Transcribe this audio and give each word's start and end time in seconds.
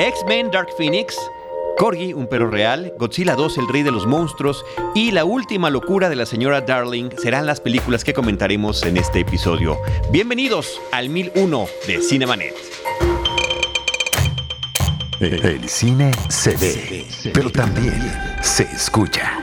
X-Men 0.00 0.50
Dark 0.50 0.70
Phoenix, 0.78 1.14
Corgi, 1.76 2.14
un 2.14 2.26
perro 2.26 2.48
real, 2.50 2.94
Godzilla 2.98 3.34
2, 3.34 3.58
el 3.58 3.68
rey 3.68 3.82
de 3.82 3.90
los 3.90 4.06
monstruos 4.06 4.64
y 4.94 5.10
la 5.10 5.26
última 5.26 5.68
locura 5.68 6.08
de 6.08 6.16
la 6.16 6.24
señora 6.24 6.62
Darling 6.62 7.10
serán 7.18 7.44
las 7.44 7.60
películas 7.60 8.02
que 8.02 8.14
comentaremos 8.14 8.82
en 8.84 8.96
este 8.96 9.20
episodio. 9.20 9.78
Bienvenidos 10.10 10.80
al 10.90 11.10
1001 11.10 11.66
de 11.86 12.00
Cinemanet. 12.00 12.54
El 15.20 15.68
cine 15.68 16.12
se 16.30 16.56
ve, 16.56 17.06
pero 17.34 17.50
también 17.50 18.00
se 18.40 18.62
escucha. 18.62 19.38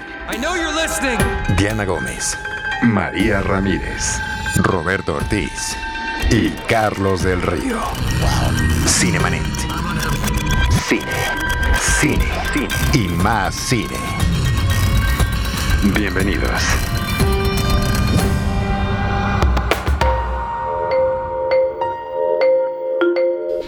Diana 1.56 1.86
Gómez, 1.86 2.36
María 2.82 3.42
Ramírez, 3.42 4.20
Roberto 4.56 5.18
Ortiz 5.18 5.78
y 6.32 6.50
Carlos 6.68 7.22
del 7.22 7.44
Río. 7.44 7.80
Cinemanet. 8.88 9.67
Cine, 10.88 11.06
cine, 12.00 12.28
cine 12.54 12.68
y 12.94 13.08
más 13.10 13.56
cine. 13.56 13.98
Bienvenidos. 15.94 16.97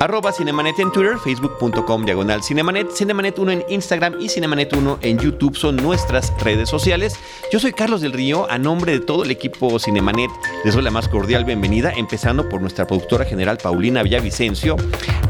Arroba 0.01 0.31
Cinemanet 0.31 0.79
en 0.79 0.93
Twitter, 0.93 1.17
facebook.com 1.17 2.05
diagonal 2.05 2.41
Cinemanet, 2.41 2.89
Cinemanet 2.89 3.37
1 3.37 3.51
en 3.51 3.65
Instagram 3.67 4.15
y 4.21 4.29
Cinemanet 4.29 4.71
1 4.71 4.99
en 5.01 5.19
YouTube 5.19 5.57
son 5.57 5.75
nuestras 5.75 6.31
redes 6.41 6.69
sociales. 6.69 7.19
Yo 7.51 7.59
soy 7.59 7.73
Carlos 7.73 7.99
del 7.99 8.13
Río, 8.13 8.49
a 8.49 8.57
nombre 8.57 8.93
de 8.93 9.01
todo 9.01 9.25
el 9.25 9.31
equipo 9.31 9.77
Cinemanet 9.77 10.31
les 10.63 10.73
doy 10.73 10.83
la 10.83 10.91
más 10.91 11.09
cordial 11.09 11.43
bienvenida, 11.43 11.91
empezando 11.91 12.47
por 12.47 12.61
nuestra 12.61 12.87
productora 12.87 13.25
general 13.25 13.57
Paulina 13.61 14.01
Villavicencio, 14.01 14.77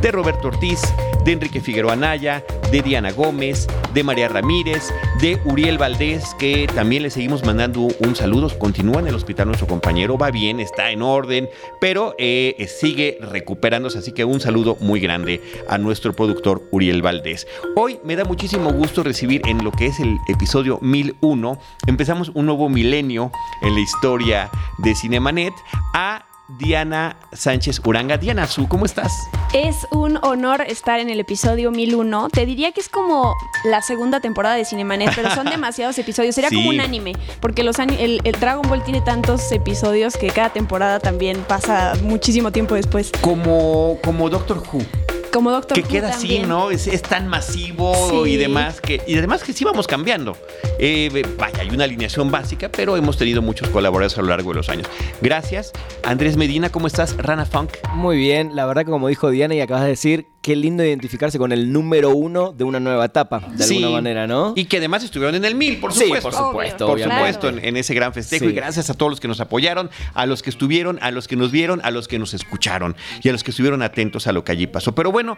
de 0.04 0.12
Roberto 0.12 0.50
Ortiz, 0.50 0.82
de 1.26 1.32
Enrique 1.32 1.62
Figueroa 1.62 1.94
Anaya, 1.94 2.46
de 2.72 2.84
Diana 2.84 3.12
Gómez, 3.12 3.68
de 3.96 4.04
María 4.04 4.28
Ramírez, 4.28 4.94
de 5.20 5.40
Uriel 5.46 5.80
Valdés, 5.80 6.36
que 6.38 6.68
también 6.76 7.02
le 7.02 7.10
seguimos 7.10 7.44
mandando 7.44 7.88
un 8.00 8.16
saludo. 8.16 8.50
Continúa 8.60 9.00
en 9.00 9.08
el 9.08 9.16
hospital 9.16 9.48
nuestro 9.48 9.66
compañero, 9.66 10.16
va 10.16 10.30
bien, 10.30 10.60
está 10.60 10.92
en 10.92 11.02
orden, 11.02 11.50
pero 11.82 12.14
eh, 12.20 12.68
sigue 12.70 13.18
recuperándose, 13.20 13.98
así 13.98 14.12
que 14.12 14.26
un 14.26 14.40
saludo 14.40 14.59
muy 14.80 15.00
grande 15.00 15.42
a 15.68 15.78
nuestro 15.78 16.14
productor 16.14 16.68
Uriel 16.72 17.02
Valdés. 17.02 17.48
Hoy 17.76 18.00
me 18.04 18.16
da 18.16 18.26
muchísimo 18.26 18.72
gusto 18.74 19.04
recibir 19.04 19.42
en 19.46 19.64
lo 19.64 19.72
que 19.72 19.86
es 19.88 20.00
el 20.00 20.18
episodio 20.28 20.80
1001, 20.82 21.58
empezamos 21.88 22.32
un 22.34 22.46
nuevo 22.46 22.68
milenio 22.68 23.32
en 23.62 23.74
la 23.74 23.80
historia 23.80 24.50
de 24.80 24.96
Cinemanet 24.96 25.54
a 25.94 26.26
Diana 26.58 27.16
Sánchez 27.32 27.82
Uranga. 27.86 28.18
Diana 28.18 28.48
Su, 28.48 28.68
¿cómo 28.68 28.86
estás? 28.86 29.30
Es 29.54 29.88
un 29.92 30.18
honor 30.24 30.62
estar 30.62 31.00
en 31.00 31.10
el 31.10 31.20
episodio 31.20 31.72
1001. 31.72 32.30
Te 32.30 32.46
diría 32.46 32.72
que 32.72 32.82
es 32.82 32.90
como 32.90 33.36
la 33.64 33.82
segunda 33.82 34.20
temporada 34.20 34.56
de 34.56 34.66
Cinemanet, 34.66 35.14
pero 35.16 35.30
son 35.32 35.46
demasiados 35.50 35.98
episodios. 36.00 36.36
Sería 36.36 36.50
como 36.50 36.70
un 36.70 36.82
anime, 36.82 37.14
porque 37.40 37.64
los 37.64 37.78
el, 37.80 38.22
el, 38.24 38.40
Dragon 38.40 38.68
Ball 38.68 38.84
tiene 38.84 39.02
tantos 39.02 39.52
episodios 39.52 40.18
que 40.18 40.28
cada 40.28 40.50
temporada 40.50 41.00
también 41.00 41.44
pasa 41.48 41.94
muchísimo 42.02 42.52
tiempo 42.52 42.76
después. 42.76 43.12
Como, 43.22 43.98
como 44.04 44.30
Doctor 44.30 44.64
Who. 44.72 45.09
Como 45.32 45.52
Doctor 45.52 45.76
Que 45.76 45.84
queda 45.84 46.10
así, 46.10 46.40
¿no? 46.40 46.72
Es, 46.72 47.02
tan 47.02 47.28
masivo 47.28 48.26
y 48.26 48.38
demás 48.38 48.82
que. 48.82 49.02
Y 49.08 49.18
además 49.18 49.44
que 49.44 49.54
sí 49.54 49.64
vamos 49.64 49.88
cambiando. 49.88 50.38
Eh, 50.80 51.24
vaya, 51.38 51.62
hay 51.62 51.70
una 51.70 51.84
alineación 51.84 52.32
básica, 52.32 52.70
pero 52.70 52.98
hemos 52.98 53.18
tenido 53.18 53.42
muchos 53.42 53.70
colaboradores 53.70 54.18
a 54.18 54.22
lo 54.22 54.30
largo 54.30 54.52
de 54.52 54.58
los 54.58 54.70
años. 54.70 54.88
Gracias. 55.22 55.72
Andrés 56.04 56.38
Medina, 56.38 56.70
¿cómo 56.70 56.88
estás? 56.88 57.16
Rana 57.18 57.46
Funk. 57.46 57.72
Muy 57.94 58.18
bien, 58.18 58.56
la 58.56 58.66
verdad 58.66 58.86
que 58.86 58.92
como 58.92 59.08
dijo 59.08 59.30
Diana 59.30 59.56
y 59.56 59.62
acabas 59.62 59.84
de 59.84 59.90
decir, 59.90 60.28
qué 60.42 60.56
lindo 60.56 60.84
identificarse 60.84 61.38
con 61.38 61.52
el 61.52 61.72
número 61.72 62.12
uno 62.12 62.54
de 62.54 62.64
una 62.64 62.80
nueva 62.80 63.06
etapa, 63.06 63.40
de 63.40 63.64
alguna 63.64 63.90
manera, 63.90 64.26
¿no? 64.26 64.54
Y 64.56 64.66
que 64.66 64.78
además 64.78 65.04
estuvieron 65.04 65.36
en 65.36 65.46
el 65.46 65.56
mil, 65.56 65.80
por 65.80 65.92
supuesto. 65.92 66.30
por 66.30 66.34
supuesto. 66.34 66.88
por 66.88 67.00
supuesto, 67.02 67.50
en, 67.50 67.78
ese 67.78 67.94
gran 67.94 68.14
festejo. 68.14 68.46
Y 68.46 68.54
gracias 68.54 68.90
a 68.90 68.94
todos 68.94 69.10
los 69.10 69.20
que 69.20 69.28
nos 69.28 69.42
apoyaron, 69.42 69.90
a 70.14 70.26
los 70.26 70.42
que 70.42 70.50
estuvieron, 70.50 70.98
a 71.02 71.12
los 71.12 71.28
que 71.28 71.36
nos 71.36 71.52
vieron, 71.52 71.82
a 71.84 71.92
los 71.92 72.08
que 72.08 72.20
nos 72.20 72.34
escucharon 72.34 72.96
y 73.22 73.30
a 73.30 73.32
los 73.32 73.44
que 73.44 73.52
estuvieron 73.52 73.82
atentos 73.82 74.28
a 74.28 74.32
lo 74.32 74.44
que 74.44 74.54
allí 74.54 74.68
pasó. 74.68 74.96
Pero 74.96 75.12
bueno, 75.12 75.38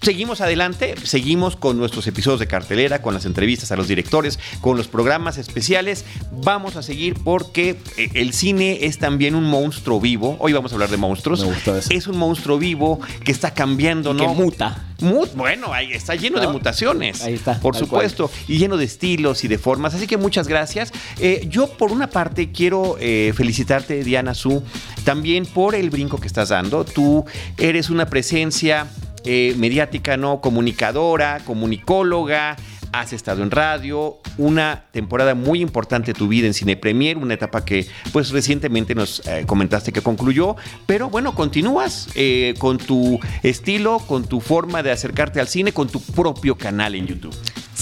seguimos 0.00 0.40
adelante, 0.40 0.94
seguimos 1.02 1.56
con 1.56 1.76
nuestros 1.76 2.06
episodios 2.06 2.40
de 2.40 2.46
cartelera, 2.46 3.02
con 3.02 3.14
las 3.14 3.24
entrevistas 3.24 3.72
a 3.72 3.76
los 3.76 3.88
directores, 3.88 4.38
con 4.60 4.76
los 4.76 4.86
programas 4.86 5.38
especiales. 5.38 6.04
Vamos 6.30 6.76
a 6.76 6.82
seguir 6.82 7.14
porque 7.24 7.76
eh, 7.96 8.10
el 8.14 8.32
cine 8.32 8.78
es 8.82 8.98
también 8.98 9.34
un 9.34 9.44
monstruo 9.44 10.00
vivo. 10.00 10.36
Hoy 10.38 10.52
vamos 10.52 10.70
a 10.70 10.76
hablar 10.76 10.90
de 10.90 10.96
monstruos. 10.98 11.40
Me 11.40 11.46
gustó 11.46 11.76
eso. 11.76 11.88
Es 11.90 12.06
un 12.06 12.16
monstruo 12.16 12.58
vivo 12.58 13.00
que 13.24 13.32
está 13.32 13.52
cambiando, 13.52 14.14
¿no? 14.14 14.35
Muta. 14.36 14.84
bueno, 15.34 15.72
ahí 15.72 15.92
está 15.92 16.14
lleno 16.14 16.40
de 16.40 16.48
mutaciones. 16.48 17.22
Ahí 17.22 17.34
está. 17.34 17.58
Por 17.60 17.76
supuesto. 17.76 18.30
Y 18.46 18.58
lleno 18.58 18.76
de 18.76 18.84
estilos 18.84 19.44
y 19.44 19.48
de 19.48 19.58
formas. 19.58 19.94
Así 19.94 20.06
que 20.06 20.16
muchas 20.16 20.48
gracias. 20.48 20.92
Eh, 21.18 21.46
yo, 21.48 21.68
por 21.68 21.92
una 21.92 22.08
parte, 22.08 22.52
quiero 22.52 22.96
eh, 23.00 23.32
felicitarte, 23.34 24.04
Diana 24.04 24.34
Su, 24.34 24.62
también 25.04 25.46
por 25.46 25.74
el 25.74 25.90
brinco 25.90 26.18
que 26.18 26.26
estás 26.26 26.50
dando. 26.50 26.84
Tú 26.84 27.24
eres 27.58 27.90
una 27.90 28.06
presencia 28.06 28.86
eh, 29.24 29.54
mediática, 29.56 30.16
¿no? 30.16 30.40
Comunicadora, 30.40 31.40
comunicóloga 31.44 32.56
has 32.92 33.12
estado 33.12 33.42
en 33.42 33.50
radio, 33.50 34.18
una 34.38 34.84
temporada 34.90 35.34
muy 35.34 35.60
importante 35.60 36.12
de 36.12 36.18
tu 36.18 36.28
vida 36.28 36.46
en 36.46 36.54
Cine 36.54 36.76
Premier, 36.76 37.18
una 37.18 37.34
etapa 37.34 37.64
que 37.64 37.86
pues 38.12 38.30
recientemente 38.30 38.94
nos 38.94 39.26
eh, 39.26 39.44
comentaste 39.46 39.92
que 39.92 40.02
concluyó, 40.02 40.56
pero 40.86 41.10
bueno, 41.10 41.34
continúas 41.34 42.08
eh, 42.14 42.54
con 42.58 42.78
tu 42.78 43.18
estilo, 43.42 43.98
con 44.00 44.24
tu 44.24 44.40
forma 44.40 44.82
de 44.82 44.92
acercarte 44.92 45.40
al 45.40 45.48
cine, 45.48 45.72
con 45.72 45.88
tu 45.88 46.00
propio 46.00 46.56
canal 46.56 46.94
en 46.94 47.06
YouTube. 47.06 47.34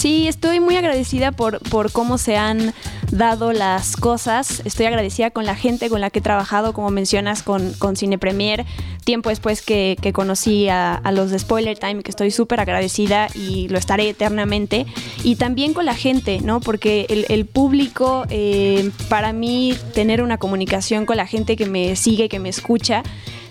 Sí, 0.05 0.27
estoy 0.27 0.59
muy 0.59 0.75
agradecida 0.75 1.31
por, 1.31 1.57
por 1.67 1.91
cómo 1.91 2.19
se 2.19 2.37
han 2.37 2.75
dado 3.09 3.53
las 3.53 3.95
cosas. 3.95 4.61
Estoy 4.63 4.85
agradecida 4.85 5.31
con 5.31 5.47
la 5.47 5.55
gente 5.55 5.89
con 5.89 5.99
la 5.99 6.11
que 6.11 6.19
he 6.19 6.21
trabajado, 6.21 6.73
como 6.73 6.91
mencionas, 6.91 7.41
con, 7.41 7.73
con 7.73 7.95
Cine 7.95 8.19
Premier. 8.19 8.67
Tiempo 9.03 9.29
después 9.29 9.63
que, 9.63 9.97
conocí 10.13 10.69
a, 10.69 11.01
los 11.11 11.31
de 11.31 11.39
Spoiler 11.39 11.75
Time, 11.79 12.03
que 12.03 12.11
estoy 12.11 12.29
súper 12.29 12.59
agradecida 12.59 13.29
y 13.33 13.67
lo 13.69 13.79
estaré 13.79 14.07
eternamente. 14.07 14.85
Y 15.23 15.37
también 15.37 15.73
con 15.73 15.85
la 15.85 15.95
gente, 15.95 16.39
¿no? 16.39 16.59
Porque 16.59 17.07
el, 17.27 17.45
público, 17.47 18.27
eh, 18.29 18.91
para 19.09 19.33
mí, 19.33 19.73
tener 19.95 20.21
una 20.21 20.37
comunicación 20.37 21.07
con 21.07 21.17
la 21.17 21.25
gente 21.25 21.55
que 21.55 21.65
me 21.65 21.95
sigue, 21.95 22.29
que 22.29 22.37
me 22.37 22.49
escucha, 22.49 23.01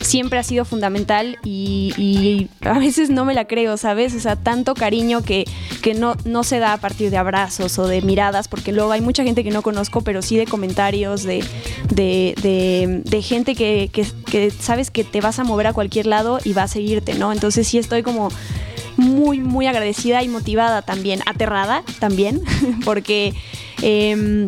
siempre 0.04 0.38
ha 0.38 0.42
sido 0.42 0.65
fundamental 0.65 1.38
y, 1.44 2.48
a 2.60 2.78
veces 2.78 3.10
no 3.10 3.25
me 3.25 3.34
la 3.34 3.47
creo, 3.47 3.76
¿sabes? 3.76 4.15
O 4.15 4.20
sea, 4.20 4.37
tanto 4.37 4.75
cariño 4.75 5.22
que, 5.22 5.44
que 5.82 5.94
no, 5.94 6.16
no 6.25 6.44
se 6.44 6.59
da 6.59 6.75
a 6.75 6.76
partir 6.76 7.10
de 7.10 7.16
abrazos 7.16 7.78
o 7.78 7.87
de 7.87 8.03
miradas, 8.03 8.48
porque 8.48 8.72
luego 8.72 8.92
hay 8.92 9.00
mucha 9.00 9.25
gente 9.25 9.42
que 9.42 9.50
no 9.50 9.62
conozco, 9.62 10.03
pero 10.03 10.22
sí 10.22 10.37
de 10.37 10.47
comentarios, 10.47 11.25
de, 11.25 11.44
de, 11.91 13.22
gente 13.22 13.54
que, 13.54 13.91
que, 13.92 14.50
sabes 14.50 14.91
que 14.91 15.04
te 15.04 15.20
vas 15.20 15.38
a 15.38 15.44
mover 15.44 15.66
a 15.69 15.72
cualquier 15.72 16.06
lado 16.06 16.38
y 16.44 16.53
va 16.53 16.65
a 16.65 16.69
seguirte, 16.69 17.15
¿no? 17.15 17.32
Entonces 17.32 17.66
sí 17.66 17.78
estoy 17.78 18.03
como 18.03 18.28
muy, 18.97 19.41
muy 19.41 19.66
agradecida 19.66 20.22
y 20.22 20.28
motivada 20.28 20.82
también, 20.82 21.21
aterrada 21.26 21.82
también, 21.98 22.42
porque... 22.84 23.34
Em, 23.82 24.47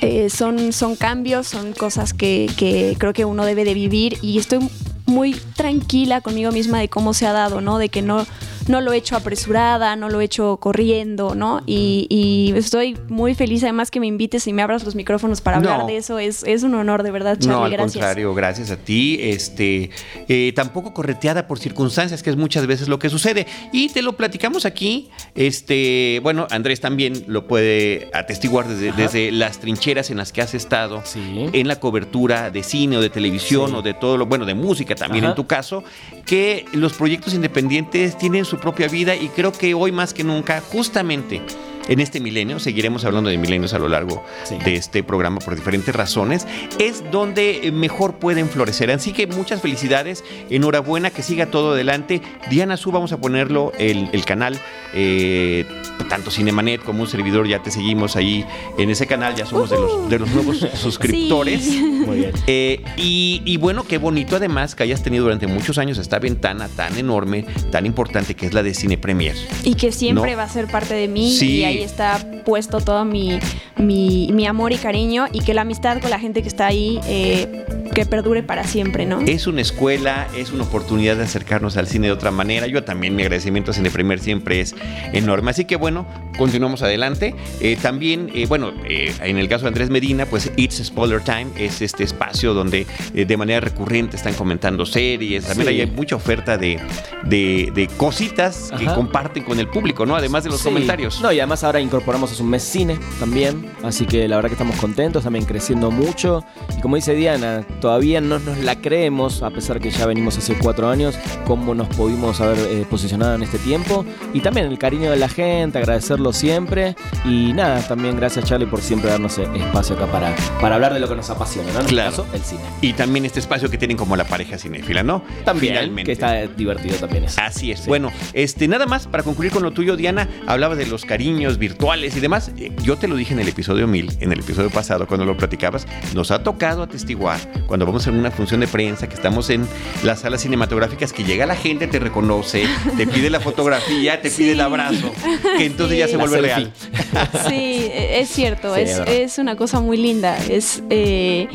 eh, 0.00 0.30
son, 0.30 0.72
son 0.72 0.96
cambios, 0.96 1.46
son 1.46 1.72
cosas 1.72 2.12
que, 2.14 2.50
que, 2.56 2.96
creo 2.98 3.12
que 3.12 3.24
uno 3.24 3.44
debe 3.44 3.64
de 3.64 3.74
vivir 3.74 4.18
y 4.22 4.38
estoy 4.38 4.68
muy 5.06 5.34
tranquila 5.56 6.20
conmigo 6.20 6.52
misma 6.52 6.78
de 6.78 6.88
cómo 6.88 7.14
se 7.14 7.26
ha 7.26 7.32
dado, 7.32 7.60
¿no? 7.60 7.78
De 7.78 7.88
que 7.88 8.02
no, 8.02 8.26
no 8.68 8.80
lo 8.80 8.92
he 8.92 8.96
hecho 8.96 9.16
apresurada, 9.16 9.96
no 9.96 10.08
lo 10.08 10.20
he 10.20 10.24
hecho 10.24 10.56
corriendo, 10.58 11.34
¿no? 11.34 11.62
Y, 11.66 12.52
estoy 12.56 12.96
muy 13.08 13.34
feliz 13.34 13.62
además 13.62 13.90
que 13.90 14.00
me 14.00 14.06
invites 14.06 14.46
y 14.46 14.52
me 14.52 14.62
abras 14.62 14.84
los 14.84 14.94
micrófonos 14.94 15.40
para 15.40 15.58
hablar 15.58 15.86
de 15.86 15.96
eso. 15.96 16.18
Es, 16.18 16.42
es, 16.44 16.62
un 16.62 16.74
honor, 16.74 17.02
de 17.02 17.10
verdad, 17.10 17.36
Charlie. 17.38 17.48
No, 17.48 17.64
al 17.64 17.70
gracias. 17.70 17.92
contrario, 17.92 18.34
gracias 18.34 18.70
a 18.70 18.76
ti. 18.76 19.18
Este, 19.20 19.90
eh, 20.28 20.52
tampoco 20.54 20.94
correteada 20.94 21.46
por 21.46 21.58
circunstancias, 21.58 22.22
que 22.22 22.30
es 22.30 22.36
muchas 22.36 22.66
veces 22.66 22.88
lo 22.88 22.98
que 22.98 23.10
sucede. 23.10 23.46
Y 23.72 23.88
te 23.88 24.02
lo 24.02 24.14
platicamos 24.14 24.64
aquí. 24.64 25.10
Este, 25.34 26.20
bueno, 26.22 26.46
Andrés 26.50 26.80
también 26.80 27.24
lo 27.26 27.46
puede 27.46 28.10
atestiguar 28.12 28.68
desde, 28.68 28.92
desde 28.92 29.32
las 29.32 29.58
trincheras 29.58 30.10
en 30.10 30.16
las 30.16 30.32
que 30.32 30.42
has 30.42 30.54
estado 30.54 31.02
en 31.14 31.68
la 31.68 31.80
cobertura 31.80 32.50
de 32.50 32.62
cine 32.62 32.96
o 32.96 33.00
de 33.00 33.10
televisión 33.10 33.74
o 33.74 33.82
de 33.82 33.94
todo 33.94 34.16
lo, 34.16 34.26
bueno, 34.26 34.46
de 34.46 34.54
música 34.54 34.94
también 34.94 35.24
en 35.24 35.34
tu 35.34 35.46
caso, 35.46 35.84
que 36.26 36.64
los 36.72 36.94
proyectos 36.94 37.34
independientes 37.34 38.16
tienen 38.18 38.44
su 38.44 38.53
propia 38.58 38.88
vida 38.88 39.16
y 39.16 39.28
creo 39.28 39.52
que 39.52 39.74
hoy 39.74 39.92
más 39.92 40.14
que 40.14 40.24
nunca, 40.24 40.60
justamente 40.60 41.42
en 41.88 42.00
este 42.00 42.20
milenio, 42.20 42.58
seguiremos 42.58 43.04
hablando 43.04 43.30
de 43.30 43.38
milenios 43.38 43.74
a 43.74 43.78
lo 43.78 43.88
largo 43.88 44.24
de 44.64 44.76
este 44.76 45.02
programa 45.02 45.38
por 45.38 45.54
diferentes 45.54 45.94
razones, 45.94 46.46
es 46.78 47.02
donde 47.10 47.70
mejor 47.72 48.16
pueden 48.16 48.48
florecer. 48.48 48.90
Así 48.90 49.12
que 49.12 49.26
muchas 49.26 49.60
felicidades, 49.60 50.24
enhorabuena, 50.50 51.10
que 51.10 51.22
siga 51.22 51.46
todo 51.46 51.72
adelante. 51.72 52.22
Diana 52.50 52.76
Su, 52.76 52.92
vamos 52.92 53.12
a 53.12 53.18
ponerlo 53.18 53.72
el, 53.78 54.08
el 54.12 54.24
canal, 54.24 54.58
eh, 54.94 55.64
tanto 56.08 56.30
Cinemanet 56.30 56.82
como 56.82 57.02
un 57.02 57.08
servidor, 57.08 57.46
ya 57.46 57.62
te 57.62 57.70
seguimos 57.70 58.16
ahí 58.16 58.44
en 58.78 58.90
ese 58.90 59.06
canal, 59.06 59.34
ya 59.34 59.46
somos 59.46 59.70
de, 59.70 59.76
los, 59.76 60.08
de 60.08 60.18
los 60.18 60.30
nuevos 60.30 60.58
suscriptores. 60.74 61.66
Muy 61.66 62.18
bien. 62.18 62.32
Eh, 62.46 62.82
y, 62.96 63.56
bueno, 63.58 63.84
qué 63.86 63.98
bonito 63.98 64.36
además 64.36 64.74
que 64.74 64.82
hayas 64.82 65.02
tenido 65.02 65.24
durante 65.24 65.46
muchos 65.46 65.78
años 65.78 65.98
esta 65.98 66.18
ventana 66.18 66.68
tan 66.68 66.96
enorme, 66.98 67.44
tan 67.70 67.86
importante 67.86 68.34
que 68.34 68.46
es 68.46 68.54
la 68.54 68.62
de 68.62 68.74
Cine 68.74 68.98
Premier. 68.98 69.36
Y 69.62 69.74
que 69.74 69.92
siempre 69.92 70.36
va 70.36 70.44
a 70.44 70.48
ser 70.48 70.66
parte 70.66 70.94
de 70.94 71.08
mí 71.08 71.36
y 71.40 71.64
ahí 71.74 71.82
está 71.82 72.18
puesto 72.44 72.80
todo 72.80 73.04
mi, 73.04 73.38
mi, 73.76 74.46
amor 74.46 74.72
y 74.72 74.76
cariño 74.76 75.26
y 75.32 75.40
que 75.40 75.54
la 75.54 75.62
amistad 75.62 76.00
con 76.00 76.10
la 76.10 76.18
gente 76.18 76.42
que 76.42 76.48
está 76.48 76.66
ahí 76.66 77.00
eh, 77.06 77.83
que 77.94 78.04
perdure 78.06 78.42
para 78.42 78.64
siempre, 78.64 79.06
¿no? 79.06 79.20
Es 79.20 79.46
una 79.46 79.60
escuela, 79.60 80.26
es 80.36 80.52
una 80.52 80.64
oportunidad 80.64 81.16
de 81.16 81.22
acercarnos 81.22 81.76
al 81.76 81.86
cine 81.86 82.08
de 82.08 82.12
otra 82.12 82.30
manera. 82.30 82.66
Yo 82.66 82.84
también 82.84 83.14
mi 83.14 83.22
agradecimiento 83.22 83.70
a 83.70 83.74
Cine 83.74 83.90
Premier 83.90 84.18
siempre 84.18 84.60
es 84.60 84.74
enorme. 85.12 85.52
Así 85.52 85.64
que 85.64 85.76
bueno, 85.76 86.06
continuamos 86.36 86.82
adelante. 86.82 87.34
Eh, 87.60 87.78
también, 87.80 88.30
eh, 88.34 88.46
bueno, 88.46 88.72
en 88.84 89.38
el 89.38 89.48
caso 89.48 89.62
de 89.62 89.68
Andrés 89.68 89.90
Medina, 89.90 90.26
pues 90.26 90.50
It's 90.56 90.82
Spoiler 90.84 91.20
Time 91.20 91.46
es 91.56 91.80
este 91.82 92.04
espacio 92.04 92.52
donde 92.52 92.86
de 93.14 93.36
manera 93.36 93.60
recurrente 93.60 94.16
están 94.16 94.34
comentando 94.34 94.84
series. 94.84 95.46
También 95.46 95.68
hay 95.68 95.86
mucha 95.86 96.16
oferta 96.16 96.58
de, 96.58 96.80
de, 97.24 97.88
cositas 97.96 98.70
que 98.76 98.86
comparten 98.86 99.44
con 99.44 99.60
el 99.60 99.68
público, 99.68 100.04
¿no? 100.04 100.16
Además 100.16 100.44
de 100.44 100.50
los 100.50 100.62
comentarios. 100.62 101.20
No, 101.20 101.32
y 101.32 101.38
además 101.38 101.62
ahora 101.62 101.80
incorporamos 101.80 102.38
a 102.38 102.42
un 102.42 102.50
mes 102.50 102.62
cine 102.62 102.98
también. 103.20 103.70
Así 103.82 104.04
que 104.06 104.26
la 104.26 104.36
verdad 104.36 104.48
que 104.48 104.54
estamos 104.54 104.76
contentos, 104.76 105.22
también 105.22 105.44
creciendo 105.44 105.90
mucho. 105.90 106.44
Y 106.76 106.80
como 106.80 106.96
dice 106.96 107.14
Diana, 107.14 107.64
todavía 107.84 108.22
no 108.22 108.38
nos 108.38 108.56
la 108.60 108.80
creemos, 108.80 109.42
a 109.42 109.50
pesar 109.50 109.78
que 109.78 109.90
ya 109.90 110.06
venimos 110.06 110.38
hace 110.38 110.54
cuatro 110.54 110.88
años, 110.88 111.18
cómo 111.46 111.74
nos 111.74 111.86
pudimos 111.88 112.40
haber 112.40 112.56
eh, 112.56 112.86
posicionado 112.88 113.34
en 113.34 113.42
este 113.42 113.58
tiempo. 113.58 114.06
Y 114.32 114.40
también 114.40 114.68
el 114.68 114.78
cariño 114.78 115.10
de 115.10 115.18
la 115.18 115.28
gente, 115.28 115.76
agradecerlo 115.76 116.32
siempre. 116.32 116.96
Y 117.26 117.52
nada, 117.52 117.86
también 117.86 118.16
gracias 118.16 118.46
Charlie 118.46 118.64
por 118.64 118.80
siempre 118.80 119.10
darnos 119.10 119.36
eh, 119.36 119.46
espacio 119.54 119.96
acá 119.96 120.06
para, 120.06 120.34
para 120.62 120.76
hablar 120.76 120.94
de 120.94 121.00
lo 121.00 121.10
que 121.10 121.14
nos 121.14 121.28
apasiona, 121.28 121.70
¿no? 121.74 121.80
En 121.80 121.86
claro. 121.88 122.10
Caso, 122.10 122.26
el 122.32 122.40
cine. 122.40 122.62
Y 122.80 122.94
también 122.94 123.26
este 123.26 123.40
espacio 123.40 123.68
que 123.68 123.76
tienen 123.76 123.98
como 123.98 124.16
la 124.16 124.24
pareja 124.24 124.56
cinéfila, 124.56 125.02
¿no? 125.02 125.22
También, 125.44 125.74
Finalmente. 125.74 126.04
que 126.04 126.12
está 126.12 126.46
divertido 126.46 126.96
también. 126.96 127.26
Así 127.36 127.70
es. 127.70 127.86
Bueno, 127.86 128.10
este, 128.32 128.66
nada 128.66 128.86
más 128.86 129.06
para 129.06 129.22
concluir 129.24 129.52
con 129.52 129.62
lo 129.62 129.72
tuyo, 129.72 129.94
Diana, 129.98 130.26
hablaba 130.46 130.74
de 130.74 130.86
los 130.86 131.04
cariños 131.04 131.58
virtuales 131.58 132.16
y 132.16 132.20
demás. 132.20 132.50
Eh, 132.56 132.74
yo 132.82 132.96
te 132.96 133.08
lo 133.08 133.16
dije 133.16 133.34
en 133.34 133.40
el 133.40 133.48
episodio 133.48 133.86
1000, 133.86 134.16
en 134.20 134.32
el 134.32 134.40
episodio 134.40 134.70
pasado, 134.70 135.06
cuando 135.06 135.26
lo 135.26 135.36
platicabas, 135.36 135.86
nos 136.14 136.30
ha 136.30 136.42
tocado 136.42 136.82
atestiguar 136.82 137.38
cuando 137.74 137.86
vamos 137.86 138.06
a 138.06 138.12
una 138.12 138.30
función 138.30 138.60
de 138.60 138.68
prensa, 138.68 139.08
que 139.08 139.16
estamos 139.16 139.50
en 139.50 139.66
las 140.04 140.20
salas 140.20 140.42
cinematográficas, 140.42 141.12
que 141.12 141.24
llega 141.24 141.44
la 141.44 141.56
gente, 141.56 141.88
te 141.88 141.98
reconoce, 141.98 142.68
te 142.96 143.04
pide 143.04 143.30
la 143.30 143.40
fotografía, 143.40 144.22
te 144.22 144.30
pide 144.30 144.52
el 144.52 144.60
abrazo, 144.60 145.10
que 145.58 145.66
entonces 145.66 145.98
ya 145.98 146.06
se 146.06 146.16
vuelve 146.16 146.40
real. 146.40 146.72
Sí, 147.48 147.90
es 147.92 148.28
cierto, 148.28 148.76
es, 148.76 149.38
una 149.38 149.56
cosa 149.56 149.80
muy 149.80 149.96
linda. 149.96 150.36
Es. 150.48 150.84
Eh, 150.88 151.48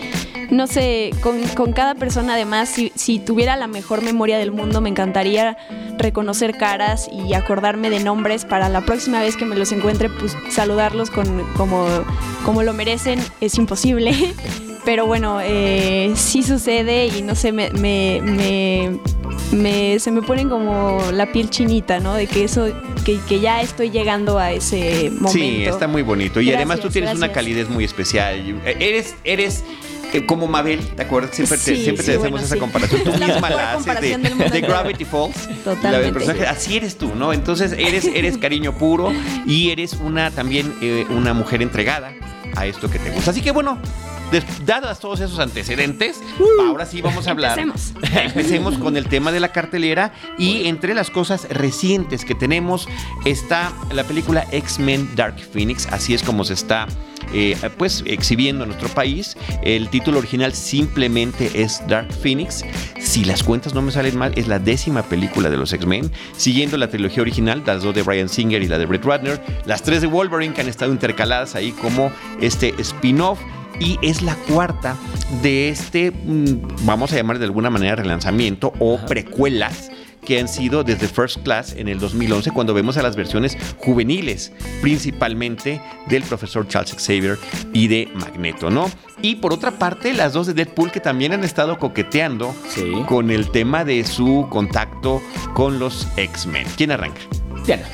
no 0.50 0.68
sé, 0.68 1.12
con, 1.22 1.72
cada 1.72 1.96
persona 1.96 2.34
además, 2.34 2.76
si, 2.96 3.20
tuviera 3.20 3.56
la 3.56 3.68
mejor 3.68 4.02
memoria 4.02 4.38
del 4.38 4.52
mundo, 4.52 4.82
me 4.82 4.90
encantaría 4.90 5.56
reconocer 5.98 6.58
caras 6.58 7.10
y 7.14 7.34
acordarme 7.34 7.90
de 7.90 8.02
nombres 8.02 8.44
para 8.44 8.68
la 8.68 8.82
próxima 8.82 9.22
vez 9.22 9.38
que 9.38 9.46
me 9.46 9.56
los 9.56 9.72
encuentre, 9.72 10.10
pues 10.10 10.36
saludarlos 10.50 11.12
con, 11.12 11.46
como, 11.56 11.88
como 12.44 12.64
lo 12.64 12.74
merecen. 12.74 13.22
Es 13.40 13.56
imposible. 13.56 14.12
Pero 14.90 15.06
bueno, 15.06 15.38
eh, 15.40 16.14
sí 16.16 16.42
sucede 16.42 17.06
y 17.06 17.22
no 17.22 17.36
sé, 17.36 17.52
me, 17.52 17.70
me, 17.70 19.00
me, 19.52 20.00
se 20.00 20.10
me 20.10 20.24
ponen 20.24 20.50
como 20.50 21.00
la 21.14 21.32
piel 21.32 21.52
chinita, 21.52 22.00
¿no? 22.00 22.16
De 22.16 22.26
que 22.26 22.44
eso, 22.44 22.68
que, 23.06 23.20
que 23.20 23.40
ya 23.40 23.62
estoy 23.62 23.92
llegando 23.92 24.40
a 24.40 24.52
ese 24.52 25.12
momento. 25.12 25.30
Sí, 25.30 25.64
está 25.64 25.88
muy 25.88 26.02
bonito. 26.02 26.42
Y 26.42 26.52
además 26.52 26.80
tú 26.80 26.90
tienes 26.90 27.16
una 27.16 27.32
calidez 27.32 27.70
muy 27.70 27.84
especial. 27.84 28.60
Eres, 28.66 29.16
eres 29.24 29.64
como 30.26 30.48
Mabel, 30.48 30.80
¿te 30.80 31.04
acuerdas? 31.04 31.36
Siempre 31.36 31.60
te, 31.60 31.76
siempre 31.76 32.04
te 32.04 32.16
hacemos 32.16 32.42
esa 32.42 32.58
comparación. 32.58 33.04
Tú 33.04 33.12
misma 33.12 33.48
la 33.48 33.74
haces 33.74 34.52
de, 34.52 34.62
Gravity 34.62 35.06
Falls. 35.06 35.50
Totalmente. 35.64 36.48
así 36.48 36.78
eres 36.78 36.98
tú, 36.98 37.14
¿no? 37.14 37.32
Entonces 37.32 37.74
eres, 37.74 38.06
eres 38.06 38.38
cariño 38.40 38.76
puro 38.76 39.14
y 39.46 39.70
eres 39.70 39.94
una 39.94 40.32
también 40.32 40.74
eh, 40.82 41.06
una 41.12 41.36
mujer 41.36 41.62
entregada 41.62 42.12
a 42.56 42.66
esto 42.66 42.90
que 42.90 42.98
te 42.98 43.12
gusta. 43.12 43.30
Así 43.30 43.44
que 43.44 43.52
bueno, 43.52 43.78
dadas 44.66 45.00
todos 45.00 45.20
esos 45.20 45.40
antecedentes, 45.40 46.22
uh, 46.40 46.62
ahora 46.62 46.86
sí 46.86 47.02
vamos 47.02 47.28
a 47.28 47.32
hablar. 47.32 47.58
Empecemos. 47.60 47.94
Empecemos 48.26 48.78
con 48.78 48.98
el 48.98 49.06
tema 49.06 49.32
de 49.32 49.40
la 49.40 49.52
cartelera 49.52 50.14
y 50.38 50.68
entre 50.68 50.94
las 50.94 51.10
cosas 51.10 51.48
recientes 51.50 52.26
que 52.26 52.36
tenemos 52.36 52.88
está 53.26 53.72
la 53.92 54.04
película 54.04 54.46
X-Men 54.52 55.16
Dark 55.16 55.40
Phoenix, 55.40 55.88
así 55.88 56.14
es 56.14 56.24
como 56.24 56.44
se 56.44 56.54
está 56.54 56.88
eh, 57.34 57.56
pues 57.78 58.04
exhibiendo 58.06 58.64
en 58.64 58.70
nuestro 58.70 58.90
país. 58.90 59.38
El 59.62 59.90
título 59.90 60.18
original 60.18 60.54
simplemente 60.54 61.52
es 61.62 61.82
Dark 61.88 62.12
Phoenix. 62.12 62.66
Si 63.00 63.24
las 63.24 63.44
cuentas 63.44 63.74
no 63.74 63.82
me 63.82 63.92
salen 63.92 64.18
mal, 64.18 64.34
es 64.36 64.48
la 64.48 64.60
décima 64.60 65.04
película 65.04 65.50
de 65.50 65.58
los 65.58 65.72
X-Men, 65.74 66.12
siguiendo 66.36 66.78
la 66.78 66.90
trilogía 66.90 67.22
original, 67.22 67.64
las 67.66 67.84
dos 67.84 67.94
de 67.94 68.02
Brian 68.02 68.30
Singer 68.30 68.62
y 68.64 68.68
la 68.68 68.78
de 68.78 68.86
Brett 68.86 69.06
Ratner, 69.06 69.42
las 69.66 69.84
tres 69.84 70.02
de 70.02 70.08
Wolverine 70.08 70.54
que 70.54 70.62
han 70.62 70.70
estado 70.70 70.92
intercaladas 70.92 71.56
ahí 71.56 71.72
como 71.72 72.12
este 72.42 72.74
spin-off 72.80 73.40
y 73.80 73.98
es 74.02 74.22
la 74.22 74.36
cuarta 74.36 74.96
de 75.42 75.70
este, 75.70 76.12
mm, 76.12 76.86
vamos 76.86 77.12
a 77.14 77.16
llamar 77.16 77.40
de 77.40 77.46
alguna 77.46 77.70
manera 77.70 77.96
relanzamiento 77.96 78.74
o 78.80 78.98
precuelas 79.08 79.90
que 80.26 80.40
han 80.40 80.48
sido 80.48 80.84
desde 80.84 81.08
First 81.08 81.44
Class 81.44 81.74
en 81.76 81.88
el 81.88 82.00
2011 82.00 82.52
cuando 82.52 82.74
vemos 82.74 82.98
a 82.98 83.02
las 83.02 83.16
versiones 83.16 83.58
juveniles, 83.78 84.52
principalmente 84.82 85.82
del 86.08 86.24
profesor 86.24 86.68
Charles 86.68 86.94
Xavier 86.94 87.38
y 87.74 87.88
de 87.88 88.10
Magneto, 88.14 88.70
¿no? 88.70 88.92
Y 89.22 89.36
por 89.36 89.54
otra 89.54 89.72
parte, 89.72 90.14
las 90.14 90.34
dos 90.34 90.48
de 90.48 90.54
Deadpool 90.54 90.92
que 90.92 91.00
también 91.00 91.34
han 91.34 91.44
estado 91.44 91.78
coqueteando 91.80 92.54
con 93.08 93.32
el 93.32 93.50
tema 93.50 93.86
de 93.86 94.06
su 94.06 94.48
contacto 94.50 95.22
con 95.54 95.80
los 95.80 96.08
X-Men. 96.16 96.68
¿Quién 96.78 96.92
arranca? 96.92 97.22
Diana. 97.66 97.88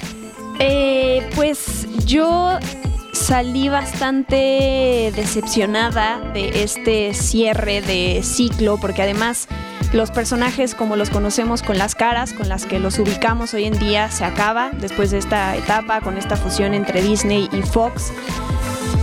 Eh, 0.60 1.28
pues 1.36 1.88
yo 2.06 2.58
salí 3.16 3.70
bastante 3.70 5.12
decepcionada 5.16 6.20
de 6.34 6.64
este 6.64 7.14
cierre 7.14 7.82
de 7.82 8.22
ciclo, 8.24 8.78
porque 8.78 9.02
además 9.02 9.48
los 9.94 10.12
personajes 10.12 10.76
como 10.76 10.96
los 10.96 11.10
conocemos 11.10 11.64
con 11.64 11.78
las 11.78 11.96
caras 11.96 12.34
con 12.34 12.50
las 12.50 12.66
que 12.66 12.80
los 12.80 13.00
ubicamos 13.00 13.54
hoy 13.54 13.64
en 13.66 13.80
día 13.80 14.12
se 14.12 14.26
acaba 14.26 14.72
después 14.72 15.12
de 15.12 15.20
esta 15.20 15.56
etapa 15.56 16.02
con 16.02 16.18
esta 16.18 16.36
fusión 16.36 16.74
entre 16.74 17.02
Disney 17.02 17.50
y 17.54 17.62
Fox 17.62 18.12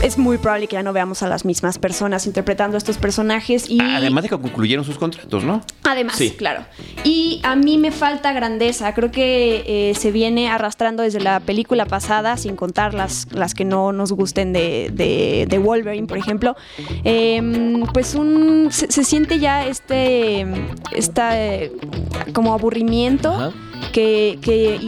es 0.03 0.19
muy 0.19 0.39
probable 0.39 0.67
que 0.67 0.75
ya 0.75 0.83
no 0.83 0.93
veamos 0.93 1.23
a 1.23 1.29
las 1.29 1.45
mismas 1.45 1.79
personas 1.79 2.27
interpretando 2.27 2.77
a 2.77 2.79
estos 2.79 2.99
personajes. 2.99 3.71
Y... 3.71 3.81
Además 3.81 4.25
de 4.25 4.29
que 4.29 4.39
concluyeron 4.39 4.85
sus 4.85 4.99
contratos, 4.99 5.45
¿no? 5.45 5.63
Además, 5.85 6.17
sí. 6.17 6.33
claro. 6.33 6.65
Y 7.05 7.41
a 7.45 7.55
mí 7.57 7.79
me 7.79 7.93
falta 7.93 8.33
grandeza. 8.33 8.95
Creo 8.95 9.11
que 9.11 9.91
eh, 9.91 9.95
se 9.95 10.11
viene 10.11 10.51
arrastrando 10.51 11.03
desde 11.03 11.21
la 11.21 11.41
película 11.41 11.87
pasada, 11.87 12.37
sin 12.37 12.57
contar 12.57 12.95
las, 12.95 13.29
las 13.33 13.55
que 13.55 13.65
no 13.65 13.93
nos 13.93 14.13
gusten 14.13 14.53
de, 14.53 14.91
de, 14.93 15.59
Wolverine, 15.59 16.07
por 16.07 16.19
ejemplo. 16.19 16.57
Em, 17.05 17.83
pues 17.93 18.15
un, 18.15 18.69
se, 18.71 19.05
siente 19.05 19.39
ya 19.39 19.65
este, 19.67 20.47
esta, 20.91 21.41
eh, 21.41 21.73
como 22.33 22.53
aburrimiento 22.53 23.53
que, 23.93 24.39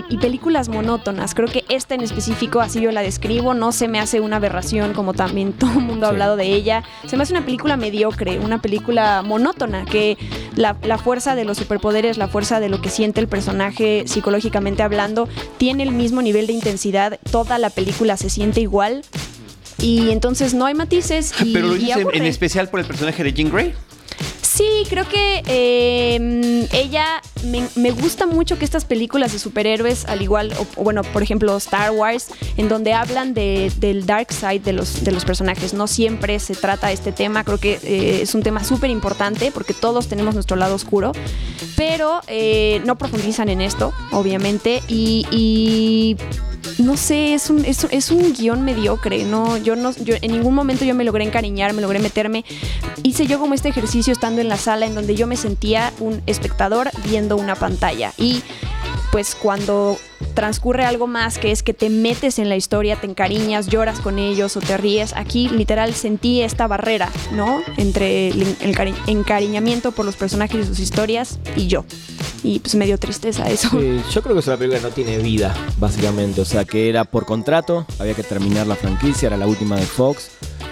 y, 0.08 0.16
películas 0.18 0.68
monótonas. 0.68 1.34
Creo 1.34 1.48
que 1.48 1.64
esta 1.68 1.94
en 1.94 2.00
específico, 2.00 2.60
así 2.60 2.80
yo 2.80 2.90
la 2.90 3.02
describo, 3.02 3.54
no 3.54 3.72
se 3.72 3.88
me 3.88 4.00
hace 4.00 4.20
una 4.20 4.36
aberración 4.36 4.94
como 4.94 5.14
también 5.14 5.52
todo 5.52 5.72
el 5.72 5.80
mundo 5.80 6.06
ha 6.06 6.08
hablado 6.08 6.36
de 6.36 6.46
ella. 6.46 6.82
Se 7.06 7.16
me 7.16 7.22
hace 7.22 7.32
una 7.32 7.44
película 7.44 7.76
mediocre, 7.76 8.38
una 8.38 8.60
película 8.60 9.22
monótona, 9.22 9.84
que 9.84 10.16
la, 10.56 10.76
la 10.82 10.98
fuerza 10.98 11.34
de 11.34 11.44
los 11.44 11.58
superpoderes, 11.58 12.18
la 12.18 12.28
fuerza 12.28 12.60
de 12.60 12.68
lo 12.68 12.80
que 12.80 12.88
siente 12.88 13.20
el 13.20 13.28
personaje 13.28 14.04
psicológicamente 14.06 14.82
hablando, 14.82 15.28
tiene 15.58 15.82
el 15.82 15.92
mismo 15.92 16.22
nivel 16.22 16.46
de 16.46 16.54
intensidad. 16.54 17.20
Toda 17.30 17.58
la 17.58 17.70
película 17.70 18.16
se 18.16 18.30
siente 18.30 18.60
igual. 18.60 19.02
Y 19.78 20.10
entonces 20.10 20.54
no 20.54 20.66
hay 20.66 20.74
matices. 20.74 21.32
Y, 21.44 21.52
Pero 21.52 21.68
lo 21.68 21.74
dices 21.74 22.06
en 22.12 22.24
especial 22.24 22.68
por 22.68 22.80
el 22.80 22.86
personaje 22.86 23.22
de 23.22 23.32
Jean 23.32 23.50
Grey. 23.50 23.74
Sí, 24.54 24.84
creo 24.88 25.04
que 25.08 25.42
em, 25.46 26.68
ella 26.72 27.20
me, 27.42 27.90
gusta 27.90 28.24
mucho 28.24 28.56
que 28.56 28.64
estas 28.64 28.84
películas 28.84 29.32
de 29.32 29.40
superhéroes, 29.40 30.04
al 30.04 30.22
igual, 30.22 30.52
bueno, 30.76 31.02
por 31.02 31.24
ejemplo 31.24 31.56
Star 31.56 31.90
Wars, 31.90 32.28
en 32.56 32.68
donde 32.68 32.92
hablan 32.92 33.34
del 33.34 34.06
dark 34.06 34.32
side 34.32 34.60
de 34.60 34.72
los, 34.72 35.02
de 35.02 35.10
los 35.10 35.24
personajes. 35.24 35.74
No 35.74 35.88
siempre 35.88 36.38
se 36.38 36.54
trata 36.54 36.92
este 36.92 37.10
tema, 37.10 37.42
creo 37.42 37.58
que 37.58 37.80
eh, 37.82 38.22
es 38.22 38.36
un 38.36 38.44
tema 38.44 38.62
súper 38.62 38.90
importante 38.90 39.50
porque 39.50 39.74
todos 39.74 40.06
tenemos 40.06 40.34
nuestro 40.34 40.56
lado 40.56 40.76
oscuro, 40.76 41.10
pero 41.74 42.20
eh, 42.28 42.80
no 42.84 42.96
profundizan 42.96 43.48
en 43.48 43.60
esto, 43.60 43.92
obviamente, 44.12 44.84
y 44.88 46.16
no 46.78 46.96
sé, 46.96 47.34
es 47.34 47.50
un, 47.50 47.64
es, 47.64 47.86
es, 47.90 48.10
un 48.10 48.32
guion 48.32 48.62
mediocre, 48.62 49.24
¿no? 49.24 49.56
Yo 49.58 49.76
no, 49.76 49.92
yo 49.92 50.14
en 50.20 50.32
ningún 50.32 50.54
momento 50.54 50.84
yo 50.84 50.94
me 50.94 51.04
logré 51.04 51.24
encariñar, 51.24 51.72
me 51.72 51.82
logré 51.82 51.98
meterme. 51.98 52.44
Hice 53.02 53.26
yo 53.26 53.38
como 53.38 53.54
este 53.54 53.68
ejercicio 53.68 54.12
estando 54.12 54.40
en 54.40 54.48
la 54.48 54.56
sala 54.56 54.86
en 54.86 54.94
donde 54.94 55.14
yo 55.14 55.26
me 55.26 55.36
sentía 55.36 55.92
un 56.00 56.22
espectador 56.26 56.90
viendo 57.04 57.36
una 57.36 57.54
pantalla. 57.54 58.12
Y 58.18 58.42
pues 59.12 59.36
cuando 59.36 59.96
transcurre 60.34 60.84
algo 60.84 61.06
más, 61.06 61.38
que 61.38 61.52
es 61.52 61.62
que 61.62 61.74
te 61.74 61.88
metes 61.88 62.38
en 62.40 62.48
la 62.48 62.56
historia, 62.56 62.96
te 62.96 63.06
encariñas, 63.06 63.68
lloras 63.68 64.00
con 64.00 64.18
ellos 64.18 64.56
o 64.56 64.60
te 64.60 64.76
ríes. 64.76 65.12
Aquí 65.14 65.48
literal 65.48 65.94
sentí 65.94 66.42
esta 66.42 66.66
barrera, 66.66 67.10
¿no? 67.32 67.62
Entre 67.76 68.28
el, 68.28 68.56
encariñamiento 69.06 69.92
por 69.92 70.04
los 70.04 70.16
personajes 70.16 70.64
y 70.64 70.66
sus 70.66 70.80
historias 70.80 71.38
y 71.54 71.68
yo. 71.68 71.84
Y 72.44 72.58
pues 72.58 72.74
me 72.74 72.84
dio 72.84 72.98
tristeza 72.98 73.48
eso. 73.48 73.70
yo 74.12 74.22
creo 74.22 74.34
que 74.34 74.40
es 74.40 74.46
una 74.46 74.58
película 74.58 74.78
que 74.78 74.86
no 74.86 74.94
tiene 74.94 75.18
vida, 75.18 75.54
básicamente. 75.78 76.42
O 76.42 76.44
sea, 76.44 76.66
que 76.66 76.90
era 76.90 77.04
por 77.04 77.24
contrato, 77.24 77.86
había 77.98 78.14
que 78.14 78.22
terminar 78.22 78.66
la 78.66 78.76
franquicia, 78.76 79.28
era 79.28 79.38
la 79.38 79.46
última 79.46 79.76
de 79.76 79.86
Fox. 79.86 80.30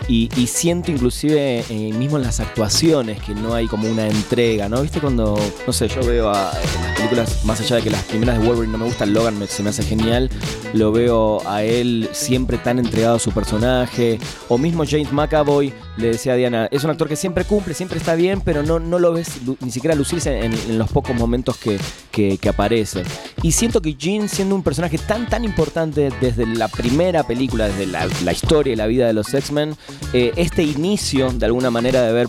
Y, 0.08 0.28
siento 0.46 0.90
inclusive 0.90 1.64
eh, 1.68 1.92
mismo 1.92 2.18
en 2.18 2.24
las 2.24 2.40
actuaciones 2.40 3.20
que 3.22 3.34
no 3.34 3.54
hay 3.54 3.66
como 3.66 3.88
una 3.88 4.06
entrega, 4.06 4.68
¿no? 4.68 4.82
¿Viste 4.82 5.00
cuando, 5.00 5.38
no 5.66 5.72
sé, 5.72 5.88
yo 5.88 6.04
veo 6.04 6.28
a, 6.28 6.52
las 6.52 6.96
películas, 6.96 7.44
más 7.44 7.60
allá 7.60 7.76
de 7.76 7.82
que 7.82 7.90
las 7.90 8.02
primeras 8.04 8.38
de 8.38 8.46
Wolverine 8.46 8.72
no 8.72 8.78
me 8.78 8.84
gustan, 8.84 9.12
Logan 9.14 9.42
se 9.48 9.62
me 9.62 9.70
hace 9.70 9.82
genial, 9.82 10.30
lo 10.74 10.92
veo 10.92 11.46
a 11.48 11.62
él 11.62 12.08
siempre 12.12 12.58
tan 12.58 12.78
entregado 12.78 13.16
a 13.16 13.18
su 13.18 13.32
personaje, 13.32 14.18
o 14.48 14.58
mismo 14.58 14.84
James 14.86 15.12
McAvoy, 15.12 15.72
le 15.96 16.08
decía 16.08 16.32
a 16.32 16.36
Diana, 16.36 16.68
es 16.70 16.84
un 16.84 16.90
actor 16.90 17.08
que 17.08 17.16
siempre 17.16 17.44
cumple, 17.44 17.74
siempre 17.74 17.98
está 17.98 18.14
bien, 18.14 18.40
pero 18.40 18.62
no, 18.62 18.78
no 18.78 18.98
lo 18.98 19.12
ves 19.12 19.28
ni 19.60 19.70
siquiera 19.70 19.94
lucirse 19.94 20.44
en, 20.44 20.52
los 20.78 20.90
pocos 20.90 21.14
momentos 21.16 21.56
que, 21.56 21.78
que, 22.10 22.48
aparece. 22.48 23.02
Y 23.42 23.52
siento 23.52 23.80
que 23.80 23.94
Jean, 23.94 24.28
siendo 24.28 24.54
un 24.54 24.62
personaje 24.62 24.98
tan, 24.98 25.28
tan 25.28 25.44
importante 25.44 26.10
desde 26.20 26.46
la 26.46 26.68
primera 26.68 27.22
película, 27.24 27.68
desde 27.68 27.86
la, 27.86 28.08
la 28.24 28.32
historia 28.32 28.72
y 28.72 28.76
la 28.76 28.86
vida 28.86 29.06
de 29.06 29.12
los 29.12 29.32
X-Men, 29.32 29.76
eh, 30.12 30.32
este 30.36 30.62
inicio, 30.62 31.30
de 31.30 31.46
alguna 31.46 31.70
manera, 31.70 32.02
de 32.02 32.12
ver 32.12 32.28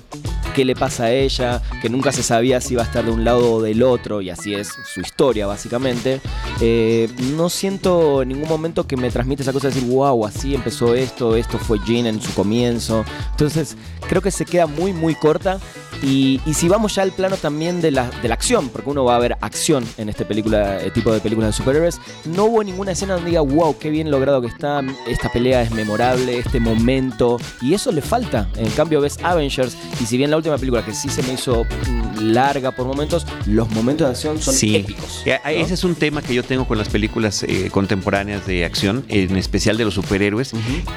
qué 0.53 0.65
le 0.65 0.75
pasa 0.75 1.05
a 1.05 1.11
ella, 1.11 1.61
que 1.81 1.89
nunca 1.89 2.11
se 2.11 2.23
sabía 2.23 2.61
si 2.61 2.73
iba 2.73 2.83
a 2.83 2.85
estar 2.85 3.03
de 3.03 3.11
un 3.11 3.23
lado 3.23 3.53
o 3.53 3.61
del 3.61 3.83
otro, 3.83 4.21
y 4.21 4.29
así 4.29 4.53
es 4.53 4.69
su 4.93 5.01
historia, 5.01 5.47
básicamente. 5.47 6.21
Eh, 6.61 7.09
no 7.35 7.49
siento 7.49 8.21
en 8.21 8.29
ningún 8.29 8.47
momento 8.47 8.85
que 8.87 8.95
me 8.95 9.09
transmite 9.09 9.41
esa 9.41 9.53
cosa 9.53 9.69
de 9.69 9.75
decir, 9.75 9.89
wow, 9.89 10.25
así 10.25 10.55
empezó 10.55 10.95
esto, 10.95 11.35
esto 11.35 11.57
fue 11.57 11.79
Jean 11.85 12.05
en 12.05 12.21
su 12.21 12.33
comienzo. 12.33 13.03
Entonces, 13.31 13.75
creo 14.07 14.21
que 14.21 14.31
se 14.31 14.45
queda 14.45 14.67
muy, 14.67 14.93
muy 14.93 15.15
corta. 15.15 15.59
Y, 16.01 16.41
si 16.53 16.67
vamos 16.67 16.95
ya 16.95 17.03
al 17.03 17.11
plano 17.11 17.37
también 17.37 17.81
de 17.81 17.91
la, 17.91 18.09
de 18.21 18.27
la 18.27 18.33
acción, 18.33 18.69
porque 18.69 18.89
uno 18.89 19.05
va 19.05 19.15
a 19.15 19.19
ver 19.19 19.37
acción 19.39 19.85
en 19.97 20.09
este 20.09 20.25
película, 20.25 20.83
eh, 20.83 20.91
tipo 20.91 21.13
de 21.13 21.19
películas 21.19 21.49
de 21.49 21.53
superhéroes, 21.53 21.99
no 22.25 22.45
hubo 22.45 22.63
ninguna 22.63 22.91
escena 22.91 23.13
donde 23.13 23.29
diga, 23.29 23.41
wow, 23.41 23.77
qué 23.77 23.89
bien 23.89 24.11
logrado 24.11 24.41
que 24.41 24.47
está, 24.47 24.81
esta 25.07 25.29
pelea 25.29 25.61
es 25.61 25.71
memorable, 25.71 26.37
este 26.37 26.59
momento, 26.59 27.37
y 27.61 27.73
eso 27.73 27.91
le 27.91 28.01
falta. 28.01 28.49
En 28.57 28.69
cambio 28.71 28.99
ves 28.99 29.17
Avengers, 29.23 29.77
y 30.01 30.05
si 30.05 30.17
bien 30.17 30.29
la 30.29 30.37
última 30.43 30.57
película 30.57 30.83
que 30.83 30.93
sí 30.93 31.07
se 31.07 31.23
me 31.23 31.33
hizo 31.33 31.63
mm, 31.63 32.12
larga 32.23 32.71
por 32.71 32.87
momentos, 32.87 33.25
los 33.45 33.69
momentos 33.69 34.07
de 34.07 34.11
acción 34.11 34.41
son 34.41 34.55
épicos. 34.61 35.23
Ese 35.25 35.73
es 35.73 35.83
un 35.83 35.95
tema 35.95 36.21
que 36.21 36.33
yo 36.33 36.43
tengo 36.43 36.67
con 36.67 36.77
las 36.77 36.89
películas 36.89 37.43
eh, 37.43 37.69
contemporáneas 37.71 38.45
de 38.45 38.65
acción, 38.65 39.05
en 39.09 39.37
especial 39.37 39.77
de 39.77 39.85
los 39.85 39.93
superhéroes, 39.93 40.51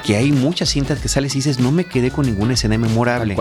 que 0.04 0.16
hay 0.16 0.32
muchas 0.32 0.70
cintas 0.70 1.00
que 1.00 1.08
sales 1.08 1.34
y 1.34 1.38
dices, 1.38 1.58
no 1.58 1.72
me 1.72 1.84
quedé 1.84 2.10
con 2.10 2.26
ninguna 2.26 2.54
escena 2.54 2.78
memorable. 2.78 3.36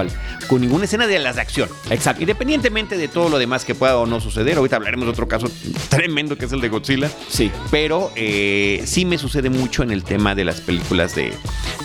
Con 0.47 0.61
ninguna 0.61 0.85
escena 0.85 1.07
de 1.07 1.19
las 1.19 1.35
de 1.35 1.41
acción. 1.41 1.69
Exacto. 1.89 2.21
Independientemente 2.21 2.97
de 2.97 3.07
todo 3.07 3.29
lo 3.29 3.37
demás 3.37 3.65
que 3.65 3.75
pueda 3.75 3.97
o 3.97 4.05
no 4.05 4.19
suceder, 4.19 4.57
ahorita 4.57 4.75
hablaremos 4.75 5.05
de 5.05 5.11
otro 5.11 5.27
caso 5.27 5.49
tremendo 5.89 6.37
que 6.37 6.45
es 6.45 6.51
el 6.51 6.61
de 6.61 6.69
Godzilla. 6.69 7.09
Sí. 7.29 7.51
Pero 7.71 8.11
eh, 8.15 8.83
sí 8.85 9.05
me 9.05 9.17
sucede 9.17 9.49
mucho 9.49 9.83
en 9.83 9.91
el 9.91 10.03
tema 10.03 10.35
de 10.35 10.45
las 10.45 10.61
películas 10.61 11.15
de, 11.15 11.33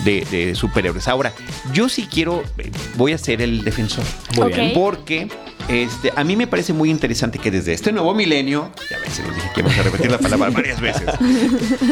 de 0.04 0.54
superhéroes. 0.54 1.08
Ahora, 1.08 1.32
yo 1.72 1.88
sí 1.88 2.08
quiero, 2.10 2.42
eh, 2.58 2.70
voy 2.96 3.12
a 3.12 3.18
ser 3.18 3.42
el 3.42 3.64
defensor. 3.64 4.04
Muy 4.36 4.52
bien. 4.52 4.72
Porque 4.74 5.28
este, 5.70 6.12
a 6.16 6.24
mí 6.24 6.34
me 6.34 6.48
parece 6.48 6.72
muy 6.72 6.90
interesante 6.90 7.38
que 7.38 7.50
desde 7.50 7.72
este 7.72 7.92
nuevo 7.92 8.12
milenio, 8.12 8.72
ya 8.90 8.98
ven, 8.98 9.10
se 9.10 9.22
los 9.22 9.34
dije 9.34 9.50
que 9.54 9.62
vamos 9.62 9.78
a 9.78 9.82
repetir 9.84 10.10
la 10.10 10.18
palabra 10.18 10.50
varias 10.54 10.80
veces, 10.80 11.04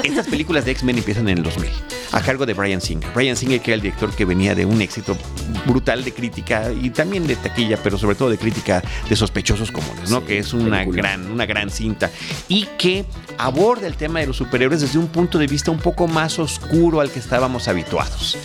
estas 0.02 0.26
películas 0.26 0.64
de 0.64 0.72
X-Men 0.72 0.98
empiezan 0.98 1.28
en 1.28 1.38
el 1.38 1.44
2000, 1.44 1.70
a 2.10 2.20
cargo 2.20 2.44
de 2.44 2.54
Brian 2.54 2.80
Singer. 2.80 3.08
Brian 3.14 3.36
Singer, 3.36 3.60
que 3.60 3.70
era 3.70 3.76
el 3.76 3.82
director 3.82 4.12
que 4.12 4.24
venía 4.24 4.56
de 4.56 4.66
un 4.66 4.82
éxito 4.82 5.16
brutal 5.64 6.02
de 6.02 6.12
crítica 6.12 6.72
y 6.72 6.90
también 6.90 7.26
de 7.28 7.36
taquilla, 7.36 7.78
pero 7.80 7.98
sobre 7.98 8.16
todo 8.16 8.30
de 8.30 8.38
crítica 8.38 8.82
de 9.08 9.14
sospechosos 9.14 9.70
comunes, 9.70 10.10
¿no? 10.10 10.24
que 10.24 10.38
es 10.38 10.52
una 10.52 10.84
gran, 10.84 11.30
una 11.30 11.46
gran 11.46 11.70
cinta 11.70 12.10
y 12.48 12.66
que 12.78 13.04
aborda 13.38 13.86
el 13.86 13.96
tema 13.96 14.18
de 14.18 14.26
los 14.26 14.36
superhéroes 14.36 14.80
desde 14.80 14.98
un 14.98 15.06
punto 15.06 15.38
de 15.38 15.46
vista 15.46 15.70
un 15.70 15.78
poco 15.78 16.08
más 16.08 16.38
oscuro 16.38 17.00
al 17.00 17.10
que 17.10 17.20
estábamos 17.20 17.68
habituados. 17.68 18.36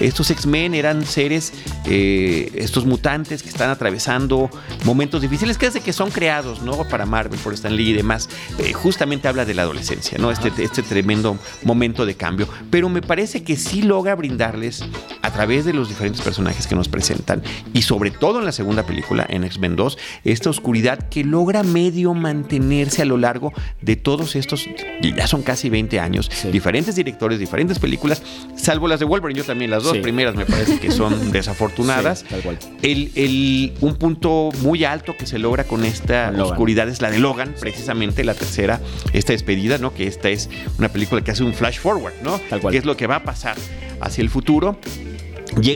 Estos 0.00 0.30
X-Men 0.30 0.74
eran 0.74 1.06
seres, 1.06 1.52
eh, 1.86 2.50
estos 2.54 2.84
mutantes 2.84 3.42
que 3.42 3.48
están 3.48 3.70
atravesando 3.70 4.50
momentos 4.84 5.22
difíciles 5.22 5.58
que 5.58 5.66
desde 5.66 5.80
que 5.80 5.92
son 5.92 6.10
creados, 6.10 6.62
¿no? 6.62 6.84
Para 6.88 7.06
Marvel, 7.06 7.38
por 7.38 7.54
Stan 7.54 7.74
Lee 7.74 7.90
y 7.90 7.92
demás, 7.92 8.28
eh, 8.58 8.72
justamente 8.72 9.28
habla 9.28 9.44
de 9.44 9.54
la 9.54 9.62
adolescencia, 9.62 10.18
¿no? 10.18 10.30
Este, 10.30 10.50
este 10.62 10.82
tremendo 10.82 11.38
momento 11.64 12.06
de 12.06 12.14
cambio. 12.14 12.48
Pero 12.70 12.88
me 12.88 13.02
parece 13.02 13.42
que 13.42 13.56
sí 13.56 13.82
logra 13.82 14.14
brindarles, 14.14 14.84
a 15.22 15.30
través 15.30 15.64
de 15.64 15.72
los 15.72 15.88
diferentes 15.88 16.20
personajes 16.20 16.66
que 16.66 16.74
nos 16.74 16.88
presentan, 16.88 17.42
y 17.72 17.82
sobre 17.82 18.10
todo 18.10 18.38
en 18.38 18.44
la 18.44 18.52
segunda 18.52 18.84
película, 18.84 19.26
en 19.28 19.44
X-Men 19.44 19.76
2, 19.76 19.98
esta 20.24 20.50
oscuridad 20.50 21.08
que 21.08 21.24
logra 21.24 21.62
medio 21.62 22.14
mantenerse 22.14 23.02
a 23.02 23.04
lo 23.04 23.16
largo 23.16 23.52
de 23.80 23.96
todos 23.96 24.36
estos, 24.36 24.68
ya 25.00 25.26
son 25.26 25.42
casi 25.42 25.70
20 25.70 26.00
años, 26.00 26.30
diferentes 26.50 26.96
directores, 26.96 27.38
diferentes 27.38 27.78
películas, 27.78 28.22
salvo 28.56 28.88
las 28.88 29.00
de 29.00 29.06
Wolverine, 29.06 29.38
yo 29.38 29.44
también 29.44 29.70
las 29.70 29.84
dos 29.84 29.98
primeras 29.98 30.34
me 30.34 30.46
parece 30.46 30.78
que 30.78 30.90
son 30.90 31.30
desafortunadas. 31.32 32.24
tal 32.24 32.40
cual. 32.40 32.58
El, 32.82 33.10
el, 33.14 33.72
un 33.80 33.96
punto 33.96 34.50
muy 34.62 34.71
alto 34.84 35.16
que 35.16 35.26
se 35.26 35.38
logra 35.38 35.64
con 35.64 35.84
esta 35.84 36.32
oscuridad 36.42 36.88
es 36.88 37.00
la 37.00 37.10
de 37.10 37.18
Logan, 37.18 37.54
precisamente 37.60 38.24
la 38.24 38.34
tercera, 38.34 38.80
esta 39.12 39.32
despedida, 39.32 39.78
¿no? 39.78 39.94
Que 39.94 40.06
esta 40.06 40.28
es 40.30 40.48
una 40.78 40.88
película 40.88 41.22
que 41.22 41.30
hace 41.30 41.44
un 41.44 41.54
flash 41.54 41.78
forward, 41.78 42.14
¿no? 42.22 42.38
Tal 42.50 42.60
cual. 42.60 42.72
Que 42.72 42.78
es 42.78 42.84
lo 42.84 42.96
que 42.96 43.06
va 43.06 43.16
a 43.16 43.24
pasar 43.24 43.56
hacia 44.00 44.22
el 44.22 44.30
futuro. 44.30 44.78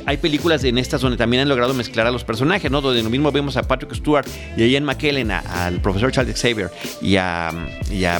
Hay 0.06 0.16
películas 0.16 0.64
en 0.64 0.78
estas 0.78 1.00
donde 1.00 1.16
también 1.16 1.42
han 1.42 1.48
logrado 1.48 1.74
mezclar 1.74 2.06
a 2.06 2.10
los 2.10 2.24
personajes, 2.24 2.70
¿no? 2.70 2.80
Donde 2.80 3.02
lo 3.02 3.10
mismo 3.10 3.30
vemos 3.32 3.56
a 3.56 3.62
Patrick 3.62 3.94
Stewart 3.94 4.26
y 4.56 4.62
a 4.62 4.66
Ian 4.66 4.84
McKellen, 4.84 5.30
al 5.30 5.80
profesor 5.80 6.10
Charles 6.12 6.40
Xavier 6.40 6.70
y 7.00 7.16
a, 7.16 7.52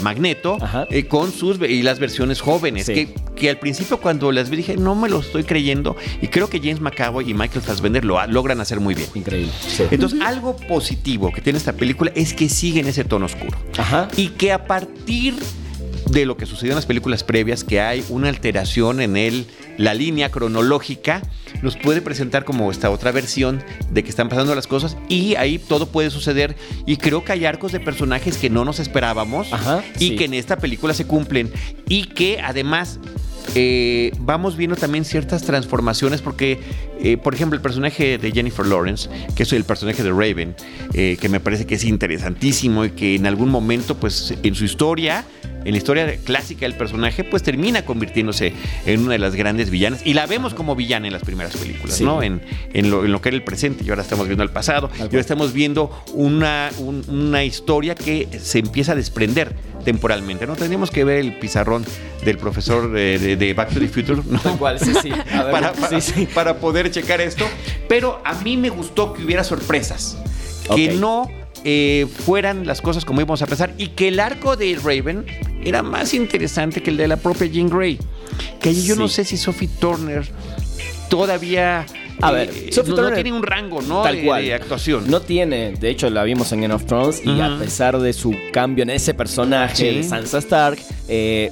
Magneto, 0.03 0.59
eh, 0.91 1.07
con 1.07 1.33
sus 1.33 1.59
y 1.61 1.83
las 1.83 1.99
versiones 1.99 2.41
jóvenes. 2.41 2.87
Que, 2.87 3.15
que, 3.35 3.51
al 3.51 3.59
principio 3.59 4.01
cuando 4.01 4.33
las 4.33 4.51
vi 4.51 4.59
dije, 4.59 4.77
no 4.77 4.95
me 4.95 5.09
lo 5.09 5.21
estoy 5.21 5.45
creyendo. 5.45 5.97
Y 6.21 6.29
creo 6.29 6.49
que 6.49 6.59
James 6.59 6.81
McAvoy 6.81 7.31
y 7.31 7.35
Michael 7.35 7.63
Fassbender 7.63 8.05
lo 8.05 8.25
logran 8.27 8.61
hacer 8.61 8.81
muy 8.81 8.95
bien. 8.95 9.09
Increíble. 9.15 9.53
Entonces, 9.91 10.21
algo 10.21 10.57
positivo 10.57 11.33
que 11.33 11.41
tiene 11.41 11.59
esta 11.59 11.73
película 11.73 12.13
es 12.15 12.35
que 12.35 12.49
sigue 12.49 12.81
en 12.81 12.87
ese 12.87 13.05
tono 13.05 13.27
oscuro. 13.27 13.57
Ajá. 13.79 14.09
Y 14.17 14.29
que 14.31 14.53
a 14.53 14.67
partir 14.67 15.35
de 16.11 16.25
lo 16.27 16.37
que 16.37 16.47
sucedió 16.47 16.73
en 16.73 16.77
las 16.77 16.87
películas 16.87 17.25
previas, 17.25 17.65
que 17.65 17.81
hay 17.81 18.05
una 18.09 18.29
alteración 18.29 19.01
en 19.01 19.17
el, 19.17 19.47
la 19.77 19.95
línea 19.95 20.31
cronológica, 20.31 21.23
nos 21.63 21.77
puede 21.77 22.01
presentar 22.01 22.45
como 22.45 22.71
esta 22.71 22.91
otra 22.91 23.13
versión 23.13 23.63
de 23.91 24.03
que 24.03 24.11
están 24.11 24.29
pasando 24.29 24.55
las 24.55 24.67
cosas 24.67 24.97
y 25.09 25.35
ahí 25.37 25.59
todo 25.59 25.87
puede 25.87 26.11
suceder. 26.11 26.57
Y 26.87 26.97
creo 26.97 27.25
que 27.25 27.33
hay 27.33 27.45
arcos 27.45 27.73
de 27.73 27.81
personajes 27.81 28.39
que 28.39 28.51
no 28.51 28.65
nos 28.65 28.79
esperábamos 28.79 29.49
y 29.99 30.17
que 30.17 30.25
en 30.25 30.35
esta 30.35 30.57
película 30.57 30.95
se 30.95 31.07
cumplen 31.07 31.51
y 31.89 32.05
que 32.05 32.41
además 32.41 32.99
eh, 33.55 34.13
vamos 34.19 34.57
viendo 34.57 34.77
también 34.77 35.05
ciertas 35.05 35.43
transformaciones 35.43 36.21
porque, 36.21 36.61
eh, 37.07 37.17
por 37.17 37.35
ejemplo, 37.37 37.55
el 37.55 37.63
personaje 37.63 38.19
de 38.19 38.33
Jennifer 38.33 38.67
Lawrence, 38.67 39.09
que 39.37 39.45
es 39.45 39.53
el 39.53 39.63
personaje 39.63 40.03
de 40.03 40.11
Raven, 40.11 40.57
eh, 40.93 41.17
que 41.21 41.29
me 41.29 41.39
parece 41.39 41.65
que 41.65 41.77
es 41.77 41.85
interesantísimo 41.85 42.85
y 42.85 42.91
que 42.91 43.15
en 43.15 43.27
algún 43.27 43.49
momento, 43.49 43.97
pues 43.97 44.35
en 44.43 44.57
su 44.57 44.65
historia, 44.65 45.25
en 45.65 45.71
la 45.71 45.79
historia 45.79 46.17
clásica 46.25 46.67
del 46.67 46.75
personaje, 46.75 47.23
pues 47.23 47.45
termina 47.45 47.85
convirtiéndose 47.85 48.53
en 48.87 49.03
una 49.03 49.13
de 49.13 49.19
las 49.21 49.37
grandes 49.37 49.71
villanas. 49.71 50.05
Y 50.05 50.15
la 50.15 50.27
vemos 50.27 50.53
como 50.53 50.75
villana 50.75 51.07
en 51.07 51.13
las 51.13 51.23
primeras 51.23 51.57
películas, 51.57 52.01
¿no? 52.01 52.25
En, 52.25 52.41
lo, 52.91 53.21
que 53.21 53.29
era 53.29 53.37
el 53.37 53.45
presente. 53.45 53.85
Y 53.85 53.91
ahora 53.91 54.03
estamos 54.03 54.27
viendo 54.27 54.43
el 54.43 54.51
pasado. 54.51 54.91
Y 54.99 55.03
ahora 55.03 55.21
estamos 55.21 55.53
viendo 55.53 55.91
una, 56.13 56.71
una 57.07 57.45
historia 57.45 57.95
que 57.95 58.27
se 58.41 58.59
empieza 58.59 58.93
a 58.93 58.95
desprender 58.97 59.55
temporalmente. 59.87 60.49
No 60.49 60.57
tendríamos 60.57 60.91
que 60.91 61.05
ver 61.05 61.19
el 61.19 61.39
pizarrón 61.39 61.87
del 62.25 62.39
profesor 62.39 62.91
de, 62.91 63.55
Back 63.57 63.73
to 63.73 63.79
the 63.79 63.87
Future, 63.87 64.21
¿no? 64.27 64.41
sí, 64.79 64.93
sí. 66.01 66.27
para, 66.35 66.59
poder 66.59 66.91
checar 66.91 67.21
esto. 67.21 67.47
Pero 67.89 68.21
a 68.25 68.35
mí 68.35 68.57
me 68.57 68.69
gustó 68.69 69.15
que 69.15 69.25
hubiera 69.25 69.45
sorpresas. 69.45 70.19
Que 70.75 70.95
no 70.95 71.31
eh, 71.63 72.09
fueran 72.25 72.67
las 72.67 72.83
cosas 72.83 73.05
como 73.05 73.21
íbamos 73.21 73.43
a 73.43 73.47
pensar 73.47 73.73
y 73.79 73.91
que 73.91 74.09
el 74.09 74.19
arco 74.19 74.57
de 74.57 74.77
Raven 74.83 75.25
era 75.65 75.85
más 75.85 76.13
interesante 76.15 76.83
que 76.83 76.91
el 76.91 76.97
de 76.97 77.07
la 77.07 77.17
propia 77.17 77.47
Jean 77.47 77.71
Grey. 77.71 78.01
Que 78.61 78.71
allí 78.71 78.83
yo 78.83 78.97
no 78.97 79.07
sé 79.07 79.25
si 79.25 79.37
Sophie 79.37 79.71
Turner 79.79 80.29
todavía 81.09 81.87
a 82.21 82.33
ver, 82.33 82.51
eh, 82.55 82.71
no, 82.87 83.13
tiene 83.13 83.33
un 83.33 83.43
rango, 83.43 83.83
¿no? 83.83 84.03
Tal 84.03 84.23
cual. 84.25 84.45
De 84.45 84.55
actuación. 84.55 85.11
No 85.11 85.21
tiene. 85.21 85.73
De 85.73 85.91
hecho, 85.91 86.09
la 86.11 86.25
vimos 86.25 86.51
en 86.53 86.63
Game 86.63 86.75
of 86.75 86.85
Thrones 86.87 87.23
y 87.25 87.41
a 87.41 87.57
pesar 87.59 87.99
de 87.99 88.13
su 88.13 88.35
cambio 88.53 88.83
en 88.83 88.91
ese 88.91 89.15
personaje 89.15 89.93
de 89.93 90.03
Sansa 90.03 90.39
Stark, 90.39 90.79
eh, 91.09 91.51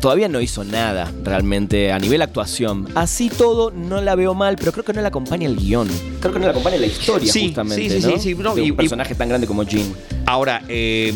todavía 0.00 0.28
no 0.28 0.40
hizo 0.40 0.64
nada 0.64 1.12
realmente 1.22 1.92
a 1.92 1.98
nivel 1.98 2.22
actuación. 2.22 2.88
Así 2.94 3.28
todo 3.28 3.70
no 3.70 4.00
la 4.00 4.14
veo 4.14 4.34
mal, 4.34 4.56
pero 4.56 4.72
creo 4.72 4.84
que 4.84 4.92
no 4.92 5.00
la 5.02 5.08
acompaña 5.08 5.46
el 5.46 5.56
guion. 5.56 5.88
Creo 6.20 6.32
que 6.32 6.38
no 6.38 6.44
la 6.46 6.50
acompaña 6.52 6.76
la 6.78 6.86
historia 6.86 7.32
Sí, 7.32 7.46
justamente, 7.46 7.90
sí, 7.90 8.00
sí, 8.00 8.06
¿no? 8.06 8.16
sí, 8.18 8.18
sí, 8.18 8.34
no, 8.34 8.54
De 8.54 8.64
y- 8.64 8.70
un 8.70 8.76
personaje 8.76 9.14
tan 9.14 9.28
grande 9.28 9.46
como 9.46 9.62
Jean. 9.64 9.86
Ahora, 10.26 10.62
eh, 10.68 11.12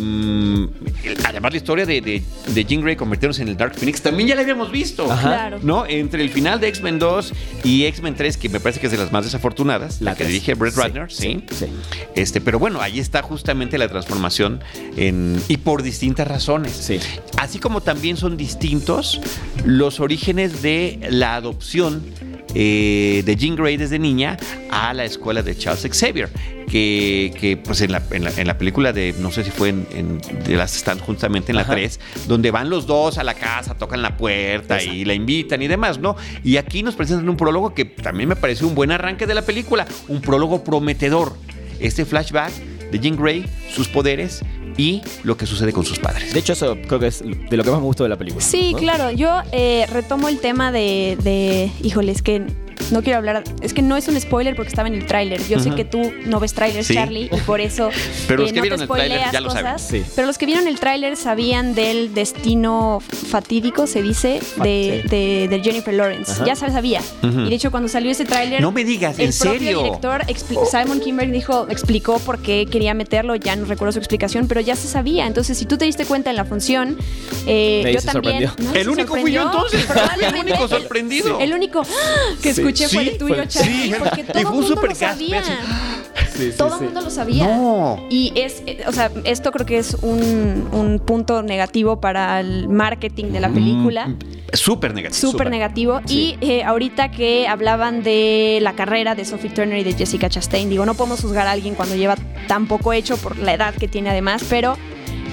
además 1.25 1.53
la 1.53 1.57
historia 1.57 1.85
de, 1.85 2.01
de, 2.01 2.23
de 2.47 2.65
Jean 2.65 2.81
Grey 2.81 2.95
convirtiéndose 2.97 3.43
en 3.43 3.49
el 3.49 3.57
Dark 3.57 3.75
Phoenix 3.75 4.01
también 4.03 4.29
ya 4.29 4.35
la 4.37 4.43
habíamos 4.43 4.71
visto. 4.71 5.11
Ajá. 5.11 5.21
Claro. 5.29 5.59
¿No? 5.63 5.85
Entre 5.87 6.23
el 6.23 6.31
final 6.31 6.61
de 6.61 6.69
X-Men 6.69 6.99
2 6.99 7.33
y 7.65 7.85
X-Men 7.87 8.15
3, 8.15 8.37
que 8.37 8.49
me 8.49 8.61
parece 8.61 8.81
que 8.81 8.87
es 8.87 8.93
de 8.93 8.99
las 8.99 9.11
más 9.11 9.25
desafortunadas, 9.25 10.01
la, 10.01 10.15
que 10.15 10.25
dirige 10.25 10.55
Brett 10.55 10.75
Sí, 10.75 10.81
Ratner, 10.81 11.11
sí. 11.13 11.45
sí. 11.51 11.67
Este, 12.15 12.41
pero 12.41 12.59
bueno, 12.59 12.81
ahí 12.81 13.01
está 13.01 13.23
justamente 13.23 13.79
la 13.79 13.89
transformación 13.89 14.61
en, 14.97 15.43
y 15.49 15.57
por 15.57 15.83
distintas 15.83 16.29
razones. 16.29 16.73
Sí. 16.73 17.01
Así 17.37 17.59
como 17.59 17.81
también 17.81 18.17
son 18.17 18.37
distintos 18.37 19.21
los 19.65 19.99
orígenes 20.01 20.63
de 20.63 21.01
la 21.11 21.35
adopción 21.35 22.03
eh, 22.55 23.23
de 23.25 23.37
Jean 23.37 23.57
Grey 23.57 23.77
desde 23.77 23.99
niña 23.99 24.37
a 24.71 24.93
la 24.95 25.05
escuela 25.05 25.43
de 25.43 25.57
Charles 25.57 25.87
Xavier. 25.99 26.29
Que, 26.71 27.33
que, 27.41 27.57
pues 27.57 27.81
en 27.81 27.91
la, 27.91 28.01
en, 28.13 28.23
la, 28.23 28.31
en 28.37 28.47
la 28.47 28.57
película 28.57 28.93
de, 28.93 29.13
no 29.19 29.33
sé 29.33 29.43
si 29.43 29.51
fue 29.51 29.71
en, 29.71 29.89
en- 29.93 30.19
de 30.45 30.55
las 30.55 30.77
están 30.77 31.01
justamente 31.01 31.51
en 31.51 31.57
la 31.57 31.63
Ajá. 31.63 31.73
3, 31.73 31.99
donde 32.29 32.53
van 32.53 32.71
los 32.71 32.87
dos 32.87 33.19
a 33.19 33.25
la 33.25 33.35
casa, 33.35 33.75
tocan 33.77 34.03
la 34.03 34.17
puerta 34.17 34.81
y 34.81 35.05
la 35.05 35.15
invitan 35.15 35.61
y 35.63 35.67
demás, 35.67 35.99
¿no? 35.99 36.15
Y 36.45 36.59
aquí 36.59 36.85
nos 36.85 36.95
presentan 36.95 37.29
un 37.29 37.37
prólogo 37.37 37.75
que 37.75 37.85
también 37.87 38.29
me 38.29 38.37
pareció 38.37 38.69
un 38.69 38.77
buen 38.77 38.93
arranque 38.93 39.27
de 39.27 39.35
la 39.35 39.43
película, 39.43 39.85
un 40.07 40.21
prólogo 40.21 40.63
prometedor. 40.63 41.35
Este 41.81 42.05
flashback 42.05 42.53
de 42.91 42.99
Jean 42.99 43.17
Grey, 43.17 43.47
sus 43.73 43.89
poderes 43.89 44.43
y 44.77 45.03
lo 45.25 45.37
que 45.37 45.47
sucede 45.47 45.73
con 45.73 45.85
sus 45.85 45.99
padres. 45.99 46.33
De 46.33 46.41
hecho, 46.41 46.53
eso 46.53 46.77
creo 46.87 47.01
que 47.01 47.09
es 47.09 47.23
de 47.23 47.57
lo 47.57 47.65
que 47.65 47.71
más 47.71 47.81
me 47.81 47.87
gustó 47.87 48.05
de 48.05 48.09
la 48.09 48.17
película. 48.17 48.45
Sí, 48.45 48.73
¿no? 48.73 48.79
claro. 48.79 49.11
Yo 49.11 49.43
eh, 49.53 49.87
retomo 49.93 50.29
el 50.29 50.39
tema 50.41 50.73
de, 50.73 51.19
de, 51.23 51.71
híjole, 51.83 52.13
es 52.13 52.23
que 52.23 52.47
no 52.91 53.03
quiero 53.03 53.19
hablar, 53.19 53.45
es 53.63 53.73
que 53.75 53.83
no 53.83 53.97
es 53.97 54.09
un 54.09 54.21
spoiler 54.21 54.55
porque 54.57 54.69
estaba 54.69 54.89
en 54.89 54.95
el 54.95 55.07
tráiler. 55.07 55.41
Yo 55.49 55.59
sé 55.61 55.71
que 55.75 55.85
tú 55.85 56.13
no 56.27 56.41
ves 56.41 56.55
trailers, 56.55 56.87
Sí. 56.87 56.95
Charlie, 56.95 57.29
y 57.33 57.37
por 57.43 57.61
eso 57.61 57.91
Pero 58.29 58.43
los 58.43 58.51
que 58.53 58.57
no 58.57 58.63
vieron 58.63 58.79
te 58.79 58.85
el 58.85 58.89
tráiler 58.89 59.09
spoileas 59.19 59.33
ya 59.33 59.41
lo 59.41 59.51
saben. 59.51 59.73
cosas. 59.73 59.89
Sí. 59.89 60.03
Pero 60.15 60.27
los 60.27 60.39
que 60.39 60.47
vieron 60.47 60.67
el 60.67 60.81
tráiler 60.81 61.17
sabían 61.17 61.75
del 61.75 62.15
destino 62.15 63.01
fatídico, 63.01 63.87
se 63.87 64.03
dice, 64.03 64.41
de, 64.63 65.05
de, 65.09 65.47
de 65.49 65.61
Jennifer 65.63 65.93
Lawrence. 65.95 66.33
Ajá. 66.33 66.45
Ya 66.47 66.57
se 66.57 66.69
sabía. 66.71 67.01
Y 67.23 67.49
de 67.49 67.55
hecho, 67.55 67.71
cuando 67.71 67.89
salió 67.89 68.11
ese 68.11 68.25
tráiler... 68.25 68.61
No 68.61 68.73
me 68.73 68.85
digas, 68.85 69.19
el 69.19 69.27
¿en 69.27 69.33
serio? 69.33 69.53
propio 69.81 69.83
director, 69.83 70.23
expli- 70.27 70.59
Simon 70.67 71.01
Kimber, 71.01 71.31
dijo, 71.31 71.67
explicó 71.71 72.19
por 72.21 72.41
qué 72.41 72.67
quería 72.71 72.95
meterlo, 72.95 73.35
ya 73.37 73.57
no 73.57 73.65
recuerdo 73.67 73.93
su 73.93 73.99
explicación, 73.99 74.49
pero 74.49 74.61
ya 74.61 74.77
se 74.77 74.89
sabía. 74.89 75.27
Entonces, 75.27 75.59
si 75.59 75.67
tú 75.67 75.77
te 75.79 75.85
diste 75.85 76.05
cuenta 76.05 76.31
en 76.31 76.37
la 76.37 76.45
función, 76.45 76.97
eh, 77.47 77.91
yo 77.93 78.01
se 78.01 78.07
también... 78.07 78.51
El 78.75 78.85
se 78.85 78.89
único 78.91 79.17
fui 79.17 79.33
yo 79.33 79.43
entonces. 79.43 79.85
probablemente. 79.87 80.39
El 80.41 80.47
único 80.57 80.69
sorprendido. 80.69 81.41
El 81.41 81.53
único 81.55 81.83
¡ah! 81.83 82.35
que 82.43 82.55
Sí. 82.55 82.63
Escuché 82.71 82.89
fue 82.89 83.05
Sí, 83.05 83.11
el 83.11 83.19
tuyo, 83.19 83.35
fue- 83.37 83.49
Charlie, 83.49 83.83
sí. 83.83 83.93
porque 83.99 84.21
Y 84.21 84.25
todo 84.25 84.33
fue 84.33 84.41
el 84.41 84.47
un 84.47 84.53
mundo 84.63 84.83
lo 84.87 84.95
sabía. 84.95 85.39
así. 85.41 85.53
Sí, 86.37 86.51
sí, 86.53 86.57
Todo 86.57 86.69
el 86.75 86.79
sí. 86.79 86.85
mundo 86.85 87.01
lo 87.03 87.11
sabía. 87.11 87.47
No. 87.47 88.07
Y 88.11 88.33
es, 88.35 88.63
eh, 88.67 88.83
o 88.87 88.93
sea, 88.93 89.11
esto 89.25 89.53
creo 89.53 89.67
que 89.67 89.79
es 89.79 89.95
un, 90.03 90.69
un 90.73 90.99
punto 91.05 91.43
negativo 91.43 92.01
para 92.01 92.41
el 92.41 92.69
marketing 92.69 93.27
de 93.27 93.41
la 93.41 93.49
película. 93.51 94.09
Mm, 94.09 94.19
Súper 94.53 94.95
negativo. 94.95 95.15
Súper 95.21 95.33
Súper. 95.33 95.51
negativo. 95.51 96.01
Sí. 96.07 96.37
Y 96.41 96.45
eh, 96.51 96.65
ahorita 96.65 97.11
que 97.11 97.47
hablaban 97.47 98.03
de 98.03 98.59
la 98.63 98.73
carrera 98.75 99.15
de 99.15 99.25
Sophie 99.25 99.51
Turner 99.51 99.79
y 99.79 99.85
de 99.85 99.93
Jessica 99.93 100.29
Chastain, 100.29 100.69
digo, 100.71 100.85
no 100.87 100.95
podemos 100.95 101.21
juzgar 101.21 101.47
a 101.47 101.53
alguien 101.53 101.75
cuando 101.75 101.95
lleva 101.95 102.17
tan 102.49 102.67
poco 102.67 102.93
hecho 102.93 103.17
por 103.17 103.39
la 103.39 103.55
edad 103.55 103.75
que 103.75 103.89
tiene 103.89 104.11
además, 104.11 104.43
pero... 104.49 104.77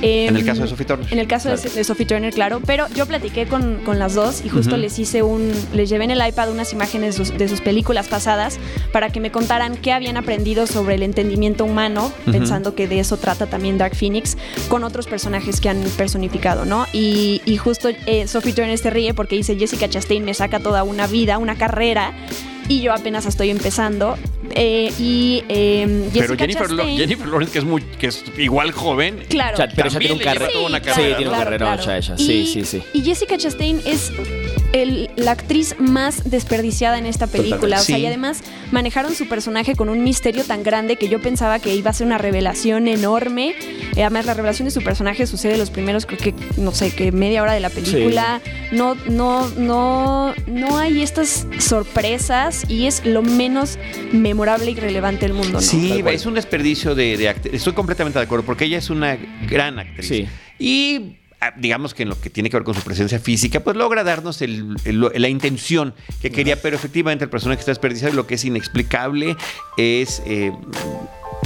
eh, 0.02 0.28
En 0.28 0.36
el 0.38 0.46
caso 0.46 0.62
de 0.62 0.68
Sophie 0.68 0.86
Turner. 0.86 1.08
En 1.12 1.20
el 1.20 1.28
caso 1.28 1.50
de- 1.50 1.56
Claro. 1.58 1.76
de, 1.76 1.84
Sophie 1.84 2.06
Turner, 2.06 2.34
claro. 2.34 2.62
Pero 2.66 2.88
yo 2.96 3.06
platiqué 3.06 3.46
con, 3.48 3.78
con 3.86 4.00
las 4.00 4.14
dos 4.14 4.44
y 4.46 4.50
justo 4.50 4.78
les 4.78 4.98
hice 5.00 5.24
un... 5.24 5.52
Les 5.74 5.90
llevé 5.90 6.04
en 6.06 6.12
el 6.12 6.28
iPad 6.28 6.52
unas 6.52 6.74
imágenes 6.74 7.18
de 7.18 7.26
sus, 7.26 7.38
de 7.38 7.48
sus 7.48 7.62
películas 7.62 8.08
pasadas 8.08 8.60
para 8.92 9.10
que 9.10 9.20
me 9.20 9.32
contaran 9.32 9.76
qué 9.78 9.92
habían 9.92 10.18
aprendido 10.18 10.68
sobre 10.68 10.96
el 10.96 11.04
entendimiento 11.04 11.66
humano, 11.66 12.12
pensando 12.26 12.76
que 12.76 12.88
de 12.88 13.00
eso 13.00 13.18
trata 13.18 13.48
también 13.48 13.78
Dark 13.78 13.96
Phoenix, 13.96 14.38
con 14.70 14.84
otros 14.84 15.08
personajes 15.08 15.60
que 15.62 15.70
han 15.70 15.82
personificado, 15.98 16.66
¿no? 16.66 16.86
Y, 16.94 17.42
y 17.46 17.58
justo 17.58 17.90
eh, 18.06 18.28
Sophie 18.28 18.54
Turner 18.54 18.78
se 18.78 18.90
ríe 18.90 19.14
porque 19.14 19.36
dice, 19.36 19.56
Jessica 19.58 19.90
Chastain 19.90 20.24
me 20.24 20.34
saca 20.34 20.60
toda 20.60 20.84
una 20.84 21.08
vida, 21.08 21.38
una 21.38 21.56
carrera, 21.58 22.14
y 22.70 22.82
yo 22.82 22.94
apenas 22.94 23.26
estoy 23.26 23.50
empezando. 23.50 24.18
Eh, 24.56 24.92
y 25.00 25.44
eh, 25.50 25.86
Jessica 26.14 26.26
Pero 26.26 26.38
Jennifer, 26.38 26.72
Lo-. 26.72 26.86
Jennifer 26.86 27.28
Lawrence, 27.28 27.52
que 27.54 27.60
es, 27.60 27.66
muy, 27.66 27.82
que 27.82 28.08
es 28.08 28.24
igual 28.38 28.72
joven. 28.72 29.20
Claro. 29.30 29.58
Pero 29.76 29.90
ya 29.90 30.00
tiene 30.00 30.14
un 30.16 30.20
carrera. 30.20 30.52
toda 30.52 30.68
una 30.68 30.80
Sí, 30.80 30.86
carrera, 30.86 31.18
tiene 31.18 31.32
un 31.32 31.38
ya 31.78 31.98
ella. 31.98 32.16
Y- 32.18 32.24
Sí, 32.26 32.46
sí, 32.54 32.66
sí. 32.66 32.84
Y 32.94 33.02
Jessica 33.02 33.38
Chastain 33.38 33.82
es 33.86 34.12
el- 34.74 35.10
la 35.16 35.32
actriz 35.32 35.76
más 35.80 36.30
desperdiciada 36.30 36.98
en 36.98 37.06
esta 37.06 37.28
película. 37.28 37.78
Totalmente. 37.78 37.82
O 37.82 37.86
sea, 37.86 37.96
Sí. 37.98 38.02
y 38.02 38.06
además 38.06 38.42
manejaron 38.72 39.14
su 39.16 39.28
personaje 39.28 39.76
con 39.76 39.90
un 39.90 40.04
misterio 40.04 40.44
tan 40.44 40.64
grande 40.64 40.96
que 40.98 41.08
yo 41.10 41.22
pensaba 41.22 41.60
que 41.60 41.74
iba 41.76 41.90
a 41.92 41.94
ser 41.94 42.08
una 42.08 42.18
revelación 42.18 42.88
enorme. 42.88 43.56
Eh, 43.96 44.02
además, 44.04 44.26
la 44.26 44.34
revelación 44.34 44.66
de 44.66 44.72
su 44.72 44.82
personaje 44.84 45.26
sucede 45.28 45.58
los 45.58 45.70
primeros, 45.70 46.06
creo 46.06 46.20
que, 46.20 46.34
no 46.58 46.72
sé, 46.74 46.92
que 46.94 47.12
media 47.12 47.42
hora 47.44 47.54
de 47.54 47.60
la 47.60 47.70
película. 47.70 48.42
No, 48.72 48.96
no, 49.08 49.48
no, 49.58 50.34
no 50.48 50.78
hay 50.78 51.02
estas 51.02 51.48
sorpresas 51.60 52.66
y 52.68 52.86
es 52.86 53.06
lo 53.06 53.22
menos 53.22 53.78
memorable 54.12 54.37
y 54.68 54.76
relevante 54.76 55.26
del 55.26 55.34
mundo, 55.34 55.54
¿no? 55.54 55.62
Sí, 55.62 56.04
es 56.08 56.26
un 56.26 56.34
desperdicio 56.36 56.94
de, 56.96 57.18
de 57.18 57.30
act- 57.36 57.50
Estoy 57.54 57.74
completamente 57.74 58.20
de 58.20 58.26
acuerdo, 58.26 58.46
porque 58.46 58.66
ella 58.66 58.78
es 58.78 58.90
una 58.90 59.18
gran 59.50 59.80
actriz. 59.80 60.08
Sí. 60.08 60.28
Y 60.60 61.18
ah, 61.42 61.54
digamos 61.58 61.94
que 61.94 62.04
en 62.04 62.10
lo 62.10 62.20
que 62.22 62.30
tiene 62.30 62.50
que 62.50 62.58
ver 62.58 62.64
con 62.64 62.74
su 62.76 62.82
presencia 62.82 63.20
física, 63.20 63.60
pues 63.62 63.76
logra 63.76 64.04
darnos 64.04 64.42
el- 64.42 64.76
el- 64.86 65.02
la 65.14 65.28
intención 65.30 65.94
que 66.22 66.32
quería, 66.32 66.62
pero 66.62 66.76
efectivamente 66.76 67.24
el 67.24 67.30
personaje 67.30 67.60
está 67.60 67.72
desperdiciado 67.72 68.14
y 68.14 68.16
lo 68.16 68.28
que 68.28 68.36
es 68.36 68.46
inexplicable 68.46 69.36
es... 69.78 70.22
eh, 70.26 70.52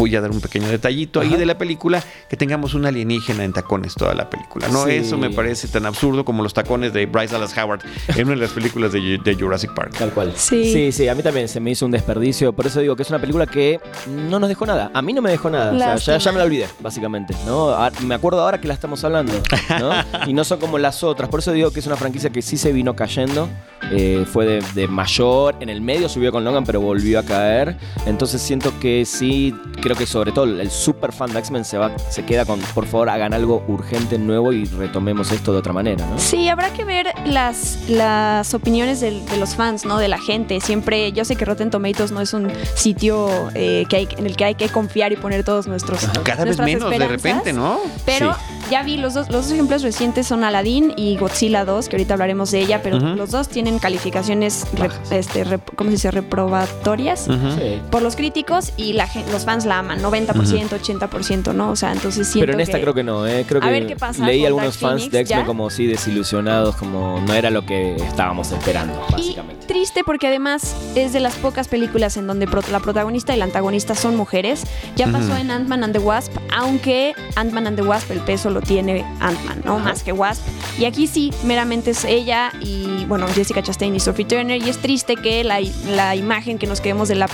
Voy 0.02 0.16
a 0.16 0.22
dar 0.22 0.32
un 0.32 0.42
pequeño 0.42 0.68
detallito 0.68 1.20
ahí 1.20 1.36
de 1.36 1.46
la 1.46 1.60
película, 1.60 2.04
que 2.28 2.36
tengamos 2.36 2.74
un 2.74 2.88
alienígena 2.88 3.44
en 3.44 3.54
tacones 3.54 3.94
toda 3.94 4.16
la 4.16 4.32
película. 4.32 4.68
No, 4.70 4.86
Sí. 4.86 4.94
eso 4.94 5.16
me 5.16 5.30
parece 5.30 5.68
tan 5.68 5.86
absurdo 5.86 6.26
como 6.26 6.42
los 6.42 6.56
tacones 6.56 6.92
de 6.92 7.06
Bryce 7.06 7.34
Dallas 7.36 7.56
Howard 7.56 7.82
en 8.08 8.26
una 8.26 8.34
de 8.36 8.42
las 8.42 8.50
películas 8.50 8.92
de, 8.94 9.20
de 9.24 9.36
Jurassic 9.36 9.76
Park. 9.76 9.96
Tal 10.00 10.10
cual. 10.12 10.34
Sí. 10.36 10.74
sí, 10.74 10.92
sí, 10.92 11.08
a 11.08 11.14
mí 11.14 11.22
también 11.22 11.48
se 11.48 11.60
me 11.60 11.70
hizo 11.70 11.86
un 11.86 11.92
desperdicio. 11.92 12.52
Por 12.52 12.66
eso 12.66 12.80
digo 12.80 12.96
que 12.96 13.04
es 13.04 13.10
una 13.12 13.20
película 13.20 13.46
que 13.46 13.80
no 14.08 14.40
nos 14.40 14.50
dejó 14.50 14.66
nada. 14.66 14.90
A 14.92 15.04
mí 15.04 15.14
no 15.14 15.22
me 15.22 15.30
dejó 15.30 15.52
nada. 15.52 15.72
O 15.72 15.78
sea, 16.00 16.18
ya, 16.18 16.18
ya 16.18 16.32
me 16.32 16.40
la 16.40 16.46
olvidé, 16.46 16.66
básicamente. 16.80 17.36
¿no? 17.46 17.70
Ah, 17.70 17.92
Me 18.04 18.16
acuerdo 18.16 18.42
ahora 18.42 18.60
que 18.60 18.68
la 18.68 18.74
estamos 18.74 19.04
hablando. 19.04 19.34
¿no? 19.80 19.92
y 20.28 20.34
no 20.34 20.44
son 20.44 20.60
como 20.60 20.80
las 20.80 21.04
otras. 21.04 21.30
Por 21.30 21.42
eso 21.42 21.52
digo 21.52 21.70
que 21.70 21.80
es 21.80 21.86
una 21.86 21.96
franquicia 21.96 22.32
que 22.32 22.42
sí 22.42 22.58
se 22.58 22.72
vino 22.74 22.96
cayendo. 22.96 23.48
Eh, 23.92 24.26
fue 24.32 24.46
de, 24.48 24.64
de 24.74 24.88
mayor. 24.88 25.58
En 25.60 25.70
el 25.70 25.82
medio 25.82 26.10
subió 26.10 26.32
con 26.32 26.44
Logan, 26.44 26.64
pero 26.66 26.82
volvió 26.82 27.20
a 27.20 27.24
caer. 27.24 27.78
Entonces 28.08 28.42
siento 28.42 28.74
que 28.80 29.06
sí, 29.06 29.54
creo 29.82 29.91
que 29.96 30.06
sobre 30.06 30.32
todo 30.32 30.46
el 30.46 30.70
super 30.72 31.12
fan 31.12 31.32
de 31.34 31.40
X-Men 31.40 31.66
se, 31.66 31.78
va, 31.78 31.92
se 32.10 32.24
queda 32.26 32.46
con, 32.46 32.60
por 32.74 32.86
favor, 32.86 33.10
hagan 33.10 33.34
algo 33.34 33.64
urgente, 33.68 34.18
nuevo 34.18 34.52
y 34.54 34.66
retomemos 34.66 35.32
esto 35.32 35.52
de 35.54 35.60
otra 35.60 35.74
manera, 35.74 36.06
¿no? 36.06 36.18
Sí, 36.20 36.48
habrá 36.50 36.72
que 36.74 36.84
ver 36.84 37.08
las, 37.26 37.80
las 37.90 38.54
opiniones 38.54 39.00
de 39.02 39.22
los 39.40 39.56
fans, 39.56 39.86
¿no? 39.86 39.98
De 39.98 40.08
la 40.08 40.20
gente. 40.20 40.60
Siempre, 40.62 41.12
yo 41.12 41.26
sé 41.26 41.36
que 41.36 41.46
Rotten 41.46 41.70
Tomatoes 41.70 42.12
no 42.12 42.22
es 42.22 42.34
un 42.34 42.52
sitio 42.76 43.30
eh, 43.54 43.86
que 43.90 43.96
hay, 43.98 44.08
en 44.18 44.26
el 44.26 44.36
que 44.36 44.46
hay 44.46 44.56
que 44.56 44.70
confiar 44.70 45.12
y 45.12 45.16
poner 45.16 45.44
todos 45.44 45.68
nuestros 45.68 46.06
Cada 46.24 46.44
vez 46.46 46.58
menos, 46.60 46.90
de 46.90 47.08
repente, 47.08 47.54
¿no? 47.54 47.80
Pero 48.06 48.34
Sí. 48.34 48.68
ya 48.72 48.84
vi 48.84 48.98
los 48.98 49.14
dos, 49.14 49.30
los 49.30 49.44
dos 49.46 49.52
ejemplos 49.54 49.82
recientes 49.82 50.28
son 50.28 50.44
Aladdin 50.44 50.94
y 50.96 51.18
Godzilla 51.18 51.66
2, 51.66 51.90
que 51.90 51.96
ahorita 51.96 52.14
hablaremos 52.14 52.52
de 52.52 52.60
ella, 52.62 52.82
pero 52.82 53.00
los 53.00 53.32
dos 53.32 53.50
tienen 53.50 53.80
calificaciones, 53.80 54.66
re- 54.74 54.90
este, 55.12 55.46
rep- 55.46 55.76
¿cómo 55.76 55.90
se 55.90 55.96
dice? 55.96 56.12
Reprobatorias. 56.12 57.22
Sí. 57.26 57.82
Por 57.90 58.02
los 58.02 58.16
críticos 58.16 58.72
y 58.78 58.94
la, 58.94 59.08
los 59.32 59.46
fans 59.46 59.66
la 59.72 59.80
aman, 59.80 60.02
90%, 60.02 60.70
80%, 60.70 61.54
¿no? 61.54 61.72
O 61.72 61.76
sea, 61.76 61.94
entonces 61.94 62.28
siento 62.28 62.46
Pero 62.48 62.54
en 62.54 62.60
esta 62.62 62.78
que- 62.78 62.82
creo 62.84 62.94
que 62.94 63.04
no, 63.04 63.26
¿eh? 63.26 63.46
Creo 63.48 63.62
A 63.62 63.66
que 63.66 63.72
ver 63.72 63.88
qué 63.88 63.96
pasa 63.96 64.26
leí 64.26 64.46
algunos 64.46 64.74
Dark 64.80 64.80
fans 64.80 65.02
Phoenix, 65.04 65.12
de 65.14 65.20
X-Men 65.22 65.46
como 65.46 65.70
sí 65.70 65.88
desilusionados, 65.88 66.76
como 66.76 67.22
no 67.26 67.34
era 67.34 67.50
lo 67.50 67.66
que 67.66 67.96
estábamos 67.96 68.52
esperando, 68.52 69.00
básicamente. 69.12 69.64
Y 69.66 69.68
triste 69.68 70.04
porque 70.04 70.28
además 70.28 70.76
es 70.96 71.14
de 71.14 71.20
las 71.22 71.36
pocas 71.36 71.68
películas 71.70 72.18
en 72.18 72.28
donde 72.28 72.48
la 72.72 72.80
protagonista 72.82 73.34
y 73.34 73.38
la 73.40 73.46
antagonista 73.46 73.96
son 73.96 74.16
mujeres. 74.16 74.64
Ya 74.98 75.08
pasó 75.08 75.28
Ujú. 75.32 75.36
en 75.42 75.52
Ant-Man 75.52 75.84
and 75.86 75.94
the 75.94 76.00
Wasp, 76.00 76.34
aunque 76.54 77.14
Ant-Man 77.36 77.68
and 77.68 77.78
the 77.78 77.84
Wasp 77.84 78.12
el 78.12 78.20
peso 78.20 78.50
lo 78.50 78.62
tiene 78.62 79.06
Ant-Man, 79.22 79.62
¿no? 79.64 79.76
Ajá. 79.76 79.84
Más 79.86 80.04
que 80.04 80.12
Wasp. 80.12 80.42
Y 80.78 80.86
aquí 80.86 81.08
sí, 81.08 81.32
meramente 81.46 81.92
es 81.92 82.04
ella 82.06 82.52
y, 82.60 83.06
bueno, 83.06 83.28
Jessica 83.30 83.62
Chastain 83.64 83.96
y 83.96 84.00
Sophie 84.00 84.26
Turner. 84.26 84.62
Y 84.62 84.70
es 84.70 84.78
triste 84.80 85.16
que 85.16 85.44
la, 85.44 85.60
la 85.96 86.16
imagen 86.16 86.58
que 86.58 86.68
nos 86.68 86.82
quedemos 86.82 87.08
de 87.08 87.16
la 87.16 87.28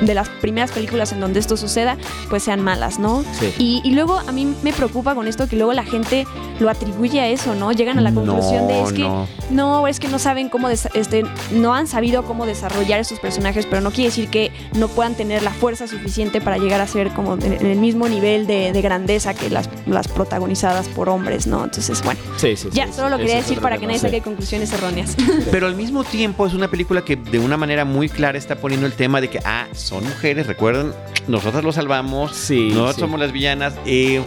de 0.00 0.14
las 0.14 0.28
primeras 0.28 0.72
películas 0.72 1.12
en 1.12 1.20
donde 1.20 1.40
esto 1.40 1.56
suceda, 1.56 1.96
pues 2.28 2.42
sean 2.42 2.60
malas, 2.60 2.98
¿no? 2.98 3.24
Sí. 3.38 3.82
Y, 3.84 3.90
luego 3.90 4.18
a 4.18 4.32
mí 4.32 4.54
me 4.62 4.72
preocupa 4.72 5.14
con 5.14 5.26
esto 5.26 5.48
que 5.48 5.56
luego 5.56 5.72
la 5.72 5.84
gente 5.84 6.26
lo 6.58 6.70
atribuye 6.70 7.20
a 7.20 7.28
eso, 7.28 7.54
¿no? 7.54 7.72
Llegan 7.72 7.98
a 7.98 8.02
la 8.02 8.12
conclusión 8.12 8.68
de 8.68 8.82
es 8.82 8.92
que 8.92 9.02
no. 9.02 9.26
no, 9.50 9.88
es 9.88 9.98
que 9.98 10.08
no 10.08 10.18
saben 10.18 10.48
cómo, 10.48 10.68
este, 10.68 11.24
no 11.52 11.74
han 11.74 11.86
sabido 11.86 12.24
cómo 12.24 12.46
desarrollar 12.46 13.00
estos 13.00 13.18
personajes, 13.18 13.66
pero 13.66 13.82
no 13.82 13.90
quiere 13.90 14.10
decir 14.10 14.28
que 14.28 14.52
no 14.74 14.88
puedan 14.88 15.14
tener 15.14 15.42
la 15.42 15.50
fuerza 15.50 15.86
suficiente 15.86 16.40
para 16.40 16.58
llegar 16.58 16.80
a 16.80 16.86
ser 16.86 17.10
como 17.10 17.34
en 17.34 17.66
el 17.66 17.78
mismo 17.78 18.08
nivel 18.08 18.46
de, 18.46 18.72
de 18.72 18.82
grandeza 18.82 19.34
que 19.34 19.50
las, 19.50 19.68
las 19.86 20.08
protagonizadas 20.08 20.88
por 20.88 21.08
hombres, 21.08 21.46
¿no? 21.46 21.64
Entonces, 21.64 22.02
bueno, 22.02 22.20
Sí, 22.36 22.56
sí, 22.56 22.68
ya 22.72 22.86
sí, 22.86 22.94
solo 22.94 23.10
lo 23.10 23.18
quería 23.18 23.36
decir 23.36 23.60
para 23.60 23.76
tema, 23.76 23.80
que 23.80 23.86
nadie 23.86 23.98
sí. 23.98 24.06
saque 24.06 24.20
conclusiones 24.22 24.72
erróneas. 24.72 25.16
Pero 25.50 25.66
al 25.66 25.74
mismo 25.74 26.04
tiempo 26.04 26.46
es 26.46 26.54
una 26.54 26.68
película 26.68 27.04
que 27.04 27.16
de 27.16 27.38
una 27.38 27.56
manera 27.56 27.84
muy 27.84 28.08
clara 28.08 28.38
está 28.38 28.56
poniendo 28.56 28.86
el 28.86 28.94
tema 28.94 29.20
de 29.20 29.28
que, 29.28 29.40
ah, 29.44 29.66
son 29.90 30.04
mujeres, 30.04 30.46
recuerden, 30.46 30.92
nosotras 31.26 31.64
lo 31.64 31.72
salvamos, 31.72 32.34
Sí, 32.34 32.68
nosotros 32.68 32.94
sí. 32.94 33.00
somos 33.02 33.20
las 33.20 33.32
villanas. 33.32 33.74
eh, 33.86 34.22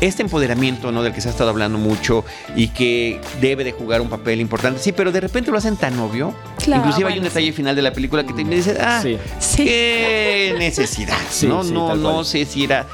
este 0.00 0.22
empoderamiento, 0.22 0.92
¿no? 0.92 1.02
Del 1.02 1.12
que 1.12 1.20
se 1.20 1.28
ha 1.28 1.32
estado 1.32 1.50
hablando 1.50 1.76
mucho 1.76 2.24
y 2.56 2.68
que 2.68 3.20
debe 3.40 3.64
de 3.64 3.72
jugar 3.72 4.00
un 4.00 4.08
papel 4.08 4.40
importante. 4.40 4.78
Sí, 4.80 4.92
pero 4.92 5.10
de 5.10 5.20
repente 5.20 5.50
lo 5.50 5.58
hacen 5.58 5.76
tan 5.76 5.98
obvio. 5.98 6.32
Claro, 6.62 6.82
Inclusive 6.84 7.10
hay 7.10 7.18
un 7.18 7.24
detalle 7.24 7.52
final 7.52 7.74
de 7.76 7.82
la 7.82 7.92
película 7.92 8.24
que 8.24 8.32
te 8.32 8.44
me 8.44 8.54
dice, 8.54 8.78
ah, 8.80 9.00
Sí. 9.02 9.18
Sí. 9.40 9.64
qué 9.64 10.54
necesidad. 10.58 11.18
Sí, 11.28 11.46
no, 11.48 11.64
sí, 11.64 11.72
no, 11.72 11.96
no 11.96 12.22
sé 12.24 12.44
si 12.46 12.64
era 12.64 12.86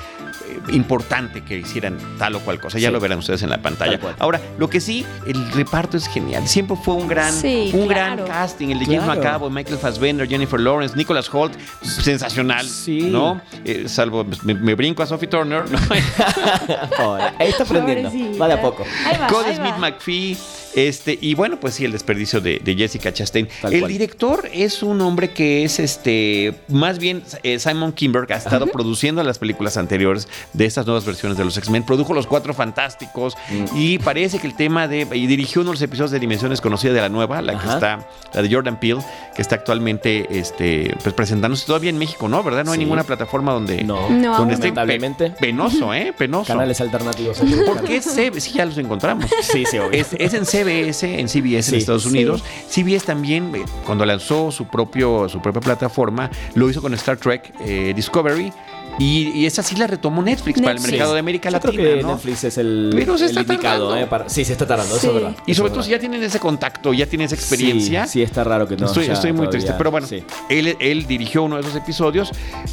importante 0.69 1.43
que 1.43 1.59
hicieran 1.59 1.99
tal 2.19 2.35
o 2.37 2.41
cual 2.41 2.61
cosa. 2.61 2.79
Ya 2.79 2.89
Sí. 2.89 2.93
lo 2.93 3.01
verán 3.01 3.19
ustedes 3.19 3.43
en 3.43 3.51
la 3.51 3.59
pantalla. 3.63 3.99
Ahora, 4.19 4.41
lo 4.59 4.69
que 4.71 4.81
sí, 4.81 5.05
el 5.27 5.51
reparto 5.53 5.97
es 5.97 6.07
genial. 6.09 6.47
Siempre 6.49 6.77
fue 6.83 6.95
un 6.95 7.07
gran, 7.09 7.33
Sí, 7.33 7.71
un 7.75 7.87
claro. 7.89 8.25
gran 8.25 8.27
casting. 8.27 8.69
El 8.71 8.79
de 8.81 8.85
James 8.87 9.05
Claro. 9.05 9.21
McAvoy, 9.21 9.51
Michael 9.51 9.79
Fassbender, 9.79 10.29
Jennifer 10.29 10.59
Lawrence, 10.61 10.97
Nicholas 10.97 11.29
Holt, 11.33 11.55
sensacional. 11.83 12.67
Sí. 12.67 13.03
¿No? 13.11 13.41
Eh, 13.65 13.85
salvo, 13.89 14.25
me, 14.43 14.55
me 14.55 14.75
brinco 14.75 15.03
a 15.03 15.07
Sophie 15.07 15.29
Turner. 15.29 15.65
Ahí 17.39 17.49
está 17.49 17.65
aprendiendo. 17.65 18.11
Va 18.39 18.49
de 18.49 18.55
a 18.55 18.61
poco. 18.61 18.85
Cody 19.29 19.55
Smith 19.55 19.73
va. 19.75 19.79
McPhee. 19.79 20.37
Este, 20.77 21.19
y 21.21 21.35
bueno, 21.35 21.59
pues 21.59 21.75
sí, 21.75 21.85
el 21.85 21.93
desperdicio 21.93 22.41
de, 22.41 22.61
de 22.63 22.75
Jessica 22.77 23.13
Chastain. 23.13 23.49
Tal 23.63 23.73
el 23.73 23.81
cual. 23.81 23.91
director 23.93 24.49
es 24.53 24.83
un 24.85 25.01
hombre 25.01 25.31
que 25.33 25.65
es 25.65 25.79
este, 25.81 26.55
más 26.69 26.99
bien 26.99 27.23
eh, 27.43 27.59
Simon 27.59 27.93
Kimberg, 27.93 28.33
ha 28.33 28.37
estado 28.37 28.67
produciendo 28.69 29.23
las 29.25 29.39
películas 29.39 29.77
anteriores 29.77 30.29
de 30.53 30.67
estas 30.67 30.87
nuevas 30.87 31.05
versiones 31.05 31.37
de 31.39 31.45
los 31.45 31.57
X-Men, 31.57 31.83
produjo 31.85 32.15
Los 32.15 32.27
Cuatro 32.27 32.55
Fantásticos 32.55 33.35
Mm. 33.51 33.65
y 33.77 33.99
parece 33.99 34.39
que 34.39 34.47
el 34.47 34.55
tema 34.55 34.87
de, 34.89 35.07
y 35.13 35.27
dirigió 35.27 35.63
uno 35.63 35.71
de 35.71 35.75
los 35.75 35.83
episodios 35.83 36.11
de 36.11 36.19
Dimensión 36.21 36.51
Desconocida 36.51 36.93
de 36.93 37.01
la 37.01 37.09
nueva, 37.09 37.41
la 37.43 37.53
que 37.53 37.59
Ajá. 37.67 37.75
está, 37.75 38.09
la 38.35 38.43
de 38.43 38.53
Jordan 38.55 38.79
Peele, 38.79 39.01
que 39.35 39.41
está 39.43 39.55
actualmente 39.57 40.27
este, 40.39 40.95
pues 41.03 41.15
presentándose 41.15 41.65
todavía 41.67 41.91
en 41.91 41.99
México, 41.99 42.29
¿no? 42.29 42.43
¿Verdad? 42.43 42.65
No 42.65 42.73
hay 42.73 42.77
Sí. 42.79 42.85
ninguna 42.85 43.05
plataforma 43.05 43.53
donde, 43.53 43.83
No. 43.83 43.97
No, 44.11 44.11
donde 44.11 44.27
aún 44.29 44.51
esté 44.51 44.73
pe- 44.73 45.33
penoso, 45.41 45.95
¿eh? 45.95 46.13
Penoso. 46.17 46.49
Canales 46.53 46.81
alternativos. 46.81 47.39
¿Por 47.39 47.83
qué 47.85 48.01
CBS? 48.03 48.41
Sí, 48.41 48.53
ya 48.55 48.65
los 48.67 48.77
encontramos. 48.79 49.31
Sí, 49.43 49.65
sí, 49.71 49.79
obvio. 49.79 49.93
Es, 50.01 50.09
es 50.19 50.35
en 50.35 50.45
CBS, 50.67 51.21
en 51.21 51.29
CBS 51.29 51.63
Sí. 51.71 51.75
en 51.75 51.79
Estados 51.81 52.03
Sí. 52.03 52.09
Unidos. 52.11 52.43
CBS 52.69 53.05
también, 53.07 53.55
eh, 53.55 53.65
cuando 53.85 54.05
lanzó 54.05 54.51
su, 54.51 54.67
propio, 54.67 55.29
su 55.29 55.41
propia 55.41 55.61
plataforma, 55.61 56.31
lo 56.55 56.69
hizo 56.69 56.83
con 56.83 56.93
Star 56.95 57.17
Trek 57.17 57.53
eh, 57.61 57.93
Discovery. 57.95 58.53
Y, 58.99 59.29
y 59.35 59.45
esa 59.47 59.63
sí 59.63 59.77
la 59.77 59.87
retomó 59.87 60.23
Netflix, 60.23 60.59
para 60.61 60.73
el 60.73 60.81
mercado 60.81 61.13
de 61.13 61.21
América 61.21 61.51
Yo 61.51 61.61
creo 61.61 61.73
Latina, 61.73 61.89
que 61.97 62.03
¿no? 62.03 62.09
Netflix 62.15 62.45
es 62.45 62.57
el, 62.59 62.91
Pero 62.95 63.19
se 63.19 63.25
el 63.25 63.31
está 63.31 63.41
indicado, 63.43 63.89
tardando. 63.89 63.97
¿eh? 63.97 64.07
para- 64.09 64.29
sí, 64.29 64.43
se 64.45 64.53
está 64.53 64.67
tardando, 64.67 64.97
eso 64.97 65.09
es 65.09 65.15
verdad. 65.15 65.37
Y 65.47 65.55
sobre 65.55 65.71
todo 65.71 65.83
si 65.83 65.91
ya 65.91 65.99
tienen 65.99 66.23
ese 66.23 66.41
contacto, 66.41 66.95
ya 66.95 67.05
tienen 67.07 67.27
esa 67.27 67.35
experiencia. 67.35 68.07
Sí, 68.07 68.13
sí, 68.15 68.23
está 68.23 68.43
raro 68.43 68.67
que 68.67 68.77
no. 68.77 68.87
estoy, 68.87 69.05
estoy 69.05 69.33
muy 69.33 69.47
todavía- 69.47 69.51
triste, 69.51 69.75
pero 69.77 69.91
bueno, 69.91 70.07
Sí. 70.07 70.25
él, 70.49 70.77
él 70.81 71.07
dirigió 71.07 71.43
uno 71.43 71.57
de 71.57 71.61
esos 71.63 71.77
episodios, 71.77 72.31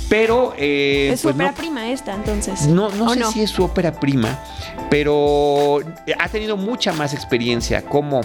pero 0.07 0.53
eh, 0.57 1.09
Es 1.13 1.19
su 1.19 1.23
pues 1.27 1.36
ópera 1.36 1.51
no, 1.51 1.57
prima 1.57 1.89
esta, 1.91 2.13
entonces. 2.15 2.67
No, 2.67 2.89
no 2.91 3.05
¿O 3.07 3.13
sé 3.13 3.23
si 3.25 3.41
es 3.41 3.49
su 3.49 3.63
ópera 3.63 3.91
prima, 3.91 4.39
pero 4.89 5.79
ha 6.19 6.29
tenido 6.29 6.55
mucha 6.55 6.93
más 6.93 7.13
experiencia 7.13 7.81
como. 7.83 8.21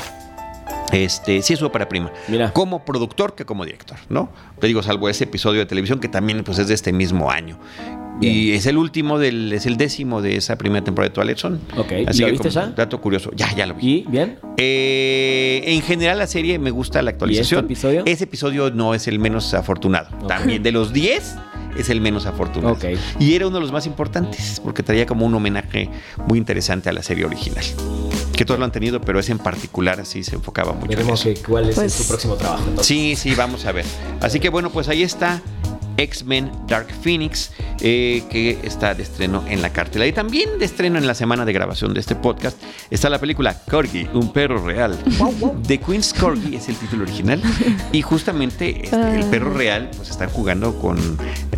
Este, 0.92 1.42
sí 1.42 1.52
es 1.52 1.58
su 1.58 1.66
ópera 1.66 1.88
prima. 1.88 2.12
Mira. 2.28 2.52
Como 2.52 2.84
productor 2.84 3.34
que 3.34 3.44
como 3.44 3.64
director, 3.64 3.98
¿no? 4.08 4.30
Te 4.60 4.66
digo, 4.66 4.82
salvo 4.82 5.08
ese 5.08 5.24
episodio 5.24 5.60
de 5.60 5.66
televisión 5.66 6.00
que 6.00 6.08
también 6.08 6.44
pues, 6.44 6.58
es 6.58 6.68
de 6.68 6.74
este 6.74 6.92
mismo 6.92 7.30
año. 7.30 7.58
Y 8.20 8.52
es 8.52 8.66
el 8.66 8.76
último 8.78 9.18
del, 9.18 9.52
es 9.52 9.66
el 9.66 9.76
décimo 9.76 10.20
de 10.20 10.36
esa 10.36 10.58
primera 10.58 10.82
temporada 10.84 11.10
de 11.10 11.14
Twilight 11.14 11.38
Zone. 11.38 11.58
Ok, 11.76 11.92
Así 12.08 12.20
¿lo 12.20 12.26
que 12.26 12.32
viste 12.32 12.50
ya? 12.50 12.66
Dato 12.66 13.00
curioso. 13.00 13.30
Ya, 13.36 13.54
ya 13.54 13.64
lo 13.64 13.74
vi. 13.74 14.04
¿Y 14.08 14.10
bien? 14.10 14.38
Eh, 14.56 15.62
en 15.64 15.82
general 15.82 16.18
la 16.18 16.26
serie 16.26 16.58
me 16.58 16.72
gusta 16.72 17.00
la 17.00 17.10
actualización. 17.10 17.60
este 17.60 17.66
episodio? 17.72 18.02
Ese 18.06 18.24
episodio 18.24 18.70
no 18.70 18.94
es 18.94 19.06
el 19.06 19.20
menos 19.20 19.54
afortunado. 19.54 20.08
También 20.26 20.62
de 20.62 20.72
los 20.72 20.92
10 20.92 21.36
es 21.78 21.88
el 21.90 22.00
menos 22.00 22.26
afortunado. 22.26 22.76
Y 23.18 23.34
era 23.34 23.46
uno 23.46 23.56
de 23.56 23.60
los 23.62 23.72
más 23.72 23.86
importantes 23.86 24.60
porque 24.62 24.82
traía 24.82 25.06
como 25.06 25.24
un 25.26 25.34
homenaje 25.34 25.88
muy 26.26 26.38
interesante 26.38 26.88
a 26.88 26.92
la 26.92 27.02
serie 27.02 27.24
original. 27.24 27.64
Que 28.36 28.44
todos 28.44 28.58
lo 28.60 28.64
han 28.64 28.72
tenido, 28.72 29.00
pero 29.00 29.18
ese 29.18 29.32
en 29.32 29.38
particular 29.38 30.04
sí 30.06 30.22
se 30.22 30.36
enfocaba 30.36 30.72
mucho 30.72 30.84
en 30.84 30.88
Veremos 30.90 31.24
eso. 31.26 31.34
que- 31.42 31.46
cuál 31.48 31.68
es 31.68 31.74
Pues- 31.74 31.92
su 31.92 32.06
próximo 32.06 32.34
trabajo. 32.34 32.62
entonces. 32.68 32.86
Sí, 32.86 33.16
sí, 33.16 33.34
vamos 33.34 33.64
a 33.66 33.72
ver. 33.72 33.84
Así 34.20 34.38
que 34.40 34.48
bueno, 34.48 34.70
pues 34.70 34.88
ahí 34.88 35.02
está 35.02 35.40
X-Men 35.98 36.50
Dark 36.66 36.86
Phoenix, 37.02 37.50
eh, 37.80 38.22
que 38.30 38.58
está 38.62 38.94
de 38.94 39.02
estreno 39.02 39.44
en 39.48 39.60
la 39.60 39.70
cartela. 39.70 40.06
Y 40.06 40.12
también 40.12 40.58
de 40.58 40.64
estreno 40.64 40.96
en 40.98 41.06
la 41.06 41.14
semana 41.14 41.44
de 41.44 41.52
grabación 41.52 41.92
de 41.92 42.00
este 42.00 42.14
podcast 42.14 42.56
está 42.90 43.10
la 43.10 43.18
película 43.18 43.54
Corgi, 43.70 44.08
un 44.14 44.32
perro 44.32 44.64
real. 44.64 44.96
The 45.66 45.78
Queen's 45.78 46.14
Corgi 46.14 46.56
es 46.56 46.68
el 46.68 46.76
título 46.76 47.02
original. 47.02 47.42
Y 47.92 48.00
justamente 48.02 48.84
este, 48.84 49.16
el 49.20 49.24
perro 49.26 49.52
real, 49.52 49.90
pues 49.96 50.10
están 50.10 50.30
jugando 50.30 50.78
con 50.78 50.98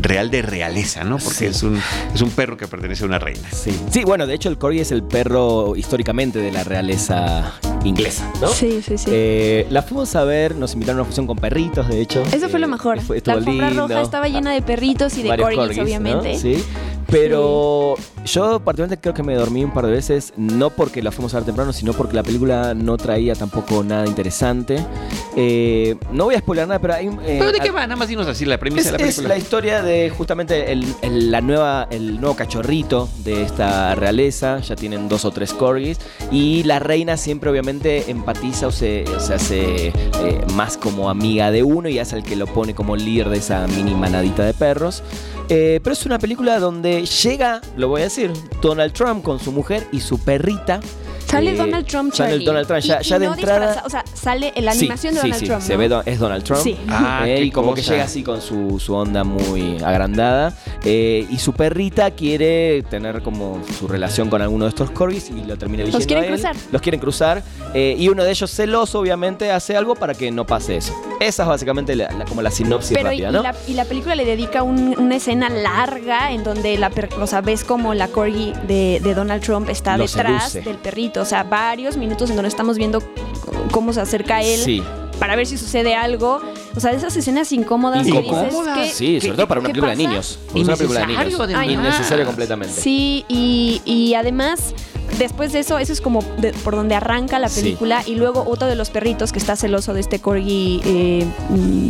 real 0.01 0.31
de 0.31 0.43
realeza, 0.43 1.05
¿no? 1.05 1.19
Porque 1.19 1.31
Sí. 1.41 1.45
es, 1.47 1.63
un, 1.63 1.81
es 2.15 2.21
un 2.23 2.31
perro 2.31 2.57
que 2.57 2.67
pertenece 2.67 3.05
a 3.05 3.07
una 3.07 3.19
reina. 3.19 3.49
Sí. 3.53 3.71
Sí, 3.91 4.05
bueno, 4.05 4.27
de 4.27 4.35
hecho 4.35 4.49
el 4.49 4.59
corgi 4.59 4.81
es 4.81 4.91
el 4.93 5.03
perro 5.03 5.77
históricamente 5.77 6.39
de 6.39 6.51
la 6.53 6.65
realeza 6.65 7.53
inglesa, 7.85 8.31
¿no? 8.41 8.49
Sí, 8.49 8.83
sí, 8.83 8.99
sí. 8.99 9.07
Eh, 9.11 9.67
la 9.71 9.83
fuimos 9.83 10.15
a 10.17 10.25
ver, 10.25 10.55
nos 10.55 10.75
invitaron 10.75 10.99
a 10.99 11.03
una 11.03 11.09
fusión 11.09 11.27
con 11.27 11.37
perritos, 11.39 11.89
de 11.89 12.01
hecho. 12.01 12.23
Eso 12.33 12.49
fue 12.49 12.61
lo 12.61 12.67
Eh, 12.67 12.71
mejor. 12.71 13.01
fue- 13.01 13.23
la 13.25 13.33
alfombra 13.35 13.69
lindo. 13.69 13.89
roja 13.89 14.01
estaba 14.03 14.29
llena 14.29 14.53
de 14.53 14.63
perritos 14.63 15.17
y 15.19 15.23
de 15.23 15.29
corgis, 15.37 15.57
corgis, 15.59 15.77
¿no? 15.79 15.83
obviamente. 15.85 16.39
Sí. 16.39 16.63
Pero 17.11 17.97
yo 18.25 18.61
particularmente 18.61 19.01
creo 19.01 19.15
que 19.15 19.23
me 19.23 19.35
dormí 19.35 19.65
un 19.65 19.73
par 19.73 19.87
de 19.87 19.93
veces, 19.93 20.33
no 20.37 20.71
porque 20.71 21.03
la 21.03 21.11
fuimos 21.11 21.35
a 21.35 21.39
ver 21.39 21.45
temprano, 21.47 21.73
sino 21.73 21.93
porque 21.93 22.15
la 22.15 22.23
película 22.23 22.75
no 22.75 22.97
traía 22.97 23.35
tampoco 23.35 23.83
nada 23.83 24.07
interesante. 24.07 24.79
Eh, 25.37 25.97
no 26.13 26.25
voy 26.25 26.35
a 26.37 26.39
spoiler 26.39 26.67
nada, 26.69 26.81
pero 26.81 26.95
hay... 26.95 27.07
eh, 27.09 27.37
¿Pero 27.39 27.53
de 27.53 27.61
qué 27.61 27.71
va? 27.71 27.83
Nada 27.83 27.97
más 27.97 28.09
dinos 28.09 28.27
así 28.27 28.45
la 28.45 28.59
premisa 28.59 28.89
es, 28.89 28.93
de 28.93 28.99
la 28.99 29.05
es 29.05 29.15
película. 29.17 29.29
la 29.35 29.39
historia 29.41 29.83
de 29.83 30.11
justamente 30.11 30.73
el, 30.73 30.85
el- 31.03 31.31
la 31.31 31.41
nueva, 31.41 31.87
el 31.91 32.21
nuevo 32.21 32.35
cachorrito 32.37 33.09
de 33.25 33.43
esta 33.43 33.95
realeza. 33.95 34.61
Ya 34.61 34.77
tienen 34.77 35.09
dos 35.09 35.25
o 35.25 35.31
tres 35.31 35.53
corgis. 35.53 35.99
Y 36.31 36.63
la 36.65 36.79
reina 36.79 37.17
siempre, 37.17 37.51
obviamente, 37.51 38.11
empatiza 38.11 38.69
o 38.69 38.73
se, 38.73 39.05
se 39.19 39.35
hace 39.35 39.87
eh, 39.89 39.93
más 40.55 40.77
como 40.77 41.11
amiga 41.11 41.51
de 41.51 41.63
uno 41.63 41.89
y 41.89 41.99
es 41.99 42.13
el 42.13 42.23
que 42.23 42.37
lo 42.37 42.47
pone 42.47 42.75
como 42.75 42.95
líder 42.97 43.29
de 43.31 43.39
esa 43.39 43.67
mini 43.67 43.95
manadita 43.95 44.45
de 44.45 44.55
perros. 44.55 45.03
Eh, 45.53 45.81
pero 45.83 45.95
es 45.95 46.07
una 46.07 46.21
película 46.21 46.61
donde 46.61 47.05
llega, 47.05 47.61
lo 47.77 47.89
voy 47.89 48.03
a 48.03 48.05
decir, 48.05 48.33
Donald 48.63 48.93
Trump 48.93 49.25
con 49.25 49.41
su 49.41 49.51
mujer 49.51 49.85
y 49.91 49.99
su 49.99 50.21
perrita. 50.21 50.79
Sale 51.27 51.51
Eh, 51.53 51.57
Donald 51.57 51.87
Trump, 51.87 52.13
Sale 52.13 52.31
Charlie. 52.31 52.45
Donald 52.45 52.67
Trump. 52.67 52.83
Ya, 52.83 52.99
Y- 53.01 53.05
ya 53.05 53.17
y 53.17 53.19
de 53.21 53.27
no 53.27 53.35
entrada. 53.35 53.83
o 53.87 53.91
sea, 53.91 54.05
sale 54.15 54.53
la 54.57 54.73
Sí, 54.73 54.79
animación 54.81 55.15
de 55.15 55.21
sí, 55.21 55.27
Donald 55.27 55.41
sí, 55.41 55.47
Trump. 55.47 55.63
Se 55.63 55.73
¿no? 55.75 55.79
ve, 55.79 55.89
do- 55.89 56.03
es 56.07 56.19
Donald 56.19 56.45
Trump. 56.45 56.63
Sí. 56.63 56.77
Ah, 56.89 57.23
Eh, 57.27 57.37
qué 57.37 57.45
y 57.45 57.51
como 57.51 57.75
que 57.75 57.83
llega 57.83 58.05
así 58.05 58.23
con 58.23 58.41
su, 58.41 58.79
su 58.81 58.95
onda 58.95 59.23
muy 59.25 59.79
agrandada. 59.85 60.55
Eh, 60.85 61.27
y 61.31 61.39
su 61.39 61.53
perrita 61.53 62.11
quiere 62.13 62.83
tener 62.91 63.23
como 63.23 63.61
su 63.79 63.87
relación 63.89 64.29
con 64.29 64.43
alguno 64.43 64.65
de 64.65 64.71
estos 64.71 64.91
corgis 64.91 65.31
y 65.31 65.45
lo 65.45 65.57
termina 65.57 65.83
eligiendo. 65.85 66.07
quieren 66.07 66.25
a 66.25 66.27
él. 66.27 66.33
cruzar. 66.35 66.57
Los 66.73 66.83
quieren 66.83 67.01
cruzar. 67.01 67.43
eh, 67.73 67.95
y 67.97 68.09
uno 68.09 68.25
de 68.25 68.31
ellos, 68.31 68.51
celoso, 68.51 68.99
obviamente, 68.99 69.53
hace 69.53 69.77
algo 69.77 69.95
para 69.95 70.15
que 70.15 70.31
no 70.33 70.45
pase 70.45 70.77
eso. 70.77 70.93
Esa 71.21 71.43
es 71.45 71.49
básicamente 71.49 71.95
la- 71.95 72.11
la- 72.11 72.25
como 72.25 72.43
la 72.43 72.51
sinopsis 72.51 72.97
Pero 72.97 73.11
rápida, 73.11 73.29
y 73.29 73.33
¿no? 73.33 73.43
la, 73.43 73.55
y 73.69 73.75
la 73.75 73.85
película 73.85 74.15
le 74.17 74.25
dedica 74.25 74.63
un- 74.65 74.99
una 74.99 75.17
escena 75.17 75.49
larga 75.49 76.33
en 76.33 76.43
donde 76.43 76.77
la 76.79 76.91
per- 76.91 77.11
o 77.21 77.27
sea, 77.27 77.41
ves 77.43 77.63
como 77.63 77.95
la 77.95 78.09
corgi 78.09 78.53
de, 78.67 79.01
de 79.03 79.15
Donald 79.15 79.43
Trump 79.43 79.69
está 79.69 79.97
Lo 79.97 80.05
detrás 80.05 80.51
seduce. 80.53 80.69
del 80.69 80.79
perrito. 80.79 81.10
O 81.19 81.25
sea, 81.25 81.43
varios 81.45 81.97
minutos 81.97 82.31
en 82.31 82.37
donde 82.37 82.49
estamos 82.49 82.77
viendo 82.77 83.03
cómo 83.73 83.93
se 83.93 84.01
acerca 84.01 84.37
a 84.37 84.43
él 84.43 84.61
Sí, 84.61 84.83
para 85.19 85.37
ver 85.37 85.47
si 85.47 85.59
sucede 85.59 85.95
algo. 85.95 86.41
O 86.77 86.81
sea, 86.81 86.93
de 86.93 86.99
esas 86.99 87.17
escenas 87.17 87.51
incómodas 87.53 88.07
que 88.07 88.13
dices 88.13 88.27
Incómodas. 88.27 88.79
que... 88.79 88.89
sí, 88.91 89.21
sobre 89.21 89.31
¿Qué- 89.33 89.37
todo 89.37 89.49
para 89.49 89.61
una 89.61 89.69
película 89.71 89.91
de 89.91 89.97
niños. 89.97 90.39
Una 90.55 90.77
película 90.77 91.01
de 91.01 91.07
niños. 91.09 91.41
Además. 91.41 91.69
Innecesario 91.69 92.27
completamente. 92.27 92.81
Sí, 92.81 93.25
y, 93.29 93.83
y 93.85 94.15
además, 94.15 94.75
después 95.21 95.53
de 95.53 95.61
eso, 95.61 95.79
eso 95.79 95.93
es 95.93 96.01
como 96.01 96.23
de- 96.39 96.53
por 96.53 96.75
donde 96.75 96.97
arranca 96.97 97.39
la 97.39 97.49
Sí. 97.49 97.61
película. 97.61 98.03
Y 98.05 98.17
luego 98.17 98.43
otro 98.49 98.67
de 98.67 98.75
los 98.75 98.91
perritos 98.91 99.31
que 99.33 99.39
está 99.39 99.55
celoso 99.55 99.95
de 99.95 100.01
este 100.01 100.19
corgi 100.19 100.81
eh, 100.85 101.25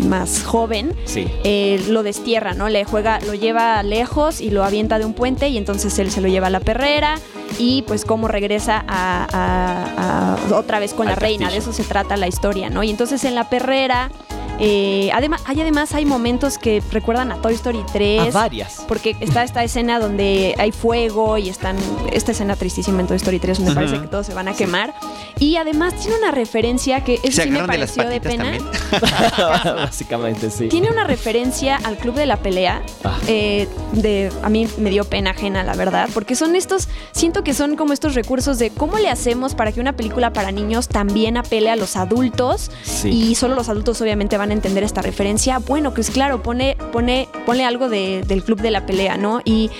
más 0.06 0.42
joven. 0.42 0.94
Sí. 1.06 1.26
eh, 1.44 1.82
lo 1.88 2.02
destierra, 2.02 2.52
¿no? 2.54 2.68
Le 2.68 2.84
juega, 2.84 3.20
lo 3.20 3.32
lleva 3.34 3.82
lejos 3.82 4.40
y 4.40 4.50
lo 4.50 4.64
avienta 4.64 4.98
de 4.98 5.04
un 5.06 5.14
puente 5.14 5.48
y 5.48 5.56
entonces 5.56 5.98
él 5.98 6.10
se 6.10 6.20
lo 6.20 6.28
lleva 6.28 6.48
a 6.48 6.50
la 6.50 6.60
perrera 6.60 7.14
y 7.58 7.82
pues 7.82 8.04
cómo 8.04 8.28
regresa 8.28 8.84
a, 8.86 9.26
a- 9.32 10.36
a- 10.52 10.54
otra 10.56 10.78
vez 10.80 10.92
con 10.92 11.06
Al 11.08 11.12
la 11.12 11.16
reina, 11.16 11.50
de 11.50 11.56
eso 11.58 11.72
se 11.72 11.84
trata 11.84 12.16
la 12.16 12.26
historia, 12.28 12.68
¿no? 12.70 12.82
Y 12.82 12.90
entonces 12.90 13.24
en 13.24 13.34
la 13.34 13.48
perrera 13.48 14.10
Eh, 14.60 15.10
además, 15.14 15.40
hay 15.46 15.60
además 15.60 15.94
hay 15.94 16.04
momentos 16.04 16.58
que 16.58 16.82
recuerdan 16.92 17.32
a 17.32 17.36
Toy 17.40 17.54
Story 17.54 17.82
3. 17.92 18.34
A 18.34 18.38
varias. 18.38 18.84
Porque 18.86 19.16
está 19.20 19.42
esta 19.42 19.64
escena 19.64 19.98
donde 19.98 20.54
hay 20.58 20.70
fuego 20.72 21.38
y 21.38 21.48
están. 21.48 21.76
Esta 22.12 22.32
escena 22.32 22.56
tristísima 22.56 23.00
en 23.00 23.06
Toy 23.06 23.16
Story 23.16 23.38
3 23.38 23.58
donde 23.58 23.72
Ujú. 23.72 23.80
parece 23.80 24.00
que 24.02 24.08
todos 24.08 24.26
se 24.26 24.34
van 24.34 24.48
a 24.48 24.54
quemar. 24.54 24.94
Y 25.38 25.56
además 25.56 25.94
tiene 25.94 26.16
una 26.18 26.30
referencia 26.30 27.02
que 27.02 27.14
eso 27.22 27.36
¿Se 27.36 27.44
sí 27.44 27.50
me 27.50 27.60
de 27.62 27.66
pareció 27.66 28.06
de 28.08 28.20
patitas 28.20 28.46
pena. 28.46 29.74
Básicamente, 29.76 30.50
sí. 30.50 30.68
Tiene 30.68 30.90
una 30.90 31.04
referencia 31.04 31.76
al 31.82 31.96
club 31.96 32.14
de 32.14 32.26
la 32.26 32.36
pelea. 32.36 32.82
Ah. 33.04 33.18
eh, 33.26 33.68
de, 33.92 34.30
a 34.42 34.48
mí 34.50 34.68
me 34.78 34.90
dio 34.90 35.04
pena 35.04 35.30
ajena, 35.30 35.62
la 35.62 35.74
verdad. 35.74 36.08
Porque 36.12 36.34
son 36.34 36.54
estos. 36.56 36.88
Siento 37.12 37.42
que 37.44 37.54
son 37.54 37.76
como 37.76 37.92
estos 37.92 38.14
recursos 38.14 38.58
de 38.58 38.70
cómo 38.70 38.98
le 38.98 39.08
hacemos 39.08 39.54
para 39.54 39.72
que 39.72 39.80
una 39.80 39.94
película 39.94 40.32
para 40.32 40.52
niños 40.52 40.88
también 40.88 41.36
apele 41.36 41.70
a 41.70 41.76
los 41.76 41.96
adultos. 41.96 42.70
Sí. 42.82 43.08
Y 43.08 43.34
solo 43.34 43.54
los 43.54 43.68
adultos 43.68 44.00
obviamente 44.00 44.36
van 44.36 44.49
entender 44.52 44.82
esta 44.84 45.02
referencia. 45.02 45.58
Bueno, 45.58 45.92
pues 45.94 46.10
claro, 46.10 46.42
pone, 46.42 46.76
pone, 46.92 47.28
pone 47.46 47.64
algo 47.64 47.88
de- 47.88 48.22
del 48.26 48.42
club 48.44 48.60
de 48.60 48.70
la 48.70 48.86
pelea, 48.86 49.16
¿no? 49.16 49.40
Y 49.44 49.70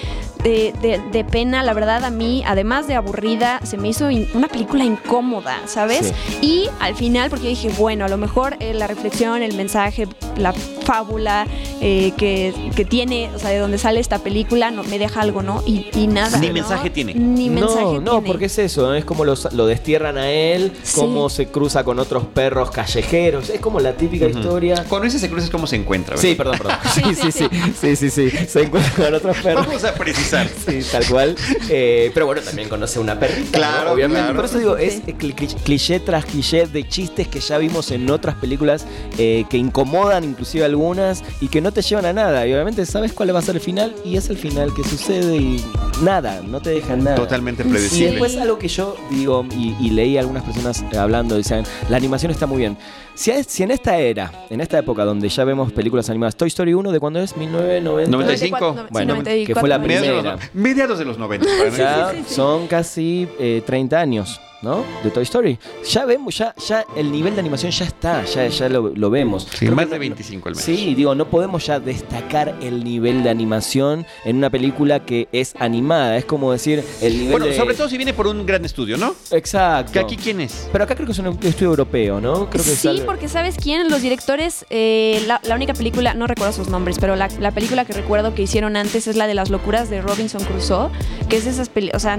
de, 0.43 0.73
de- 0.81 1.01
de 1.13 1.25
pena, 1.25 1.63
la 1.63 1.75
verdad, 1.75 2.05
a 2.05 2.11
mí, 2.11 2.43
además 2.47 2.87
de 2.87 2.95
aburrida, 2.95 3.61
se 3.65 3.77
me 3.77 3.89
hizo 3.89 4.11
in- 4.11 4.29
una 4.35 4.49
película 4.49 4.85
incómoda, 4.85 5.59
¿sabes? 5.67 6.13
Y 6.41 6.69
al 6.81 6.95
final, 6.95 7.31
porque 7.31 7.45
yo 7.45 7.51
dije, 7.51 7.71
bueno, 7.79 8.05
a 8.05 8.09
lo 8.09 8.17
mejor 8.17 8.57
eh, 8.61 8.75
la 8.75 8.87
reflexión, 8.87 9.43
el 9.43 9.55
mensaje, 9.55 10.09
la 10.37 10.53
fábula 10.53 11.47
eh, 11.81 12.13
que, 12.17 12.53
que 12.75 12.85
tiene, 12.85 13.31
o 13.35 13.39
sea, 13.39 13.51
de 13.51 13.59
donde 13.59 13.79
sale 13.79 14.01
esta 14.01 14.19
película, 14.19 14.71
no, 14.71 14.83
me 14.85 14.99
deja 14.99 15.21
algo, 15.21 15.43
¿no? 15.43 15.63
Y, 15.67 15.87
y 15.95 16.07
nada. 16.07 16.39
Ni 16.39 16.49
¿no? 16.49 16.55
mensaje 16.55 16.91
tiene. 16.91 17.15
Ni 17.15 17.51
mensaje 17.51 17.83
no, 17.83 18.01
no, 18.01 18.11
tiene. 18.13 18.27
porque 18.29 18.45
es 18.47 18.59
eso, 18.59 18.95
es 18.95 19.05
como 19.05 19.25
los- 19.25 19.53
lo 19.53 19.67
destierran 19.67 20.17
a 20.19 20.31
él, 20.31 20.73
Sí. 20.83 21.01
cómo 21.01 21.29
se 21.29 21.47
cruza 21.49 21.85
con 21.85 21.99
otros 21.99 22.25
perros 22.27 22.71
callejeros, 22.71 23.51
es 23.51 23.61
como 23.61 23.81
la 23.81 23.93
típica 23.95 24.27
historia. 24.27 24.85
Con 24.89 25.05
ese 25.05 25.19
se 25.19 25.29
cruza 25.29 25.45
es 25.45 25.51
como 25.51 25.67
se 25.67 25.77
encuentra, 25.77 26.17
¿verdad? 26.17 26.29
Sí, 26.29 26.35
perdón, 26.35 26.59
perdón. 26.59 26.77
Sí, 26.95 27.03
sí, 27.15 27.33
sí, 27.33 27.49
sí, 27.81 27.97
sí, 27.97 28.11
sí, 28.11 28.31
se 28.49 28.63
encuentra 28.63 28.93
con 29.05 29.15
otros 29.15 29.37
perros. 29.39 29.67
Vamos 29.67 29.85
a 29.85 29.95
precisar. 29.95 30.30
Sí, 30.67 30.81
tal 30.91 31.07
cual. 31.07 31.37
Eh, 31.69 32.11
pero 32.15 32.27
bueno, 32.27 32.41
también 32.43 32.69
conoce 32.69 32.99
una 32.99 33.19
perrita. 33.19 33.59
Claro, 33.59 33.87
¿no? 33.87 33.93
obviamente. 33.93 34.21
claro. 34.23 34.37
Por 34.37 34.45
eso 34.45 34.59
digo, 34.59 34.77
es 34.77 34.97
eh, 35.07 35.15
cli- 35.19 35.63
cliché 35.65 36.01
tras 36.01 36.25
cliché 36.25 36.67
de 36.67 36.87
chistes 36.89 37.29
que 37.29 37.41
ya 37.41 37.59
vimos 37.59 37.91
en 37.91 38.09
otras 38.11 38.35
películas 38.37 38.87
eh, 39.19 39.45
que 39.51 39.57
incomodan 39.57 40.25
inclusive 40.25 40.65
algunas 40.65 41.23
y 41.41 41.49
que 41.49 41.61
no 41.61 41.73
te 41.73 41.83
llevan 41.83 42.05
a 42.07 42.13
nada. 42.13 42.47
Y 42.47 42.53
obviamente 42.53 42.85
sabes 42.87 43.13
cuál 43.13 43.35
va 43.35 43.39
a 43.41 43.43
ser 43.43 43.57
el 43.57 43.61
final 43.63 43.95
y 44.05 44.17
es 44.17 44.29
el 44.31 44.37
final 44.39 44.73
que 44.75 44.85
sucede 44.85 45.37
y 45.37 45.65
nada, 46.03 46.41
no 46.47 46.61
te 46.61 46.71
dejan 46.71 47.05
nada. 47.05 47.17
Totalmente 47.17 47.63
Y 47.63 47.71
predecible. 47.71 48.11
después 48.11 48.37
algo 48.37 48.59
que 48.59 48.69
yo 48.69 48.97
digo 49.11 49.45
y, 49.57 49.75
y 49.81 49.91
leí 49.91 50.17
a 50.17 50.21
algunas 50.21 50.43
personas 50.43 50.85
eh, 50.93 50.99
hablando, 50.99 51.35
decían, 51.37 51.65
la 51.89 51.97
animación 51.97 52.31
está 52.33 52.47
muy 52.47 52.59
bien. 52.59 52.77
Si, 53.15 53.31
es- 53.31 53.47
si 53.49 53.63
en 53.63 53.71
esta 53.71 53.97
era, 53.99 54.33
en 54.51 54.61
esta 54.61 54.79
época 54.79 55.05
donde 55.05 55.29
ya 55.29 55.45
vemos 55.45 55.73
películas 55.73 56.09
animadas, 56.11 56.37
Toy 56.37 56.49
Story 56.49 56.73
1 56.75 56.91
de 56.93 57.01
cuándo 57.01 57.21
es 57.21 57.37
1990. 57.37 58.11
95. 58.11 58.59
94, 58.59 58.83
sí, 58.87 58.93
Bueno, 58.93 59.15
94, 59.15 59.55
que 59.55 59.61
fue 59.61 59.69
la 59.69 59.79
Mediados 59.79 60.07
de, 60.07 60.13
primera. 60.15 60.37
los, 60.37 60.55
mediados 60.55 60.99
de 60.99 61.05
los 61.05 61.19
90. 61.19 61.47
para 61.59 61.71
Ya 61.77 62.13
mí. 62.15 62.25
son 62.27 62.67
casi 62.67 63.29
eh, 63.39 63.63
30 63.67 64.01
años, 64.01 64.41
¿no? 64.63 64.85
De 65.03 65.11
Toy 65.11 65.23
Story. 65.23 65.59
Ya 65.89 66.05
vemos, 66.05 66.37
ya, 66.37 66.55
ya 66.67 66.85
el 66.97 67.11
nivel 67.11 67.35
de 67.35 67.41
animación 67.41 67.73
ya 67.73 67.85
está, 67.85 68.25
ya, 68.25 68.47
ya 68.49 68.69
lo, 68.69 68.89
lo 68.95 69.11
vemos. 69.11 69.45
Sí, 69.51 69.67
Creo 69.67 69.75
más 69.75 69.87
que 69.87 69.91
de 69.93 69.97
no- 69.97 70.01
25 70.01 70.49
al 70.49 70.55
menos. 70.55 70.65
Sí, 70.65 70.95
digo, 70.95 71.15
no 71.15 71.29
podemos 71.29 71.67
ya 71.67 71.81
destacar 71.81 72.55
el 72.63 72.85
nivel 72.85 73.23
de 73.23 73.31
animación 73.31 74.07
en 74.25 74.37
una 74.37 74.51
película 74.51 75.05
que 75.05 75.29
es 75.33 75.55
animada. 75.59 76.17
Es 76.17 76.25
como 76.25 76.53
decir 76.53 76.85
el 77.01 77.13
nivel 77.15 77.31
Bueno, 77.33 77.47
de... 77.47 77.57
sobre 77.57 77.75
todo 77.75 77.89
si 77.89 77.97
viene 77.97 78.13
por 78.13 78.27
un 78.27 78.45
gran 78.47 78.65
estudio, 78.65 78.97
¿no? 78.97 79.15
Exacto. 79.31 79.93
¿Que 79.93 79.99
aquí 80.01 80.17
quién 80.17 80.41
es? 80.41 80.69
Pero 80.73 80.85
acá 80.85 80.95
creo 80.95 81.07
que 81.07 81.13
es 81.13 81.19
un 81.19 81.27
estudio 81.43 81.69
europeo, 81.71 82.21
¿no? 82.21 82.49
Creo 82.51 82.65
que 82.65 82.71
sí, 82.71 82.77
sale- 82.89 83.03
porque 83.03 83.29
¿sabes 83.29 83.57
quién? 83.57 83.89
Los 83.91 84.03
directores, 84.03 84.67
eh, 84.71 85.23
la, 85.27 85.41
la 85.45 85.55
única 85.55 85.75
película, 85.75 86.15
no 86.15 86.27
recuerdo 86.27 86.53
sus 86.53 86.69
nombres, 86.69 86.99
pero 87.01 87.17
la, 87.17 87.29
la 87.41 87.51
película 87.53 87.85
que 87.85 87.93
recuerdo 87.93 88.35
que 88.35 88.43
hicieron 88.43 88.77
antes 88.77 89.07
es 89.07 89.17
la 89.17 89.27
de 89.27 89.35
las 89.35 89.51
locuras 89.51 89.91
de 89.91 90.03
Robinson 90.03 90.45
Crusoe, 90.45 90.91
que 91.29 91.37
es 91.37 91.45
de 91.45 91.51
esas 91.51 91.69
películas, 91.69 92.03
o 92.03 92.07
sea, 92.07 92.19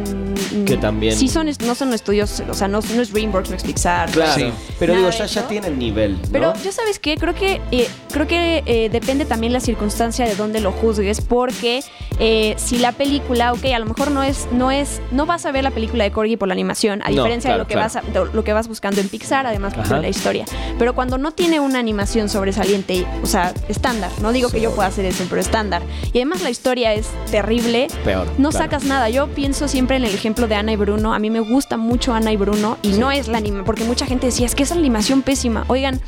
Que 0.65 0.77
también- 0.77 1.15
Sí 1.15 1.27
son, 1.27 1.47
no 1.65 1.75
son 1.75 1.93
estudios, 1.93 2.30
o 2.39 2.53
sea, 2.53 2.67
no, 2.67 2.79
no 2.95 3.01
es 3.01 3.11
DreamWorks, 3.11 3.49
no 3.49 3.55
es 3.57 3.63
Pixar. 3.63 4.09
Claro, 4.11 4.33
Sí. 4.33 4.51
pero 4.79 4.95
digo, 4.95 5.09
ya, 5.09 5.17
ya 5.19 5.25
eso. 5.25 5.41
tienen 5.43 5.77
nivel, 5.77 6.13
¿no? 6.13 6.27
Pero 6.31 6.53
yo 6.63 6.71
sabes 6.71 6.99
qué, 6.99 7.17
creo 7.17 7.35
que 7.35 7.61
eh, 7.71 7.87
creo 8.11 8.27
que 8.27 8.63
eh, 8.65 8.89
depende 8.89 9.25
también 9.25 9.53
la 9.53 9.59
circunstancia 9.59 10.25
de 10.25 10.35
dónde 10.35 10.59
lo 10.61 10.71
juzgues, 10.71 11.21
porque 11.21 11.83
eh, 12.19 12.53
si 12.57 12.77
la 12.77 12.91
película, 12.91 13.53
ok, 13.53 13.65
a 13.75 13.79
lo 13.79 13.85
mejor 13.85 14.11
no 14.11 14.23
es, 14.23 14.47
no 14.51 14.71
es, 14.71 15.01
no 15.11 15.25
vas 15.25 15.45
a 15.45 15.51
ver 15.51 15.63
la 15.63 15.71
película 15.71 16.03
de 16.03 16.11
Corgi 16.11 16.37
por 16.37 16.47
la 16.47 16.53
animación, 16.53 17.01
a 17.03 17.09
No, 17.09 17.15
diferencia 17.23 17.49
claro, 17.49 17.57
de 17.57 17.63
lo 17.63 17.67
que 17.67 17.73
claro. 17.73 17.85
vas 17.87 17.95
a- 17.97 18.01
de 18.27 18.33
lo 18.33 18.43
que 18.43 18.53
vas 18.53 18.67
buscando 18.67 19.01
en 19.01 19.09
Pixar, 19.09 19.45
además 19.47 19.73
Ajá. 19.77 19.95
de 19.95 20.01
la 20.01 20.09
historia. 20.09 20.45
Pero 20.77 20.93
cuando 20.95 21.17
no 21.17 21.31
tiene 21.31 21.59
una 21.59 21.79
animación 21.79 22.29
sobresaliente, 22.29 23.05
o 23.23 23.25
sea, 23.25 23.53
estándar, 23.69 24.11
no 24.21 24.31
digo 24.31 24.49
que 24.49 24.61
yo 24.61 24.71
pueda 24.75 24.87
hacer 24.89 25.05
eso, 25.05 25.25
pero 25.29 25.41
estándar. 25.41 25.81
Y 26.13 26.17
además 26.19 26.41
la 26.41 26.49
historia 26.49 26.93
es 26.93 27.07
terrible. 27.31 27.87
Peor. 28.03 28.27
No 28.37 28.49
claro. 28.49 28.63
sacas 28.65 28.83
nada. 28.83 29.09
Yo 29.09 29.27
pienso 29.29 29.67
siempre 29.67 29.97
en 29.97 30.05
el 30.05 30.13
ejemplo 30.13 30.47
de 30.47 30.55
Ana 30.55 30.73
y 30.73 30.75
Bruno. 30.75 31.13
A 31.13 31.19
mí 31.19 31.29
me 31.29 31.39
gusta 31.39 31.77
mucho 31.77 32.13
Ana 32.13 32.20
y 32.29 32.35
Bruno 32.37 32.77
y 32.81 32.89
no 32.89 33.09
es 33.11 33.27
la 33.29 33.37
anima, 33.37 33.63
porque 33.63 33.85
mucha 33.85 34.05
gente 34.05 34.25
decía, 34.27 34.45
es 34.45 34.53
que 34.53 34.63
es 34.63 34.71
animación 34.73 35.21
pésima. 35.21 35.63
Oigan, 35.69 36.01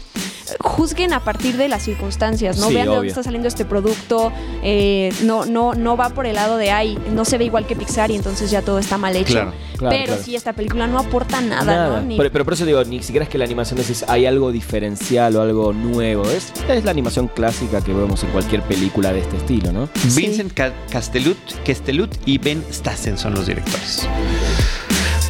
juzguen 0.59 1.13
a 1.13 1.21
partir 1.23 1.55
de 1.57 1.69
las 1.69 1.83
circunstancias, 1.83 2.57
¿no? 2.57 2.67
Sí, 2.67 2.73
Vean 2.75 2.87
de 2.89 2.93
dónde 2.95 3.07
está 3.07 3.23
saliendo 3.23 3.47
este 3.47 3.63
producto. 3.65 4.31
eh, 4.61 5.11
no, 5.23 5.45
no, 5.45 5.73
no 5.73 5.95
va 5.97 6.09
por 6.09 6.25
el 6.25 6.35
lado 6.35 6.57
de, 6.57 6.71
ay, 6.71 6.99
no 7.13 7.23
se 7.25 7.37
ve 7.37 7.45
igual 7.45 7.65
que 7.65 7.75
Pixar 7.75 8.11
y 8.11 8.15
entonces 8.15 8.51
ya 8.51 8.61
todo 8.61 8.77
está 8.79 8.97
mal 8.97 9.15
hecho. 9.15 9.33
Claro, 9.33 9.53
claro, 9.77 9.95
Pero 9.95 10.05
claro. 10.07 10.21
sí, 10.23 10.35
esta 10.35 10.53
película 10.53 10.85
no 10.87 10.99
aporta 10.99 11.39
nada, 11.41 11.87
¿no? 11.89 12.01
Ni- 12.01 12.17
Pero, 12.17 12.31
pero 12.31 12.43
por 12.45 12.53
eso 12.53 12.65
digo, 12.65 12.83
ni 12.83 13.01
siquiera 13.01 13.23
es 13.23 13.29
que 13.29 13.37
la 13.37 13.45
animación 13.45 13.77
decís 13.79 14.03
hay 14.07 14.25
algo 14.25 14.51
diferencial 14.51 15.35
o 15.37 15.41
algo 15.41 15.71
nuevo. 15.73 16.23
Es, 16.29 16.51
es 16.69 16.83
la 16.83 16.91
animación 16.91 17.29
clásica 17.29 17.81
que 17.81 17.93
vemos 17.93 18.21
en 18.23 18.29
cualquier 18.31 18.61
película 18.63 19.13
de 19.13 19.19
este 19.21 19.37
estilo, 19.37 19.71
¿no? 19.71 19.89
Vincent 20.15 20.53
Ca- 20.53 20.73
Castellut, 20.91 21.37
Castellut 21.65 22.11
y 22.25 22.37
Ben 22.37 22.63
Stassen 22.71 23.17
son 23.17 23.33
los 23.33 23.47
directores. 23.47 24.07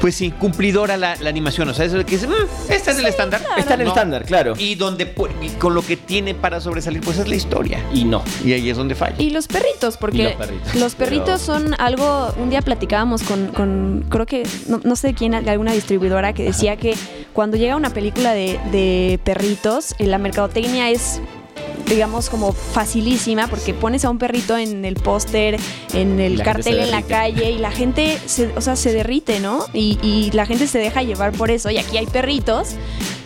Pues 0.03 0.15
sí, 0.15 0.31
cumplidora 0.31 0.97
la, 0.97 1.15
la 1.15 1.29
animación. 1.29 1.69
O 1.69 1.73
sea, 1.73 1.85
eso 1.85 1.97
de 1.97 2.03
que 2.03 2.17
dice, 2.17 2.27
"Mm, 2.27 2.33
está 2.69 2.91
en 2.91 2.99
el 2.99 3.05
estándar. 3.05 3.41
Está 3.57 3.75
en 3.75 3.79
el 3.79 3.85
¿no? 3.87 3.93
estándar, 3.93 4.25
claro. 4.25 4.53
Y 4.57 4.75
donde 4.75 5.15
pu- 5.15 5.29
y 5.41 5.47
con 5.51 5.73
lo 5.73 5.81
que 5.81 5.95
tiene 5.95 6.35
para 6.35 6.59
sobresalir, 6.59 6.99
pues 6.99 7.19
es 7.19 7.27
la 7.29 7.35
historia. 7.35 7.79
Y 7.93 8.03
no. 8.03 8.21
Y 8.43 8.51
ahí 8.51 8.69
es 8.69 8.75
donde 8.75 8.95
falla. 8.95 9.15
Y 9.17 9.29
los 9.29 9.47
perritos, 9.47 9.95
porque 9.95 10.17
Y 10.17 10.23
los 10.23 10.33
perritos, 10.33 10.75
los 10.75 10.95
perritos 10.95 11.41
pero- 11.45 11.59
son 11.59 11.75
algo, 11.79 12.33
un 12.37 12.49
día 12.49 12.61
platicábamos 12.61 13.23
con, 13.23 13.47
con 13.53 14.05
creo 14.09 14.25
que, 14.25 14.43
no, 14.67 14.81
no 14.83 14.97
sé 14.97 15.13
quién, 15.13 15.31
de 15.41 15.49
alguna 15.49 15.71
distribuidora 15.71 16.33
que 16.33 16.43
decía 16.43 16.75
que 16.75 16.95
cuando 17.31 17.55
llega 17.55 17.77
una 17.77 17.91
película 17.91 18.33
de, 18.33 18.59
de 18.73 19.21
perritos, 19.23 19.95
eh, 19.99 20.07
la 20.07 20.17
mercadotecnia 20.17 20.89
es 20.89 21.21
digamos 21.87 22.29
como 22.29 22.53
facilísima 22.53 23.47
porque 23.47 23.73
pones 23.73 24.05
a 24.05 24.09
un 24.09 24.17
perrito 24.17 24.57
en 24.57 24.85
el 24.85 24.95
póster, 24.95 25.59
en 25.93 26.19
el 26.19 26.37
la 26.37 26.43
cartel 26.43 26.79
en 26.79 26.91
la 26.91 27.01
calle 27.01 27.51
y 27.51 27.59
la 27.59 27.71
gente 27.71 28.19
se, 28.25 28.47
o 28.55 28.61
sea, 28.61 28.75
se 28.75 28.93
derrite, 28.93 29.39
¿no? 29.39 29.65
Y, 29.73 29.99
y 30.01 30.31
la 30.31 30.45
gente 30.45 30.67
se 30.67 30.79
deja 30.79 31.03
llevar 31.03 31.31
por 31.33 31.51
eso. 31.51 31.69
Y 31.69 31.77
aquí 31.77 31.97
hay 31.97 32.05
perritos, 32.05 32.75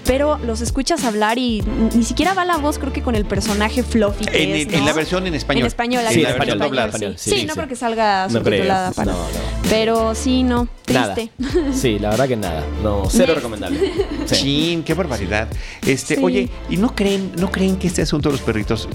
pero 0.07 0.37
los 0.39 0.61
escuchas 0.61 1.03
hablar 1.03 1.37
y 1.37 1.61
ni 1.93 2.03
siquiera 2.03 2.33
va 2.33 2.45
la 2.45 2.57
voz, 2.57 2.79
creo 2.79 2.91
que 2.93 3.01
con 3.03 3.15
el 3.15 3.25
personaje 3.25 3.83
Fluffy. 3.83 4.25
que 4.25 4.43
En, 4.43 4.49
es, 4.55 4.67
en- 4.67 4.73
en 4.73 4.79
¿no? 4.79 4.85
la 4.87 4.93
versión 4.93 5.27
en 5.27 5.35
español. 5.35 5.61
En 5.61 5.67
español, 5.67 6.03
aquí 6.07 6.21
la 6.21 6.31
en 6.31 6.37
versión 6.37 6.41
español, 6.57 6.59
doblada. 6.69 6.87
sí. 6.91 6.95
español, 6.95 7.15
Sí, 7.17 7.29
sí, 7.31 7.45
no 7.45 7.53
sí. 7.53 7.57
creo 7.59 7.67
que 7.69 7.75
salga 7.75 8.27
No 8.29 8.41
creo. 8.41 8.43
subtitulada 8.43 8.91
para. 8.93 9.11
No, 9.11 9.17
no. 9.19 9.69
Pero 9.69 10.15
sí, 10.15 10.43
no. 10.43 10.67
Nada. 10.91 11.13
Triste. 11.13 11.31
Sí, 11.73 11.99
la 11.99 12.09
verdad 12.11 12.27
que 12.27 12.35
nada. 12.37 12.63
No, 12.81 13.03
cero 13.09 13.27
Me- 13.29 13.35
recomendable. 13.35 13.79
Sí. 14.25 14.35
Chin, 14.35 14.83
qué 14.83 14.93
barbaridad. 14.93 15.47
Este, 15.85 16.15
Sí. 16.15 16.21
oye, 16.23 16.49
¿y 16.69 16.77
no 16.77 16.95
creen, 16.95 17.31
no 17.37 17.51
creen 17.51 17.77
que 17.77 17.87
este 17.87 18.01
asunto 18.01 18.29
de 18.29 18.33
los 18.33 18.41
perritos 18.41 18.87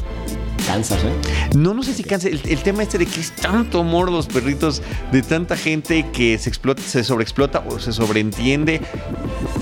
Cansas, 0.66 1.00
¿eh? 1.02 1.56
No, 1.56 1.74
no 1.74 1.82
sé 1.82 1.92
si 1.92 2.04
cansa. 2.04 2.28
El, 2.28 2.40
el 2.44 2.58
tema 2.62 2.84
este 2.84 2.96
de 2.96 3.04
que 3.06 3.20
es 3.20 3.32
tanto 3.32 3.80
amor 3.80 4.12
los 4.12 4.28
perritos 4.28 4.80
de 5.10 5.20
tanta 5.22 5.56
gente 5.56 6.06
que 6.12 6.38
se 6.38 6.48
explota, 6.48 6.80
se 6.80 7.02
sobreexplota 7.02 7.64
o 7.68 7.80
se 7.80 7.92
sobreentiende. 7.92 8.80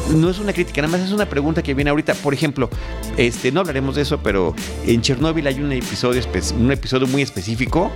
No 0.08 0.28
es 0.28 0.40
una 0.40 0.52
crítica, 0.52 0.82
nada 0.82 0.96
más 0.96 1.06
es 1.06 1.12
una 1.12 1.26
pregunta 1.26 1.62
que 1.62 1.72
viene 1.72 1.90
ahorita. 1.90 2.14
Por 2.14 2.34
ejemplo, 2.34 2.68
este, 3.16 3.52
no 3.52 3.60
hablaremos 3.60 3.94
de 3.94 4.02
eso, 4.02 4.18
pero 4.20 4.54
en 4.84 5.00
Chernobyl 5.02 5.46
hay 5.46 5.60
un 5.60 5.70
episodio, 5.72 6.20
un 6.58 6.72
episodio 6.72 7.06
muy 7.06 7.22
específico 7.22 7.92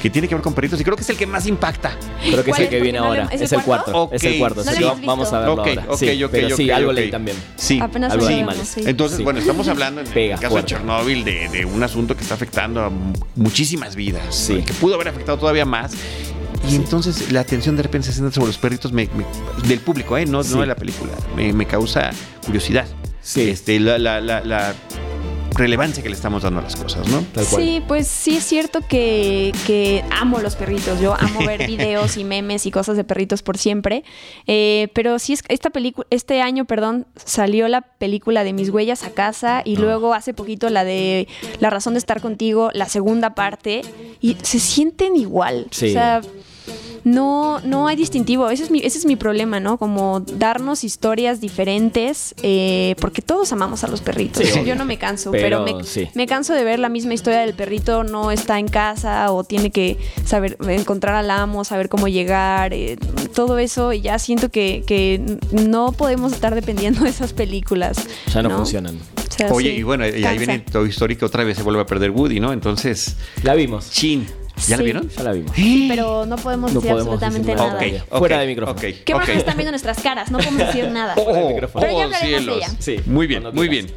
que 0.00 0.08
tiene 0.08 0.28
que 0.28 0.36
ver 0.36 0.42
con 0.42 0.54
perritos 0.54 0.80
y 0.80 0.84
creo 0.84 0.94
que 0.94 1.02
es 1.02 1.10
el 1.10 1.16
que 1.16 1.26
más 1.26 1.44
impacta. 1.46 1.96
Creo 2.22 2.44
que 2.44 2.50
es 2.50 2.56
¿Cuál 2.56 2.62
el 2.62 2.68
que 2.68 2.80
viene 2.80 2.98
Porque 3.00 3.08
no 3.08 3.14
le- 3.14 3.20
ahora. 3.22 3.34
¿es 3.34 3.40
Es 3.40 3.52
el 3.52 3.62
cuarto. 3.62 4.10
Es 4.12 4.22
el 4.22 4.38
cuarto. 4.38 4.62
No 4.64 4.96
vamos 5.06 5.32
a 5.32 5.38
verlo 5.40 5.54
Ok, 5.54 5.66
ahora. 5.68 5.84
ok, 5.88 5.96
Sí, 5.98 6.24
pero 6.30 6.56
sí, 6.56 6.70
algo 6.70 6.92
leí 6.92 7.10
también. 7.10 7.36
Sí, 7.56 7.80
Apenas 7.82 8.12
algo 8.12 8.26
sí. 8.28 8.82
Entonces, 8.86 9.16
Sí. 9.18 9.24
bueno, 9.24 9.40
estamos 9.40 9.66
hablando 9.66 10.00
en 10.02 10.06
Pega 10.06 10.34
el 10.36 10.40
caso 10.40 10.52
fuerte. 10.52 10.74
de 10.74 10.78
Chernobyl 10.78 11.24
de, 11.24 11.48
de 11.48 11.64
un 11.64 11.82
asunto 11.82 12.14
que 12.16 12.22
está 12.22 12.34
afectando 12.34 12.80
a 12.82 12.90
mu- 12.90 13.12
muchísimas 13.34 13.96
vidas, 13.96 14.22
Sí. 14.36 14.62
que 14.62 14.72
pudo 14.74 14.94
haber 14.94 15.08
afectado 15.08 15.36
todavía 15.38 15.64
más. 15.64 15.92
Y 16.64 16.70
Sí. 16.70 16.76
entonces 16.76 17.32
la 17.32 17.40
atención 17.40 17.76
de 17.76 17.82
repente 17.82 18.06
se 18.08 18.14
centra 18.14 18.32
sobre 18.32 18.48
los 18.48 18.58
perritos 18.58 18.92
me- 18.92 19.08
me- 19.16 19.68
del 19.68 19.80
público, 19.80 20.16
¿eh? 20.16 20.26
no, 20.26 20.42
Sí. 20.42 20.54
no 20.54 20.60
de 20.60 20.66
la 20.66 20.76
película. 20.76 21.12
Me, 21.36 21.52
me 21.52 21.66
causa 21.66 22.10
curiosidad. 22.44 22.86
Sí. 23.22 23.42
Este, 23.50 23.78
la, 23.80 23.98
la- 23.98 24.20
la- 24.20 24.40
la- 24.44 24.74
relevancia 25.56 26.02
que 26.02 26.08
le 26.08 26.14
estamos 26.14 26.42
dando 26.42 26.60
a 26.60 26.62
las 26.62 26.76
cosas, 26.76 27.08
¿no? 27.08 27.22
Tal 27.32 27.46
cual. 27.46 27.62
Sí, 27.62 27.82
pues 27.86 28.06
sí 28.06 28.36
es 28.36 28.44
cierto 28.44 28.80
que, 28.86 29.52
que 29.66 30.04
amo 30.10 30.40
los 30.40 30.56
perritos. 30.56 31.00
Yo 31.00 31.14
amo 31.18 31.40
ver 31.46 31.66
videos 31.66 32.16
y 32.16 32.24
memes 32.24 32.66
y 32.66 32.70
cosas 32.70 32.96
de 32.96 33.04
perritos 33.04 33.42
por 33.42 33.58
siempre. 33.58 34.04
Eh, 34.46 34.88
pero 34.94 35.18
sí 35.18 35.32
es 35.32 35.42
esta 35.48 35.70
película, 35.70 36.06
este 36.10 36.40
año, 36.42 36.64
perdón, 36.64 37.06
salió 37.16 37.68
la 37.68 37.82
película 37.82 38.44
de 38.44 38.52
Mis 38.52 38.70
huellas 38.70 39.04
a 39.04 39.10
casa 39.10 39.62
y 39.64 39.76
ah. 39.76 39.80
luego 39.80 40.14
hace 40.14 40.34
poquito 40.34 40.68
la 40.70 40.84
de 40.84 41.28
La 41.60 41.70
razón 41.70 41.94
de 41.94 41.98
estar 41.98 42.20
contigo, 42.20 42.70
la 42.72 42.88
segunda 42.88 43.34
parte 43.34 43.82
y 44.20 44.36
se 44.42 44.58
sienten 44.58 45.16
igual. 45.16 45.66
Sí. 45.70 45.88
O 45.88 45.92
sea, 45.92 46.20
no, 47.06 47.60
no 47.60 47.86
hay 47.86 47.94
distintivo. 47.94 48.50
Ese 48.50 48.64
es 48.64 48.70
mi, 48.72 48.80
ese 48.80 48.98
es 48.98 49.06
mi 49.06 49.14
problema, 49.14 49.60
¿no? 49.60 49.78
Como 49.78 50.18
darnos 50.18 50.82
historias 50.82 51.40
diferentes, 51.40 52.34
eh, 52.42 52.96
porque 53.00 53.22
todos 53.22 53.52
amamos 53.52 53.84
a 53.84 53.86
los 53.86 54.00
perritos. 54.00 54.42
Yo 54.64 54.74
no 54.74 54.84
me 54.84 54.98
canso, 54.98 55.30
pero, 55.30 55.64
me, 56.14 56.26
canso 56.26 56.52
de 56.52 56.64
ver 56.64 56.80
la 56.80 56.88
misma 56.88 57.14
historia 57.14 57.38
del 57.38 57.54
perrito 57.54 58.02
no 58.02 58.32
está 58.32 58.58
en 58.58 58.66
casa 58.66 59.30
o 59.30 59.44
tiene 59.44 59.70
que 59.70 59.96
saber 60.24 60.56
encontrar 60.68 61.14
al 61.14 61.30
amo, 61.30 61.62
saber 61.62 61.88
cómo 61.88 62.08
llegar, 62.08 62.74
eh, 62.74 62.96
todo 63.32 63.58
eso. 63.58 63.92
Y 63.92 64.00
ya 64.00 64.18
siento 64.18 64.48
que, 64.48 65.38
no 65.52 65.92
podemos 65.92 66.32
estar 66.32 66.56
dependiendo 66.56 67.04
de 67.04 67.10
esas 67.10 67.32
películas. 67.32 67.98
Ya 68.34 68.42
no, 68.42 68.50
funcionan. 68.50 68.98
Oye, 69.52 69.74
y 69.74 69.84
bueno, 69.84 70.08
y 70.08 70.24
ahí 70.24 70.38
viene 70.38 70.58
Toy 70.58 70.88
Story 70.88 71.14
que 71.14 71.24
otra 71.24 71.44
vez 71.44 71.56
se 71.56 71.62
vuelve 71.62 71.82
a 71.82 71.86
perder 71.86 72.10
Woody, 72.10 72.40
¿no? 72.40 72.52
Entonces. 72.52 73.16
La 73.44 73.54
vimos. 73.54 73.92
Chin. 73.92 74.26
¿Ya 74.66 74.76
la 74.76 74.82
vieron? 74.82 75.08
Ya 75.08 75.22
la 75.22 75.32
vimos. 75.32 75.52
pero 75.88 76.26
no 76.26 76.36
podemos 76.36 76.72
decir 76.72 76.90
absolutamente 76.90 77.54
nada. 77.54 77.78
Fuera 78.10 78.40
de 78.40 78.46
micrófono. 78.46 78.80
Qué 78.80 79.12
bueno 79.12 79.26
que 79.26 79.36
están 79.36 79.56
viendo 79.56 79.72
nuestras 79.72 80.00
caras, 80.00 80.30
no 80.30 80.38
podemos 80.38 80.66
decir 80.66 80.88
nada. 80.90 81.14
Oh, 81.28 81.54
pero 81.80 81.98
ya 81.98 82.04
hablaremos 82.04 82.46
de 82.46 82.54
ella. 82.54 82.68
Sí. 82.78 83.00
Muy 83.06 83.26
bien, 83.26 83.42
muy 83.52 83.68
bien. 83.68 83.92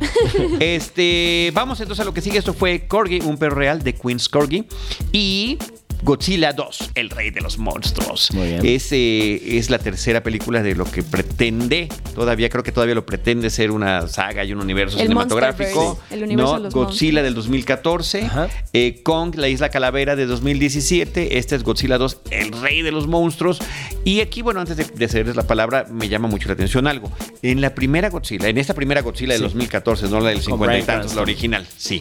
este, 0.60 1.52
vamos 1.54 1.80
entonces 1.80 2.02
a 2.02 2.06
lo 2.06 2.14
que 2.14 2.22
sigue. 2.22 2.40
Esto 2.40 2.54
fue 2.54 2.88
Corgi, 2.88 3.20
un 3.22 3.38
perro 3.38 3.56
real 3.56 3.84
de 3.84 3.94
Queen's 3.94 4.28
Corgi. 4.28 4.66
Y 5.12 5.58
Godzilla 6.02 6.54
2, 6.54 6.92
el 6.96 7.10
rey 7.10 7.30
de 7.30 7.42
los 7.42 7.58
monstruos. 7.58 8.32
Muy 8.34 8.48
bien. 8.48 8.66
Es, 8.66 8.92
es 8.92 9.70
la 9.70 9.80
tercera 9.80 10.24
película 10.24 10.64
de 10.64 10.76
lo 10.76 10.86
que 10.86 11.04
pretende, 11.04 11.90
todavía 12.16 12.50
creo 12.50 12.64
que 12.64 12.72
todavía 12.72 12.96
lo 12.96 13.06
pretende 13.06 13.50
ser 13.50 13.72
una 13.72 14.08
saga 14.08 14.44
y 14.44 14.54
un 14.54 14.62
universo 14.62 14.98
cinematográfico. 14.98 16.00
El 16.10 16.24
universo 16.24 16.56
de 16.56 16.60
los 16.62 16.74
Godzilla 16.74 17.22
del 17.22 17.34
2014, 17.34 18.30
eh, 18.74 19.02
Kong, 19.04 19.36
la 19.36 19.50
isla 19.50 19.70
calavera 19.70 20.16
de 20.16 20.26
2017, 20.26 21.38
este 21.38 21.56
es 21.56 21.64
Godzilla 21.64 21.98
2, 21.98 22.22
el 22.32 22.52
rey 22.54 22.82
de 22.82 22.92
los 22.92 23.08
monstruos. 23.08 23.60
Y 24.06 24.22
aquí, 24.22 24.42
bueno, 24.42 24.62
antes 24.62 24.78
de, 24.78 24.86
de 24.86 25.08
cederles 25.08 25.36
la 25.36 25.48
palabra, 25.48 25.86
me 25.92 26.08
llama 26.08 26.28
mucho 26.28 26.48
la 26.48 26.54
atención 26.54 26.88
algo. 26.88 27.12
En 27.42 27.62
la 27.62 27.76
primera 27.76 28.10
Godzilla, 28.10 28.48
en 28.48 28.58
esta 28.58 28.74
primera 28.74 29.02
Godzilla 29.02 29.34
de 29.34 29.40
2014, 29.40 30.08
no 30.08 30.20
la 30.22 30.30
del 30.30 30.42
50 30.42 30.80
y 30.80 30.84
tantos, 30.84 31.16
la 31.16 31.22
original, 31.22 31.68
sí 31.78 32.00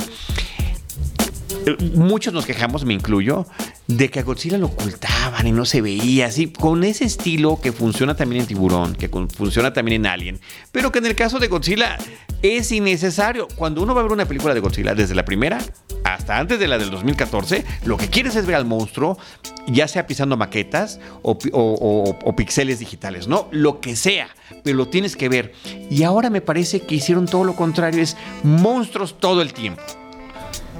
muchos 1.94 2.32
nos 2.32 2.46
quejamos, 2.46 2.84
me 2.84 2.94
incluyo, 2.94 3.46
de 3.86 4.10
que 4.10 4.20
a 4.20 4.22
Godzilla 4.22 4.58
lo 4.58 4.66
ocultaban 4.66 5.46
y 5.46 5.52
no 5.52 5.64
se 5.64 5.80
veía 5.80 6.26
así, 6.26 6.52
con 6.52 6.84
ese 6.84 7.04
estilo 7.04 7.58
que 7.60 7.72
funciona 7.72 8.14
también 8.14 8.42
en 8.42 8.48
Tiburón, 8.48 8.94
que 8.94 9.08
funciona 9.08 9.72
también 9.72 10.02
en 10.02 10.06
Alien, 10.10 10.40
pero 10.72 10.92
que 10.92 10.98
en 10.98 11.06
el 11.06 11.14
caso 11.14 11.38
de 11.38 11.48
Godzilla 11.48 11.98
es 12.42 12.70
innecesario. 12.70 13.48
Cuando 13.56 13.82
uno 13.82 13.94
va 13.94 14.00
a 14.00 14.04
ver 14.04 14.12
una 14.12 14.26
película 14.26 14.54
de 14.54 14.60
Godzilla, 14.60 14.94
desde 14.94 15.14
la 15.14 15.24
primera 15.24 15.58
hasta 16.04 16.38
antes 16.38 16.58
de 16.58 16.68
la 16.68 16.78
del 16.78 16.90
2014, 16.90 17.64
lo 17.84 17.96
que 17.96 18.08
quieres 18.08 18.36
es 18.36 18.46
ver 18.46 18.56
al 18.56 18.64
monstruo, 18.64 19.18
ya 19.66 19.88
sea 19.88 20.06
pisando 20.06 20.36
maquetas 20.36 21.00
o, 21.22 21.38
o 21.52 22.36
pixeles 22.36 22.78
digitales, 22.78 23.26
¿no? 23.26 23.48
Lo 23.50 23.80
que 23.80 23.96
sea, 23.96 24.28
pero 24.64 24.76
lo 24.76 24.88
tienes 24.88 25.16
que 25.16 25.28
ver. 25.28 25.52
Y 25.90 26.02
ahora 26.04 26.30
me 26.30 26.40
parece 26.40 26.80
que 26.80 26.94
hicieron 26.94 27.26
todo 27.26 27.44
lo 27.44 27.56
contrario, 27.56 28.02
es 28.02 28.16
monstruos 28.42 29.18
todo 29.18 29.42
el 29.42 29.52
tiempo. 29.52 29.82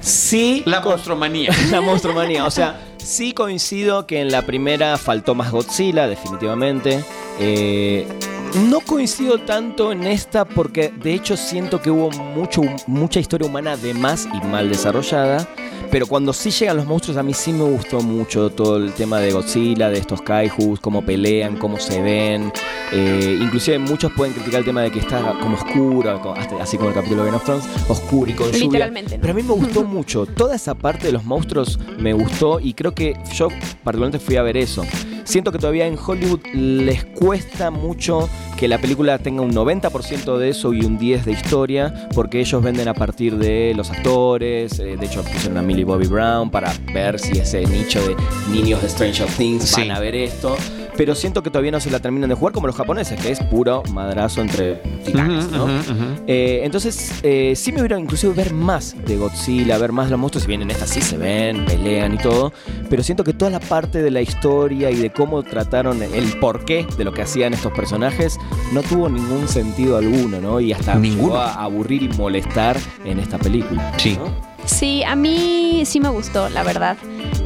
Sí. 0.01 0.63
La 0.67 0.81
monstromanía. 0.81 1.51
La 1.71 1.81
monstromanía. 1.81 2.47
O 2.47 2.51
sea, 2.51 2.81
sí 3.09 3.33
coincido 3.33 4.07
que 4.07 4.21
en 4.21 4.31
la 4.31 4.43
primera 4.43 4.99
faltó 4.99 5.35
más 5.35 5.51
Godzilla, 5.51 6.07
definitivamente. 6.07 7.03
Eh, 7.41 8.07
no 8.69 8.81
coincido 8.81 9.39
tanto 9.39 9.93
en 9.93 10.05
esta 10.05 10.45
porque 10.45 10.91
de 10.91 11.15
hecho 11.15 11.37
siento 11.37 11.81
que 11.81 11.91
hubo 11.91 12.11
mucho, 12.11 12.63
mucha 12.87 13.19
historia 13.19 13.49
humana 13.49 13.77
de 13.77 13.95
más 13.95 14.27
y 14.27 14.47
mal 14.47 14.69
desarrollada. 14.69 15.49
Pero 15.91 16.07
cuando 16.07 16.35
sí 16.35 16.51
llegan 16.51 16.77
los 16.77 16.87
monstruos, 16.87 17.17
a 17.17 17.23
mí 17.23 17.33
sí 17.33 17.53
me 17.53 17.65
gustó 17.65 18.01
mucho 18.01 18.51
todo 18.51 18.77
el 18.77 18.93
tema 18.93 19.21
de 19.21 19.33
Godzilla, 19.33 19.89
de 19.89 19.99
estos 19.99 20.21
kaijus, 20.21 20.81
cómo 20.81 21.03
pelean, 21.03 21.57
cómo 21.57 21.79
se 21.79 22.03
ven. 22.03 22.53
Eh, 22.93 23.39
inclusive 23.41 23.79
muchos 23.79 24.13
pueden 24.13 24.35
criticar 24.35 24.61
el 24.61 24.67
tema 24.67 24.83
de 24.83 24.91
que 24.91 24.99
está 24.99 25.21
como 25.41 25.57
oscuro, 25.57 26.35
así 26.61 26.77
como 26.77 26.91
el 26.91 26.95
capítulo 26.95 27.23
de 27.23 27.31
Game 27.31 27.37
of 27.37 27.45
Thrones, 27.45 27.65
oscuro 27.89 28.31
y 28.31 28.35
con 28.35 28.47
lluvia. 28.49 28.65
Literalmente. 28.65 29.19
Pero 29.19 29.33
a 29.33 29.37
mí 29.37 29.43
me 29.43 29.55
gustó 29.55 29.83
mucho. 29.85 30.27
Toda 30.27 30.57
esa 30.57 30.75
parte 30.75 31.07
de 31.07 31.13
los 31.13 31.25
monstruos 31.25 31.79
me 31.99 32.13
gustó 32.13 32.61
y 32.61 32.75
creo 32.75 32.95
que 32.99 33.17
yo 33.33 33.49
particularmente 33.85 34.19
fui 34.19 34.37
a 34.37 34.43
ver 34.43 34.57
eso. 34.57 34.85
Siento 35.23 35.53
que 35.53 35.59
todavía 35.59 35.87
en 35.87 35.97
Hollywood 35.97 36.41
les 36.53 37.05
cuesta 37.05 37.71
mucho 37.71 38.29
que 38.57 38.67
la 38.67 38.79
película 38.79 39.19
tenga 39.19 39.43
un 39.43 39.53
90% 39.53 40.37
de 40.37 40.49
eso 40.49 40.73
y 40.73 40.85
un 40.85 40.99
10% 40.99 41.23
de 41.23 41.33
historia, 41.33 42.09
porque 42.13 42.41
ellos 42.41 42.61
venden 42.61 42.89
a 42.89 42.95
partir 42.95 43.37
de 43.37 43.73
los 43.77 43.91
actores. 43.91 44.81
Eh, 44.81 44.97
de 44.99 45.07
hecho, 45.07 45.23
pusieron 45.23 45.59
a 45.59 45.63
Millie 45.63 45.85
Bobby 45.85 46.07
Brown 46.07 46.51
para 46.51 46.73
ver 46.93 47.21
si 47.21 47.39
ese 47.39 47.65
nicho 47.67 48.01
de 48.07 48.17
niños 48.51 48.83
de 48.83 48.89
Stranger 48.89 49.29
Things 49.29 49.77
van 49.77 49.93
a 49.93 50.01
ver 50.01 50.17
esto 50.17 50.57
pero 50.99 51.15
siento 51.15 51.45
que 51.45 51.51
todavía 51.51 51.71
no 51.71 51.79
se 51.79 51.93
la 51.93 52.01
terminan 52.01 52.29
de 52.29 52.35
jugar 52.35 52.53
como 52.53 52.67
los 52.67 52.75
japoneses, 52.75 53.21
que 53.21 53.31
es 53.31 53.41
puro 53.45 53.85
madrazo 53.93 54.41
entre 54.41 54.75
titanes, 55.05 55.49
¿no? 55.49 55.69
Eh, 56.27 56.63
entonces, 56.65 57.21
eh, 57.23 57.55
sí 57.55 57.71
me 57.71 57.79
hubiera 57.81 58.01
inclusive 58.01 58.35
ver 58.35 58.53
más 58.53 58.97
de 59.07 59.17
Godzilla, 59.17 59.79
ver 59.79 59.93
más 59.93 60.07
de 60.07 60.11
los 60.11 60.21
monstruos, 60.21 60.43
si 60.43 60.49
bien 60.49 60.63
en 60.63 60.73
esta 60.73 60.89
sí 60.89 61.01
se 61.01 61.17
ven, 61.17 61.65
pelean 61.67 62.15
y 62.15 62.19
todo, 62.19 62.53
pero 62.91 63.05
siento 63.05 63.23
que 63.23 63.33
toda 63.33 63.53
la 63.53 63.61
parte 63.61 64.03
de 64.03 64.11
la 64.11 64.21
historia 64.21 64.91
y 64.91 64.97
de 64.97 65.11
cómo 65.11 65.45
trataron 65.45 66.03
el 66.03 66.41
porqué 66.41 66.85
de 66.97 67.05
lo 67.05 67.13
que 67.13 67.23
hacían 67.23 67.55
estos 67.55 67.73
personajes 67.73 68.37
no 68.73 68.83
tuvo 68.83 69.09
ningún 69.09 69.47
sentido 69.47 69.99
alguno, 69.99 70.41
¿no? 70.41 70.59
Y 70.59 70.73
hasta 70.73 70.99
llegó 70.99 71.37
a 71.37 71.63
aburrir 71.63 72.03
y 72.03 72.09
molestar 72.09 72.77
en 73.05 73.21
esta 73.21 73.39
película. 73.39 73.93
Sí. 73.99 74.19
Sí, 74.69 75.03
a 75.03 75.17
mí 75.17 75.83
sí 75.87 75.99
me 75.99 76.11
gustó, 76.11 76.49
la 76.51 76.63
verdad. 76.63 76.97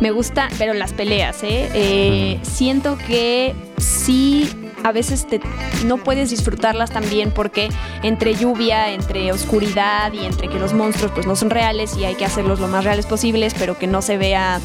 Me 0.01 0.11
gusta, 0.11 0.49
pero 0.59 0.75
las 0.75 0.93
peleas, 0.93 1.43
¿eh? 1.45 1.71
eh 1.73 2.41
siento 2.43 2.99
que 2.99 3.55
sí 3.79 4.51
a 4.85 4.93
veces 4.93 5.27
te, 5.27 5.41
no 5.85 5.99
puedes 5.99 6.31
disfrutarlas 6.31 6.91
también 6.91 7.31
porque 7.31 7.69
entre 8.03 8.35
lluvia, 8.35 8.93
entre 8.93 9.33
oscuridad 9.33 10.13
y 10.13 10.25
entre 10.25 10.49
que 10.49 10.59
los 10.59 10.73
monstruos 10.73 11.13
pues 11.13 11.27
no 11.27 11.37
son 11.37 11.51
reales 11.51 11.97
y 11.97 12.05
hay 12.05 12.15
que 12.15 12.25
hacerlos 12.25 12.61
lo 12.61 12.69
más 12.69 12.85
reales 12.85 13.07
posibles, 13.07 13.55
pero 13.59 13.79
que 13.79 13.87
no 13.87 14.03
se 14.03 14.17
vea, 14.17 14.61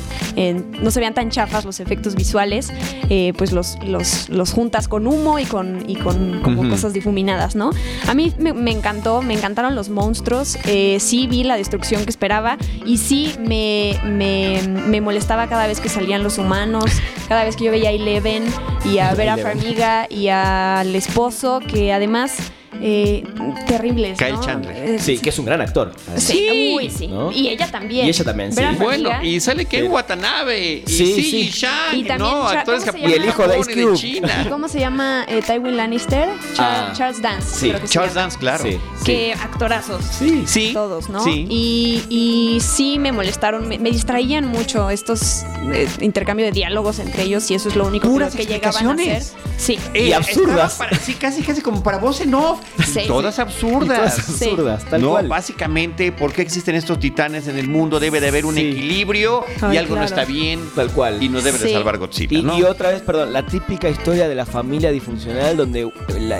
no 0.81 0.91
se 0.91 0.99
vean 0.99 1.13
tan 1.13 1.29
chafas 1.29 1.65
los 1.65 1.79
efectos 1.79 2.15
visuales, 2.15 2.71
eh, 3.09 3.33
pues 3.37 3.51
los, 3.51 3.77
los, 3.83 4.51
juntas 4.51 4.87
con 4.87 5.07
humo 5.07 5.39
y 5.39 5.45
con, 5.45 5.89
y 5.89 5.95
con 5.95 6.41
como 6.41 6.69
cosas 6.69 6.93
difuminadas, 6.93 7.55
¿no? 7.55 7.71
A 8.07 8.13
mí 8.13 8.33
me, 8.37 8.71
encantó, 8.71 9.21
me 9.21 9.33
encantaron 9.33 9.75
los 9.75 9.89
monstruos, 9.89 10.57
eh, 10.65 10.97
sí 10.99 11.27
vi 11.27 11.43
la 11.43 11.55
destrucción 11.55 12.03
que 12.03 12.09
esperaba 12.09 12.57
y 12.85 12.97
sí 12.97 13.33
me, 13.39 13.99
me, 14.05 15.01
molestaba 15.01 15.47
cada 15.47 15.67
vez 15.67 15.79
que 15.79 15.89
salían 15.89 16.23
los 16.23 16.37
humanos, 16.37 16.85
cada 17.27 17.43
vez 17.43 17.55
que 17.55 17.65
yo 17.65 17.71
veía 17.71 17.89
a 17.89 17.91
Eleven 17.91 18.45
y 18.85 18.99
a 18.99 19.13
Vera 19.15 19.37
Farmiga 19.37 20.06
y 20.09 20.29
al 20.29 20.95
esposo, 20.95 21.59
que 21.59 21.93
además 21.93 22.51
eh, 22.81 23.23
terribles. 23.67 24.17
Kyle 24.17 24.39
Chandler. 24.39 24.75
Eh, 24.75 24.99
sí, 24.99 25.17
que 25.19 25.29
es 25.29 25.39
un 25.39 25.45
gran 25.45 25.61
actor. 25.61 25.93
Sí, 26.15 26.77
sí. 26.95 27.09
Y 27.33 27.49
ella 27.49 27.69
también. 27.69 28.05
Y 28.05 28.09
ella 28.09 28.23
también, 28.23 28.53
sí. 28.53 28.61
Bueno, 28.79 29.09
y 29.23 29.39
sale 29.39 29.65
Ken 29.65 29.91
Watanabe. 29.91 30.83
Y 30.85 30.89
sí, 30.89 31.21
sí. 31.21 31.37
Y 31.37 31.49
Shang, 31.49 31.95
y 31.95 32.03
también, 32.03 32.31
¿no? 32.31 32.47
Actores 32.47 32.83
Y 32.95 33.13
el 33.13 33.25
hijo 33.25 33.47
de 33.47 33.59
Ice 33.59 33.95
China. 33.95 34.43
¿Y 34.45 34.49
cómo 34.49 34.67
se 34.67 34.79
llama 34.79 35.25
eh, 35.27 35.41
Tywin 35.45 35.77
Lannister? 35.77 36.29
Ah. 36.57 36.93
Charles 36.95 37.21
Dance. 37.21 37.47
Sí, 37.59 37.73
Charles 37.89 38.13
Dance, 38.13 38.37
claro. 38.37 38.63
Sí, 38.63 38.79
que 39.05 39.33
actorazos. 39.33 40.03
Sí, 40.05 40.43
sí. 40.45 40.71
Todos, 40.73 41.09
¿no? 41.09 41.23
Sí. 41.23 41.45
Y, 41.49 42.03
y 42.09 42.59
sí 42.61 42.99
me 42.99 43.11
molestaron, 43.11 43.67
me, 43.67 43.77
distraían 43.77 44.47
mucho 44.47 44.89
estos 44.89 45.43
eh, 45.73 45.87
intercambios 46.01 46.47
de 46.47 46.51
diálogos 46.53 46.99
entre 46.99 47.23
ellos 47.23 47.49
y 47.51 47.55
eso 47.55 47.69
es 47.69 47.75
lo 47.75 47.85
único 47.87 48.07
que 48.35 48.45
llegaban 48.45 48.87
a 48.87 48.93
hacer. 48.93 49.23
Sí. 49.57 49.79
y 49.93 50.11
absurdas. 50.11 50.79
sí, 51.01 51.13
casi, 51.13 51.41
casi 51.41 51.61
como 51.61 51.83
para 51.83 51.97
voz 51.97 52.21
en 52.21 52.33
off. 52.33 52.59
Todas 53.07 53.39
absurdas. 53.39 53.97
todas 53.97 54.19
absurdas, 54.19 54.85
tal 54.85 55.01
no, 55.01 55.27
básicamente, 55.27 56.11
¿por 56.11 56.33
qué 56.33 56.41
existen 56.41 56.75
estos 56.75 56.99
titanes 56.99 57.47
en 57.47 57.57
el 57.57 57.67
mundo? 57.67 57.99
Debe 57.99 58.19
de 58.19 58.27
haber 58.27 58.45
un 58.45 58.57
equilibrio 58.57 59.45
y 59.71 59.77
algo 59.77 59.95
no 59.95 60.03
está 60.03 60.25
bien. 60.25 60.61
Tal 60.75 60.91
cual. 60.91 61.21
Y 61.21 61.29
no 61.29 61.41
debe 61.41 61.57
de 61.57 61.73
salvar 61.73 61.97
Godzilla. 61.97 62.37
Y, 62.37 62.59
y, 62.59 62.63
otra 62.63 62.89
vez, 62.89 63.01
perdón, 63.01 63.33
la 63.33 63.45
típica 63.45 63.89
historia 63.89 64.27
de 64.27 64.35
la 64.35 64.45
familia 64.45 64.91
disfuncional 64.91 65.57
donde 65.57 65.89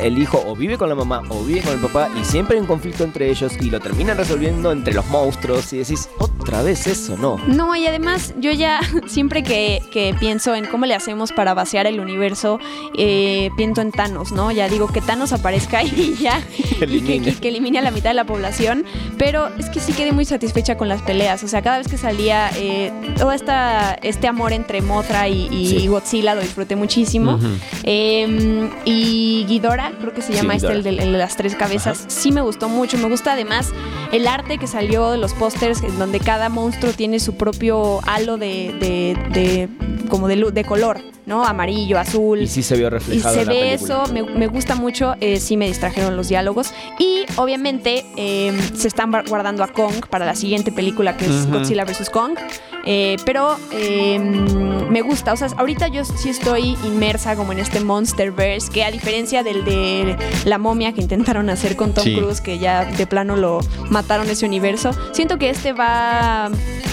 el 0.02 0.18
hijo 0.18 0.44
o 0.46 0.56
vive 0.56 0.78
con 0.78 0.90
la 0.90 0.96
mamá 0.96 1.22
o 1.30 1.44
vive 1.44 1.62
con 1.62 1.74
el 1.74 1.80
papá 1.80 2.10
y 2.20 2.24
siempre 2.24 2.56
hay 2.56 2.62
un 2.62 2.68
conflicto 2.68 3.04
entre 3.04 3.30
ellos 3.30 3.54
y 3.60 3.70
lo 3.70 3.80
terminan 3.80 4.18
resolviendo 4.18 4.72
entre 4.72 4.94
los 4.94 5.06
monstruos 5.08 5.72
y 5.74 5.78
decís, 5.78 6.10
otra 6.18 6.62
vez 6.62 6.88
eso, 6.88 7.18
¿no? 7.18 7.38
No, 7.48 7.76
y 7.76 7.88
además 7.88 8.34
yo 8.40 8.52
ya 8.52 8.80
siempre 9.08 9.44
que, 9.44 9.82
que 9.92 10.16
pienso 10.20 10.56
en 10.56 10.66
cómo 10.66 10.86
le 10.86 10.96
hacemos 10.96 11.32
para 11.32 11.54
vaciar 11.54 11.88
el 11.88 12.00
universo, 12.00 12.60
eh, 12.98 13.50
pienso 13.58 13.82
en 13.82 13.92
Thanos, 13.92 14.32
¿no? 14.32 14.52
Ya 14.52 14.70
digo 14.70 14.88
que 14.88 15.02
Thanos 15.02 15.34
aparezca 15.34 15.84
y 15.84 16.17
ya, 16.20 16.42
que, 16.80 16.86
y 17.16 17.20
que 17.22 17.48
elimine 17.48 17.80
a 17.80 17.82
la 17.82 17.92
mitad 17.92 18.10
de 18.10 18.14
la 18.16 18.26
población, 18.26 18.86
pero 19.18 19.50
es 19.58 19.70
que 19.70 19.80
sí 19.80 19.94
quedé 19.94 20.12
muy 20.12 20.26
satisfecha 20.26 20.78
con 20.78 20.88
las 20.90 21.02
peleas, 21.02 21.44
o 21.44 21.48
sea, 21.48 21.62
cada 21.62 21.78
vez 21.80 21.88
que 21.88 21.98
salía 21.98 22.50
eh, 22.56 22.92
todo 23.18 23.32
esta, 23.32 23.94
este 24.02 24.28
amor 24.28 24.54
entre 24.54 24.82
Mothra 24.82 25.28
y, 25.28 25.48
y 25.52 25.68
Sí. 25.68 25.88
Godzilla 25.88 26.34
lo 26.36 26.42
disfruté 26.42 26.76
muchísimo. 26.76 27.40
Eh, 27.84 28.70
y 28.86 29.46
Ghidorah, 29.48 29.92
creo 30.00 30.14
que 30.14 30.22
se 30.22 30.34
llama 30.34 30.54
Sí, 30.54 30.66
este, 30.66 30.72
el 30.74 30.84
de, 30.84 30.90
Ghidorah. 30.92 31.06
el 31.06 31.12
de 31.14 31.18
las 31.18 31.36
tres 31.38 31.56
cabezas, 31.56 32.06
sí 32.08 32.32
me 32.32 32.42
gustó 32.42 32.70
mucho. 32.70 32.98
Me 32.98 33.08
gusta 33.10 33.34
además 33.34 33.72
el 34.12 34.28
arte 34.28 34.58
que 34.58 34.68
salió 34.68 35.12
de 35.12 35.18
los 35.18 35.34
pósters, 35.34 35.82
en 35.84 35.98
donde 36.00 36.20
cada 36.20 36.50
monstruo 36.50 36.94
tiene 36.94 37.20
su 37.20 37.36
propio 37.36 38.00
halo 38.08 38.38
de, 38.38 38.74
de, 38.80 39.18
de- 39.32 39.70
como 40.10 40.28
de, 40.28 40.52
de 40.52 40.64
color, 40.64 41.00
¿no? 41.28 41.44
Amarillo, 41.44 42.00
azul. 42.00 42.42
Y 42.42 42.48
sí 42.48 42.64
se 42.64 42.76
vio 42.76 42.88
Y 42.88 42.90
reflejado 42.90 43.36
se 43.36 43.42
en 43.42 43.48
la 43.48 43.54
ve 43.54 43.74
eso, 43.74 44.04
me, 44.12 44.24
me 44.24 44.48
gusta 44.48 44.74
mucho, 44.74 45.14
eh, 45.20 45.40
sí 45.40 45.58
me 45.58 45.68
distrajeron 45.68 46.18
los 46.18 46.30
diálogos. 46.30 46.74
Y 46.98 47.26
obviamente 47.36 48.06
eh, 48.16 48.58
se 48.74 48.88
están 48.88 49.12
guardando 49.28 49.64
a 49.64 49.68
Kong 49.68 50.08
para 50.10 50.26
la 50.26 50.34
siguiente 50.36 50.72
película 50.72 51.18
que 51.18 51.26
es. 51.26 51.52
Godzilla 51.52 51.86
vs. 51.86 52.10
Kong. 52.10 52.38
Eh, 52.90 53.18
pero 53.26 53.58
eh, 53.74 54.18
me 54.18 55.02
gusta, 55.02 55.34
o 55.34 55.36
sea, 55.36 55.50
ahorita 55.58 55.90
yo 55.90 56.06
sí 56.06 56.30
estoy 56.30 56.78
inmersa 56.86 57.36
como 57.36 57.52
en 57.52 57.60
este 57.60 57.82
Monsterverse, 57.82 58.72
que 58.72 58.86
a 58.86 58.92
diferencia 58.92 59.44
del 59.44 59.66
de 59.66 60.16
la 60.46 60.58
momia 60.58 60.94
que 60.94 61.02
intentaron 61.02 61.50
hacer 61.50 61.76
con 61.76 61.94
Tom 61.94 62.06
Sí. 62.06 62.16
Cruise, 62.16 62.40
que 62.40 62.60
ya 62.60 62.86
de 62.86 63.06
plano 63.06 63.36
lo 63.36 63.60
mataron 63.90 64.30
ese 64.30 64.46
universo, 64.46 64.92
siento 65.12 65.38
que 65.38 65.50
este 65.50 65.74
va 65.74 66.50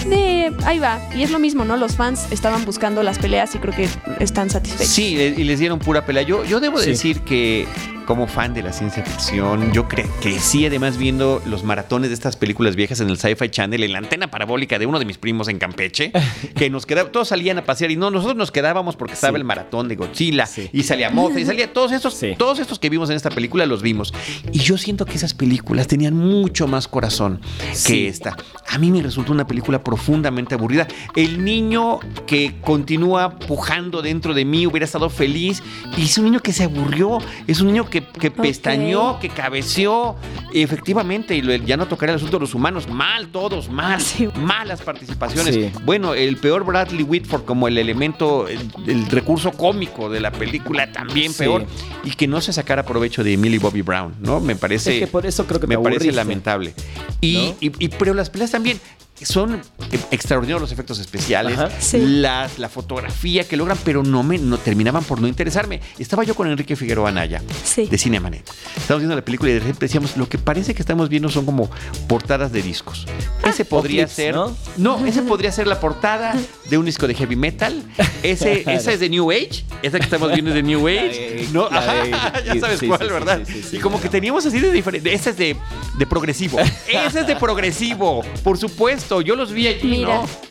de 0.09 0.53
ahí 0.65 0.79
va. 0.79 0.99
Y 1.15 1.23
es 1.23 1.31
lo 1.31 1.39
mismo, 1.39 1.63
¿no? 1.63 1.77
Los 1.77 1.95
fans 1.95 2.27
estaban 2.31 2.65
buscando 2.65 3.01
las 3.01 3.17
peleas 3.17 3.55
y 3.55 3.59
creo 3.59 3.73
que 3.73 3.87
están 4.19 4.49
satisfechos. 4.49 4.93
Sí, 4.93 5.15
y 5.15 5.43
les 5.45 5.59
dieron 5.59 5.79
pura 5.79 6.05
pelea. 6.05 6.23
Yo, 6.23 6.43
yo 6.43 6.59
debo 6.59 6.79
Sí. 6.79 6.89
decir 6.89 7.21
que 7.21 7.67
como 8.05 8.27
fan 8.27 8.53
de 8.53 8.61
la 8.63 8.71
ciencia 8.71 9.03
ficción, 9.03 9.71
yo 9.73 9.87
cre- 9.87 10.07
crecí 10.21 10.65
además 10.65 10.97
viendo 10.97 11.41
los 11.45 11.63
maratones 11.63 12.09
de 12.09 12.13
estas 12.13 12.35
películas 12.37 12.75
viejas 12.75 12.99
en 12.99 13.09
el 13.09 13.17
Sci-Fi 13.17 13.49
Channel, 13.49 13.83
en 13.83 13.91
la 13.93 13.97
antena 13.99 14.29
parabólica 14.29 14.77
de 14.79 14.85
uno 14.85 14.99
de 14.99 15.05
mis 15.05 15.17
primos 15.17 15.47
en 15.47 15.57
Campeche, 15.57 16.11
que 16.55 16.69
nos 16.69 16.85
quedaba, 16.85 17.11
todos 17.11 17.27
salían 17.29 17.57
a 17.57 17.63
pasear 17.65 17.91
y 17.91 17.95
no, 17.95 18.11
nosotros 18.11 18.37
nos 18.37 18.51
quedábamos 18.51 18.95
porque 18.95 19.13
estaba 19.13 19.35
Sí. 19.35 19.37
el 19.41 19.43
maratón 19.43 19.87
de 19.87 19.95
Godzilla 19.95 20.45
Sí. 20.45 20.69
y 20.71 20.83
salía 20.83 21.09
Mothra 21.09 21.39
y 21.41 21.45
salía 21.45 21.73
todos 21.73 21.91
estos, 21.91 22.13
Sí. 22.13 22.35
todos 22.37 22.59
estos 22.59 22.79
que 22.79 22.89
vimos 22.89 23.09
en 23.09 23.15
esta 23.15 23.29
película 23.29 23.65
los 23.65 23.81
vimos. 23.81 24.13
Y 24.51 24.59
yo 24.59 24.77
siento 24.77 25.05
que 25.05 25.15
esas 25.15 25.33
películas 25.33 25.87
tenían 25.87 26.15
mucho 26.15 26.67
más 26.67 26.87
corazón 26.87 27.41
que 27.69 27.75
Sí. 27.75 28.07
esta. 28.07 28.37
A 28.69 28.77
mí 28.77 28.91
me 28.91 29.01
resultó 29.01 29.31
una 29.31 29.47
película 29.47 29.83
profundamente 29.83 30.55
aburrida. 30.55 30.87
El 31.15 31.43
niño 31.43 31.99
que 32.27 32.55
continúa 32.61 33.37
pujando 33.39 34.01
dentro 34.01 34.33
de 34.33 34.45
mí 34.45 34.67
hubiera 34.67 34.85
estado 34.85 35.09
feliz. 35.09 35.63
Y 35.97 36.03
es 36.03 36.17
un 36.17 36.25
niño 36.25 36.39
que 36.41 36.53
se 36.53 36.63
aburrió. 36.63 37.19
Es 37.47 37.61
un 37.61 37.67
niño 37.67 37.89
que, 37.89 37.94
que 38.03 38.31
pestañeó, 38.31 39.17
que 39.19 39.29
cabeceó. 39.29 40.15
Efectivamente, 40.53 41.35
y 41.35 41.41
lo- 41.41 41.55
ya 41.55 41.77
no 41.77 41.87
tocaré 41.87 42.11
el 42.13 42.17
asunto 42.17 42.37
de 42.37 42.41
los 42.41 42.53
humanos. 42.55 42.87
Mal 42.87 43.27
todos, 43.27 43.69
mal. 43.69 43.99
Sí. 44.01 44.29
Malas 44.35 44.81
participaciones. 44.81 45.53
Sí. 45.53 45.71
Bueno, 45.83 46.13
el 46.13 46.37
peor 46.37 46.65
Bradley 46.65 47.03
Whitford 47.03 47.43
como 47.45 47.67
el 47.67 47.77
elemento, 47.77 48.47
el, 48.47 48.59
el 48.87 49.05
recurso 49.07 49.51
cómico 49.51 50.09
de 50.09 50.19
la 50.21 50.31
película 50.31 50.91
también 50.91 51.31
Sí. 51.33 51.39
peor. 51.39 51.65
Y 52.03 52.11
que 52.11 52.27
no 52.27 52.39
se 52.41 52.53
sacara 52.53 52.83
provecho 52.85 53.23
de 53.23 53.35
Millie 53.37 53.59
Bobby 53.59 53.81
Brown, 53.81 54.15
¿no? 54.19 54.39
Me 54.39 54.55
parece 54.55 54.93
Es 54.95 54.99
que 55.01 55.07
por 55.07 55.25
eso 55.25 55.45
creo 55.45 55.59
que 55.59 55.67
me 55.67 55.77
parece 55.77 56.11
lamentable. 56.11 56.73
Y, 57.21 57.33
¿No? 57.33 57.55
y- 57.59 57.85
y- 57.85 57.89
pero 57.89 58.13
las 58.13 58.29
peleas 58.29 58.51
también 58.51 58.79
son 59.21 59.55
eh, 59.55 59.99
extraordinarios 60.11 60.61
los 60.61 60.71
efectos 60.71 60.99
especiales. 60.99 61.57
Sí. 61.79 61.99
la, 61.99 62.49
la 62.57 62.69
fotografía 62.69 63.47
que 63.47 63.55
logran, 63.57 63.77
pero 63.85 64.03
no 64.03 64.23
me 64.23 64.37
no 64.37 64.57
terminaban 64.57 65.03
por 65.03 65.21
no 65.21 65.27
interesarme. 65.27 65.79
Estaba 65.99 66.23
yo 66.23 66.35
con 66.35 66.47
Enrique 66.49 66.75
Figueroa 66.75 67.09
Anaya 67.09 67.41
Sí. 67.63 67.85
de 67.87 67.97
Cinemanet. 67.97 68.43
Estábamos 68.75 69.01
viendo 69.01 69.15
la 69.15 69.23
película 69.23 69.51
y 69.51 69.53
de 69.53 69.59
repente 69.59 69.85
decíamos, 69.85 70.17
lo 70.17 70.27
que 70.27 70.37
parece 70.37 70.73
que 70.73 70.81
estamos 70.81 71.07
viendo 71.09 71.29
son 71.29 71.45
como 71.45 71.69
portadas 72.07 72.51
de 72.51 72.61
discos. 72.61 73.05
Ese 73.43 73.63
podría 73.63 74.03
clips, 74.05 74.15
ser, 74.15 74.35
¿no? 74.35 74.55
no, 74.77 75.05
ese 75.05 75.21
podría 75.21 75.51
ser 75.51 75.67
la 75.67 75.79
portada 75.79 76.35
de 76.69 76.77
un 76.77 76.85
disco 76.85 77.07
de 77.07 77.13
heavy 77.15 77.35
metal. 77.35 77.83
Ese, 78.23 78.63
esa 78.73 78.91
es 78.91 78.99
de 78.99 79.09
New 79.09 79.31
Age, 79.31 79.63
esa 79.81 79.97
que 79.99 80.03
estamos 80.05 80.31
viendo 80.33 80.51
es 80.51 80.55
de 80.55 80.63
New 80.63 80.87
Age, 80.87 81.07
de- 81.45 81.47
¿no? 81.53 81.69
la 81.69 82.03
de- 82.03 82.13
Ajá, 82.13 82.43
ya 82.45 82.59
sabes 82.59 82.79
sí, 82.79 82.87
cuál, 82.87 83.07
¿verdad? 83.09 83.41
y 83.71 83.77
como 83.77 84.01
que 84.01 84.09
teníamos 84.09 84.45
así 84.45 84.59
de 84.59 84.71
diferente. 84.71 85.13
Ese 85.13 85.29
es 85.29 85.37
de, 85.37 85.55
de 85.97 86.05
progresivo. 86.05 86.59
Ese 86.87 87.21
es 87.21 87.27
de 87.27 87.35
progresivo, 87.35 88.23
por 88.43 88.57
supuesto. 88.57 89.04
Yo 89.23 89.35
los 89.35 89.51
vi 89.51 89.67
allí, 89.67 89.87
Mira. 89.87 90.21
¿no? 90.21 90.44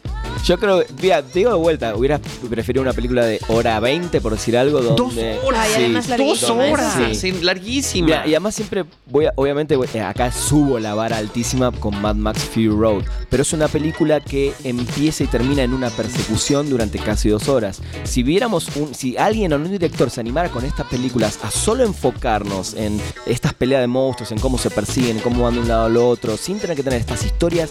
Yo 0.44 0.58
creo, 0.58 0.84
mira, 1.00 1.22
te 1.22 1.38
digo 1.38 1.50
de 1.52 1.56
vuelta, 1.56 1.96
hubiera 1.96 2.18
preferido 2.50 2.82
una 2.82 2.92
película 2.92 3.24
de 3.24 3.40
hora 3.48 3.80
20, 3.80 4.20
por 4.20 4.32
decir 4.32 4.58
algo, 4.58 4.80
Dos 4.80 5.14
horas, 5.42 5.60
Ay, 5.68 5.84
además 5.84 6.06
dos 6.06 6.18
larguísima, 6.18 6.64
horas, 6.70 6.94
sí. 7.10 7.14
sí, 7.14 7.32
larguísima. 7.40 8.06
Mira, 8.06 8.26
y 8.26 8.30
además 8.34 8.54
siempre 8.54 8.84
voy 9.06 9.24
a, 9.24 9.32
obviamente 9.36 9.74
voy- 9.74 9.88
eh, 9.94 10.02
acá 10.02 10.30
subo 10.30 10.78
la 10.78 10.94
vara 10.94 11.16
altísima 11.16 11.72
con 11.72 11.98
Mad 12.00 12.16
Max 12.16 12.44
Fury 12.44 12.68
Road, 12.68 13.04
pero 13.30 13.42
es 13.42 13.54
una 13.54 13.68
película 13.68 14.20
que 14.20 14.52
empieza 14.64 15.24
y 15.24 15.28
termina 15.28 15.62
en 15.62 15.72
una 15.72 15.88
persecución 15.88 16.68
durante 16.68 16.98
casi 16.98 17.30
dos 17.30 17.48
horas. 17.48 17.80
Si 18.04 18.22
viéramos 18.22 18.68
un, 18.76 18.94
si 18.94 19.16
alguien 19.16 19.50
o 19.54 19.56
un 19.56 19.70
director 19.70 20.10
se 20.10 20.20
animara 20.20 20.50
con 20.50 20.66
estas 20.66 20.86
películas 20.88 21.38
a 21.42 21.50
solo 21.50 21.84
enfocarnos 21.84 22.74
en 22.74 23.00
estas 23.24 23.54
peleas 23.54 23.80
de 23.80 23.86
monstruos, 23.86 24.30
en 24.30 24.38
cómo 24.40 24.58
se 24.58 24.68
persiguen, 24.68 25.20
cómo 25.20 25.44
van 25.44 25.54
de 25.54 25.60
un 25.60 25.68
lado 25.68 25.86
al 25.86 25.96
otro, 25.96 26.36
sin 26.36 26.58
tener 26.58 26.76
que 26.76 26.82
tener 26.82 27.00
estas 27.00 27.24
historias 27.24 27.70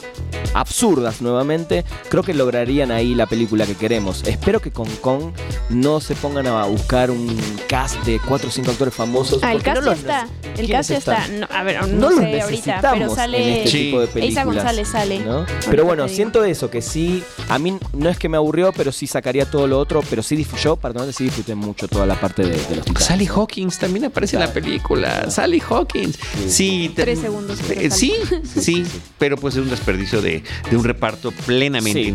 absurdas 0.56 1.22
nuevamente, 1.22 1.86
creo 2.10 2.24
que 2.24 2.34
lograrían 2.64 2.92
ahí 2.92 3.14
la 3.14 3.26
película 3.26 3.66
que 3.66 3.76
queremos. 3.76 4.24
Espero 4.26 4.62
que 4.62 4.72
con 4.72 4.88
Kong 5.02 5.34
no 5.70 6.00
se 6.00 6.16
pongan 6.16 6.48
a 6.48 6.64
buscar 6.66 7.12
un 7.12 7.36
cast 7.68 7.98
de 8.06 8.20
cuatro 8.26 8.48
o 8.48 8.52
cinco 8.52 8.72
actores 8.72 8.94
famosos. 8.94 9.40
Ah, 9.44 9.52
el 9.52 9.58
no 9.58 9.64
cast 9.64 9.76
ya 9.82 9.86
los 9.90 10.00
está. 10.00 10.28
El 10.56 10.66
¿Quiénes 10.68 10.72
cast 10.72 10.90
ya 10.90 10.98
está. 10.98 11.28
No, 11.28 11.48
a 11.52 11.64
ver, 11.64 11.88
no, 11.88 12.10
No 12.10 12.18
sé 12.18 12.42
ahorita, 12.42 12.82
pero 12.94 13.14
sale. 13.14 13.38
en 13.44 13.54
este 13.58 13.70
Sí. 13.70 13.78
tipo 13.86 14.00
de 14.00 14.08
películas. 14.08 14.30
Eiza 14.30 14.44
González 14.46 14.88
sale. 14.88 15.20
¿no? 15.20 15.46
Pero 15.70 15.84
bueno, 15.86 16.08
siento 16.08 16.44
eso, 16.46 16.70
que 16.70 16.82
sí, 16.82 17.22
a 17.50 17.60
mí 17.60 17.78
no 17.94 18.10
es 18.10 18.18
que 18.18 18.30
me 18.30 18.38
aburrió, 18.38 18.72
pero 18.72 18.92
sí 18.94 19.08
sacaría 19.08 19.46
todo 19.46 19.68
lo 19.68 19.78
otro, 19.80 20.02
pero 20.10 20.24
sí 20.24 20.38
yo 20.62 20.76
particularmente 20.78 21.18
sí 21.18 21.26
disfruté 21.26 21.56
mucho 21.56 21.88
toda 21.90 22.06
la 22.06 22.16
parte 22.20 22.44
de, 22.44 22.52
de 22.52 22.76
los 22.78 22.86
titanes. 22.86 23.04
Sally 23.04 23.28
Hawkins 23.28 23.78
también 23.78 24.06
aparece 24.06 24.38
en 24.38 24.42
la 24.42 24.46
Claro. 24.52 24.62
película. 24.66 25.30
Sally 25.30 25.62
Hawkins. 25.70 26.18
Sí, 26.48 26.92
Tres 26.96 27.20
segundos, 27.20 27.60
eh, 27.70 27.90
Sí, 27.92 28.14
sale. 28.30 28.42
sí, 28.46 28.86
pero 29.18 29.38
pues 29.38 29.56
es 29.56 29.62
un 29.64 29.70
desperdicio 29.70 30.22
de, 30.22 30.44
de 30.70 30.78
un 30.78 30.84
reparto 30.84 31.32
plenamente 31.46 32.04
Sí, 32.04 32.08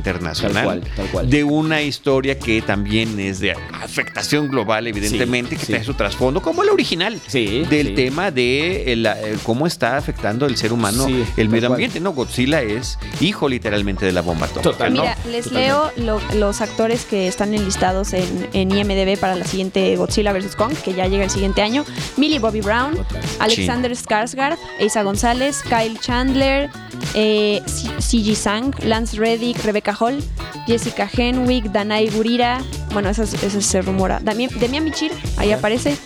internacional. 0.46 0.80
tal 0.80 0.86
cual, 0.86 0.96
tal 0.96 1.06
cual. 1.08 1.30
De 1.30 1.44
una 1.44 1.82
historia 1.82 2.38
que 2.38 2.62
también 2.62 3.18
es 3.20 3.40
de 3.40 3.52
afectación 3.52 4.48
global, 4.48 4.86
evidentemente, 4.86 5.50
Sí, 5.56 5.60
que 5.60 5.66
sí. 5.66 5.72
trae 5.72 5.84
su 5.84 5.94
trasfondo, 5.94 6.40
como 6.42 6.62
la 6.64 6.72
original. 6.72 7.20
Sí, 7.26 7.64
Del 7.68 7.88
sí. 7.88 7.94
tema 7.94 8.30
de 8.30 8.92
el, 8.92 9.06
eh, 9.06 9.36
cómo 9.42 9.66
está 9.66 9.96
afectando 9.96 10.46
el 10.46 10.56
ser 10.56 10.72
humano 10.72 11.06
Sí, 11.06 11.24
el 11.36 11.48
medio 11.48 11.68
cual. 11.68 11.76
ambiente. 11.76 12.00
No, 12.00 12.12
Godzilla 12.12 12.62
es 12.62 12.98
hijo 13.20 13.48
literalmente 13.48 14.06
de 14.06 14.12
la 14.12 14.20
bomba 14.22 14.46
atómica. 14.46 14.70
Total. 14.70 14.92
¿no? 14.94 15.02
Mira, 15.02 15.16
les 15.30 15.50
leo 15.52 15.90
lo- 15.96 16.20
los 16.34 16.60
actores 16.60 17.04
que 17.04 17.26
están 17.28 17.54
enlistados 17.54 18.12
en, 18.12 18.48
en 18.52 18.70
IMDB 18.70 19.18
para 19.18 19.34
la 19.34 19.44
siguiente 19.44 19.94
Godzilla 19.96 20.32
vs. 20.32 20.56
Kong, 20.56 20.72
que 20.84 20.94
ya 20.94 21.06
llega 21.06 21.24
el 21.24 21.30
siguiente 21.30 21.62
año. 21.62 21.84
Millie 22.16 22.38
Bobby 22.38 22.60
Brown, 22.60 22.96
Total. 22.96 23.20
Alexander 23.40 23.92
Skarsgård, 23.92 24.56
Eiza 24.78 25.02
González, 25.02 25.62
Kyle 25.62 25.98
Chandler, 26.00 26.70
eh, 27.14 27.62
CG 27.98 28.34
Sang, 28.36 28.74
Lance 28.84 29.16
Reddick, 29.16 29.62
Rebecca 29.64 29.94
Hall, 29.98 30.17
Jessica 30.66 31.08
Henwick, 31.12 31.66
Danai 31.66 32.08
Gurira, 32.10 32.60
bueno, 32.92 33.08
eso, 33.10 33.22
es- 33.22 33.42
eso 33.42 33.60
se 33.60 33.82
rumora. 33.82 34.20
Dami- 34.20 34.48
Demian 34.50 34.84
Michir, 34.84 35.12
ahí 35.36 35.52
aparece. 35.52 35.96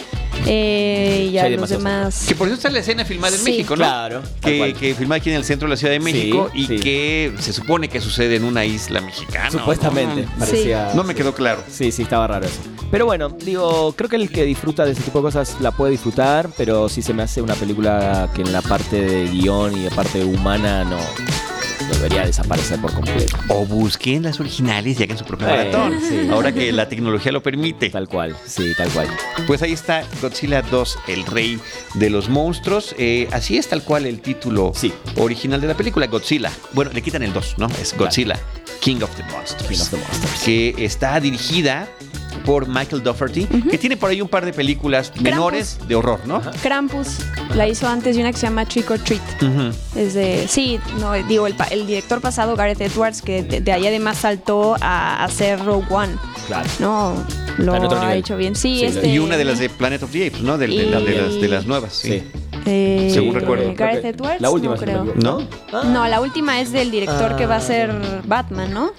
Eh, 0.47 1.29
y 1.33 1.39
a 1.39 1.49
los 1.51 1.69
demás. 1.69 2.25
Que 2.27 2.35
por 2.35 2.49
eso 2.49 2.57
está 2.57 2.69
la 2.71 2.81
escena 2.81 3.05
filmada 3.05 3.37
en 3.37 3.43
Sí. 3.43 3.51
México, 3.51 3.77
¿no? 3.77 3.85
Claro, 3.85 4.23
Que, 4.41 4.75
que 4.79 4.95
filmada 4.95 5.19
aquí 5.19 5.31
en 5.31 5.37
el 5.37 5.45
centro 5.45 5.69
de 5.69 5.71
la 5.71 5.77
Ciudad 5.77 5.93
de 5.93 6.01
México 6.01 6.51
Sí, 6.53 6.61
y 6.63 6.67
sí. 6.67 6.77
que 6.81 7.33
se 7.39 7.53
supone 7.53 7.89
que 7.89 8.01
sucede 8.01 8.37
en 8.37 8.45
una 8.45 8.65
isla 8.65 9.01
mexicana. 9.01 9.51
Supuestamente, 9.51 10.23
¿no? 10.23 10.39
parecía... 10.39 10.91
No 10.95 11.05
me 11.05 11.15
quedó 11.15 11.35
claro. 11.35 11.63
Sí, 11.71 11.93
sí, 11.93 12.03
estaba 12.03 12.27
raro 12.27 12.47
eso. 12.47 12.59
Pero 12.91 13.07
bueno, 13.07 13.29
digo, 13.29 13.93
creo 13.97 14.09
que 14.11 14.17
el 14.17 14.31
que 14.31 14.45
disfruta 14.45 14.85
de 14.85 14.93
ese 14.93 15.03
tipo 15.03 15.19
de 15.19 15.23
cosas 15.25 15.57
la 15.61 15.71
puede 15.71 15.93
disfrutar, 15.93 16.49
pero 16.57 16.89
sí 16.89 17.03
se 17.03 17.13
me 17.15 17.23
hace 17.23 17.41
una 17.41 17.55
película 17.55 18.29
que 18.35 18.43
en 18.43 18.53
la 18.53 18.63
parte 18.63 19.01
de 19.01 19.29
guion 19.29 19.77
y 19.79 19.83
de 19.85 19.91
parte 19.91 20.25
humana 20.25 20.83
no 20.85 20.99
debería 21.93 22.27
desaparecer 22.27 22.81
por 22.81 22.93
completo. 22.93 23.37
O 23.49 23.65
busquen 23.67 24.23
las 24.23 24.41
originales 24.41 24.99
y 24.99 25.03
hagan 25.03 25.19
su 25.19 25.25
propio 25.25 25.47
Eh, 25.49 25.51
maratón. 25.51 26.01
sí. 26.01 26.29
Ahora 26.31 26.53
que 26.53 26.73
la 26.73 26.89
tecnología 26.89 27.33
lo 27.33 27.43
permite. 27.43 27.91
Tal 27.91 28.09
cual, 28.09 28.37
sí, 28.47 28.73
tal 28.77 28.89
cual. 28.91 29.09
Pues 29.47 29.63
ahí 29.63 29.73
está 29.73 30.05
Godzilla 30.21 30.63
2, 30.63 30.99
el 31.09 31.25
rey 31.27 31.59
de 31.95 32.11
los 32.11 32.29
monstruos. 32.29 32.95
Eh, 32.99 33.29
así 33.33 33.57
es 33.59 33.69
tal 33.69 33.83
cual 33.83 34.07
el 34.07 34.21
título 34.21 34.73
Sí. 34.75 34.93
original 35.17 35.61
de 35.61 35.67
la 35.69 35.75
película, 35.77 36.07
Godzilla. 36.07 36.51
Bueno, 36.73 36.91
le 36.93 37.03
quitan 37.03 37.23
el 37.23 37.33
2, 37.33 37.55
¿no? 37.59 37.69
Es 37.81 37.97
Godzilla, 37.97 38.39
King 38.81 38.97
of 39.03 39.11
the 39.17 39.23
Monsters. 39.25 39.69
King 39.69 39.81
of 39.81 39.91
the 39.91 39.97
Monsters. 39.97 40.43
Que 40.45 40.75
está 40.85 41.19
dirigida 41.21 41.89
por 42.45 42.69
Michael 42.69 43.03
Dougherty, 43.03 43.47
que 43.47 43.79
tiene 43.79 43.97
por 43.97 44.11
ahí 44.11 44.21
un 44.21 44.29
par 44.29 44.45
de 44.45 44.53
películas 44.53 45.13
menores 45.21 45.79
de 45.87 45.95
horror, 45.95 46.21
¿no? 46.27 46.41
Krampus 46.63 47.19
la 47.55 47.67
hizo 47.67 47.87
antes 47.89 48.17
de 48.17 48.23
una 48.23 48.33
que 48.33 48.39
se 48.39 48.47
llama 48.47 48.65
Trick 48.67 48.91
or 48.91 48.99
Treat. 48.99 49.23
Desde, 49.95 50.49
sí, 50.49 50.79
no, 50.99 51.13
digo, 51.13 51.47
el, 51.47 51.55
el, 51.71 51.87
director 51.87 52.21
pasado, 52.21 52.57
Gareth 52.57 52.81
Edwards, 52.81 53.23
que 53.23 53.43
de, 53.43 53.73
ahí 53.73 53.87
además 53.87 54.19
saltó 54.19 54.77
a 54.81 55.25
hacer 55.25 55.65
Rogue 55.65 55.87
One. 55.91 56.13
Claro. 56.47 56.69
No, 56.81 57.25
lo 57.59 57.75
ha 57.75 58.15
hecho 58.15 58.37
bien. 58.37 58.55
Sí, 58.55 58.85
este, 58.85 59.09
Y 59.09 59.19
una 59.19 59.37
de 59.37 59.45
las 59.45 59.59
de 59.59 59.69
Planet 59.69 60.03
of 60.03 60.11
the 60.11 60.27
Apes, 60.27 60.43
¿no? 60.43 60.59
De, 60.59 60.67
de, 60.67 60.87
las, 60.87 61.41
de 61.41 61.49
las 61.49 61.67
nuevas, 61.67 61.93
sí. 61.93 62.23
Eh, 62.65 63.11
Según 63.13 63.35
recuerdo. 63.35 63.75
Gareth 63.75 64.05
Edwards. 64.05 64.41
La 64.41 64.51
última, 64.51 64.75
no 64.75 64.81
creo. 64.81 65.05
¿No? 65.17 65.41
No, 65.85 66.07
la 66.07 66.21
última 66.21 66.61
es 66.61 66.73
del 66.73 66.91
director 66.91 67.37
que 67.37 67.47
va 67.47 67.57
a 67.57 67.61
ser 67.61 67.93
Batman, 68.25 68.73
¿no? 68.73 68.93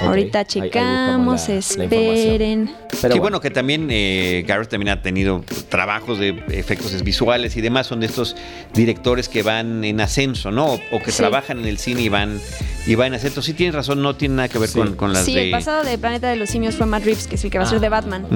Ahorita 0.00 0.44
checamos, 0.44 1.48
esperen. 1.48 2.70
Qué 3.00 3.18
bueno. 3.18 3.40
que 3.40 3.50
también 3.50 3.88
eh, 3.90 4.44
Gareth 4.46 4.68
también 4.68 4.90
ha 4.90 5.02
tenido 5.02 5.44
trabajos 5.68 6.18
de 6.18 6.42
efectos 6.50 7.02
visuales 7.02 7.56
y 7.56 7.60
demás. 7.60 7.86
Son 7.86 8.00
de 8.00 8.06
estos 8.06 8.36
directores 8.74 9.28
que 9.28 9.42
van 9.42 9.84
en 9.84 10.00
ascenso, 10.00 10.50
¿no? 10.50 10.78
O, 10.90 11.00
que 11.04 11.12
trabajan 11.12 11.60
en 11.60 11.66
el 11.66 11.78
cine 11.78 12.02
y 12.02 12.08
van, 12.08 12.40
y 12.86 12.94
van 12.94 13.08
en 13.08 13.14
ascenso. 13.14 13.42
Sí, 13.42 13.54
tienes 13.54 13.74
razón, 13.74 14.02
no 14.02 14.16
tiene 14.16 14.36
nada 14.36 14.48
que 14.48 14.58
ver 14.58 14.70
con, 14.70 14.94
con, 14.96 15.12
las 15.12 15.24
sí, 15.24 15.34
de... 15.34 15.46
el 15.46 15.50
pasado 15.50 15.84
de 15.84 15.98
Planeta 15.98 16.28
de 16.28 16.36
los 16.36 16.50
Simios 16.50 16.76
fue 16.76 16.86
Matt 16.86 17.04
Reeves, 17.04 17.26
que 17.26 17.36
es 17.36 17.44
el 17.44 17.50
que 17.50 17.58
va 17.58 17.64
a 17.64 17.68
ser 17.68 17.80
de 17.80 17.88
Batman. 17.88 18.26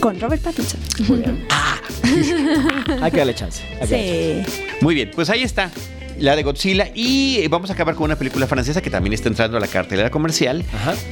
Con 0.00 0.20
Robert 0.20 0.42
Pattinson. 0.42 0.80
Muy 1.08 1.18
bien. 1.18 1.46
hay 3.02 3.10
que 3.10 3.16
darle 3.16 3.34
chance. 3.34 3.62
sí. 3.86 4.42
Muy 4.80 4.94
bien, 4.94 5.10
pues 5.14 5.30
ahí 5.30 5.42
está 5.42 5.70
la 6.18 6.36
de 6.36 6.42
Godzilla. 6.42 6.90
Y 6.94 7.46
vamos 7.48 7.70
a 7.70 7.72
acabar 7.72 7.94
con 7.94 8.04
una 8.04 8.16
película 8.16 8.46
francesa 8.46 8.80
que 8.80 8.90
también 8.90 9.12
está 9.12 9.28
entrando 9.28 9.56
a 9.56 9.60
la 9.60 9.66
cartelera 9.66 10.10
comercial. 10.10 10.64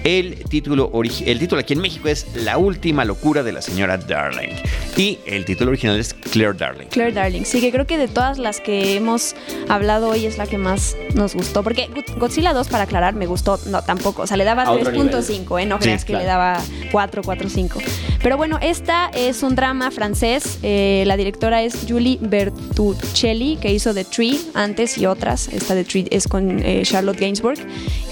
El, 0.04 0.36
título 0.48 0.90
el 1.02 1.38
título 1.38 1.60
aquí 1.60 1.74
en 1.74 1.80
México 1.80 2.08
es 2.08 2.26
La 2.34 2.58
última 2.58 3.04
locura 3.04 3.42
de 3.42 3.52
la 3.52 3.62
señora 3.62 3.96
Darling. 3.96 4.54
Y 4.96 5.18
el 5.26 5.44
título 5.44 5.70
original 5.70 5.98
es 5.98 6.14
Claire 6.14 6.54
Darling. 6.54 6.86
Claire 6.86 7.12
Darling. 7.12 7.44
Sí, 7.44 7.60
que 7.60 7.70
creo 7.70 7.86
que 7.86 7.98
de 7.98 8.08
todas 8.08 8.38
las 8.38 8.60
que 8.60 8.96
hemos 8.96 9.34
hablado 9.68 10.08
hoy 10.08 10.26
es 10.26 10.38
la 10.38 10.46
que 10.46 10.58
más 10.58 10.96
nos 11.14 11.34
gustó. 11.34 11.62
Porque 11.62 11.88
Godzilla 12.18 12.52
2, 12.52 12.68
para 12.68 12.84
aclarar, 12.84 13.14
me 13.14 13.26
gustó. 13.26 13.58
No, 13.66 13.82
tampoco. 13.82 14.22
O 14.22 14.26
sea, 14.26 14.36
le 14.36 14.44
daba 14.44 14.64
3.5, 14.64 15.62
¿eh? 15.62 15.66
No 15.66 15.78
creas 15.78 16.04
que 16.04 16.14
le 16.14 16.24
daba 16.24 16.60
4, 16.92 17.22
4, 17.24 17.48
5. 17.48 17.78
Pero 18.26 18.38
bueno, 18.38 18.58
esta 18.60 19.08
es 19.14 19.44
un 19.44 19.54
drama 19.54 19.92
francés. 19.92 20.58
Eh, 20.64 21.04
la 21.06 21.16
directora 21.16 21.62
es 21.62 21.86
Julie 21.88 22.18
Bertuccelli, 22.20 23.56
que 23.56 23.72
hizo 23.72 23.94
The 23.94 24.02
Tree 24.02 24.40
antes 24.52 24.98
y 24.98 25.06
otras. 25.06 25.46
Esta 25.46 25.76
de 25.76 25.84
Treat 25.84 26.08
es 26.10 26.26
con 26.26 26.58
eh, 26.58 26.82
Charlotte 26.84 27.20
Gainsbourg. 27.20 27.60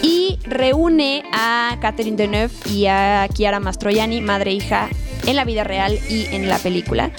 Y 0.02 0.38
reúne 0.44 1.24
a 1.32 1.78
Catherine 1.80 2.16
Deneuve 2.16 2.54
y 2.70 2.86
a 2.86 3.26
Chiara 3.34 3.58
Mastroianni, 3.58 4.20
madre 4.20 4.52
e 4.52 4.54
hija, 4.54 4.88
en 5.26 5.34
la 5.34 5.44
vida 5.44 5.64
real 5.64 5.98
y 6.08 6.26
en 6.26 6.48
la 6.48 6.58
película. 6.60 7.10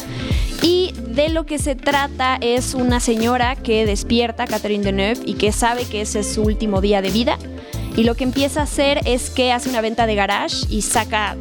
Y 0.62 0.94
de 1.06 1.28
lo 1.28 1.46
que 1.46 1.60
se 1.60 1.76
trata 1.76 2.38
es 2.40 2.76
una 2.76 3.02
señora 3.02 3.58
que 3.58 3.86
despierta, 3.86 4.48
Catherine 4.48 4.86
Deneuve, 4.86 5.20
y 5.26 5.34
que 5.34 5.52
sabe 5.52 5.84
que 5.84 6.00
ese 6.00 6.22
es 6.22 6.34
su 6.34 6.44
último 6.44 6.80
día 6.80 7.02
de 7.02 7.10
vida. 7.10 7.38
Y 7.98 8.04
lo 8.04 8.16
que 8.16 8.24
empieza 8.24 8.62
a 8.62 8.64
hacer 8.64 9.02
es 9.04 9.30
que 9.30 9.52
hace 9.52 9.70
una 9.70 9.82
venta 9.82 10.06
de 10.06 10.16
garage 10.16 10.66
y 10.70 10.82
saca 10.82 11.36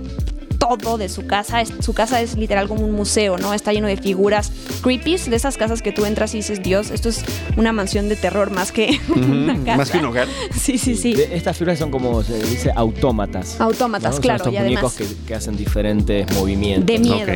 todo 0.79 0.99
de 0.99 1.09
su 1.09 1.27
casa. 1.27 1.63
su 1.65 1.93
casa 1.95 2.21
es 2.21 2.37
literal 2.37 2.69
como 2.69 2.85
un 2.85 2.93
museo, 2.93 3.39
¿no? 3.39 3.55
Está 3.55 3.73
lleno 3.73 3.87
de 3.87 3.97
figuras 3.97 4.53
creepy, 4.83 5.17
de 5.17 5.37
esas 5.37 5.57
casas 5.57 5.83
que 5.83 5.93
tú 5.93 6.05
entras 6.05 6.35
y 6.35 6.39
dices, 6.39 6.63
Dios, 6.63 6.91
esto 6.91 7.09
es 7.09 7.25
una 7.57 7.73
mansión 7.73 8.09
de 8.09 8.17
terror 8.17 8.51
más 8.51 8.73
que 8.73 8.99
una 9.15 9.57
casa. 9.65 9.77
Más 9.77 9.91
que 9.91 9.99
un 9.99 10.07
hogar. 10.07 10.29
Sí, 10.55 10.79
sí, 10.79 10.97
sí. 10.97 11.15
estas 11.31 11.57
figuras 11.57 11.79
son 11.79 11.91
como, 11.91 12.23
se 12.23 12.39
dice, 12.43 12.71
autómatas. 12.75 13.61
Autómatas, 13.61 14.19
claro. 14.21 14.45
Son 14.45 14.55
estos 14.55 14.65
muñecos 14.65 14.95
que, 15.27 15.35
hacen 15.35 15.57
diferentes 15.57 16.33
movimientos. 16.35 16.87
De 16.87 16.99
miedo. 16.99 17.33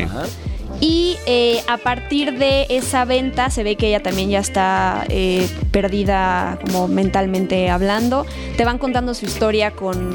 Y 0.81 1.17
eh, 1.27 1.61
a 1.67 1.77
partir 1.77 2.39
de 2.39 2.67
esa 2.69 3.05
venta 3.05 3.51
se 3.51 3.65
ve 3.65 3.75
que 3.75 3.89
ella 3.89 4.03
también 4.03 4.31
ya 4.31 4.39
está 4.39 5.05
eh, 5.09 5.49
perdida 5.73 6.59
como 6.65 6.87
mentalmente 6.87 7.69
hablando. 7.69 8.27
Te 8.57 8.65
van 8.65 8.79
contando 8.79 9.15
su 9.15 9.27
historia 9.27 9.73
con, 9.73 10.09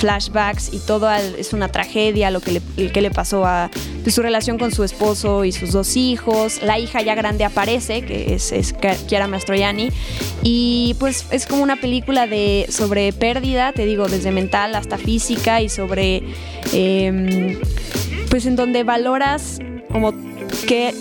flashbacks 0.00 0.72
y 0.72 0.78
todo 0.78 1.10
es 1.12 1.52
una 1.52 1.68
tragedia 1.68 2.30
lo 2.30 2.40
que 2.40 2.60
le, 2.76 2.90
que 2.90 3.00
le 3.00 3.10
pasó 3.10 3.46
a 3.46 3.70
pues, 4.02 4.14
su 4.14 4.22
relación 4.22 4.58
con 4.58 4.72
su 4.72 4.82
esposo 4.82 5.44
y 5.44 5.52
sus 5.52 5.72
dos 5.72 5.96
hijos. 5.96 6.60
La 6.62 6.78
hija 6.78 7.02
ya 7.02 7.14
grande 7.14 7.44
aparece, 7.44 8.02
que 8.02 8.34
es, 8.34 8.50
es 8.50 8.74
Chiara 9.06 9.28
Mastroianni. 9.28 9.90
Y 10.42 10.96
pues 10.98 11.26
es 11.30 11.46
como 11.46 11.62
una 11.62 11.76
película 11.76 12.26
de, 12.26 12.66
sobre 12.68 13.12
pérdida, 13.12 13.72
te 13.72 13.86
digo, 13.86 14.08
desde 14.08 14.32
mental 14.32 14.74
hasta 14.74 14.98
física 14.98 15.60
y 15.60 15.68
sobre... 15.68 16.22
Em, 16.72 17.58
pues 18.30 18.46
en 18.46 18.54
donde 18.54 18.84
valoras 18.84 19.58
como 19.90 20.12
qué, 20.66 20.94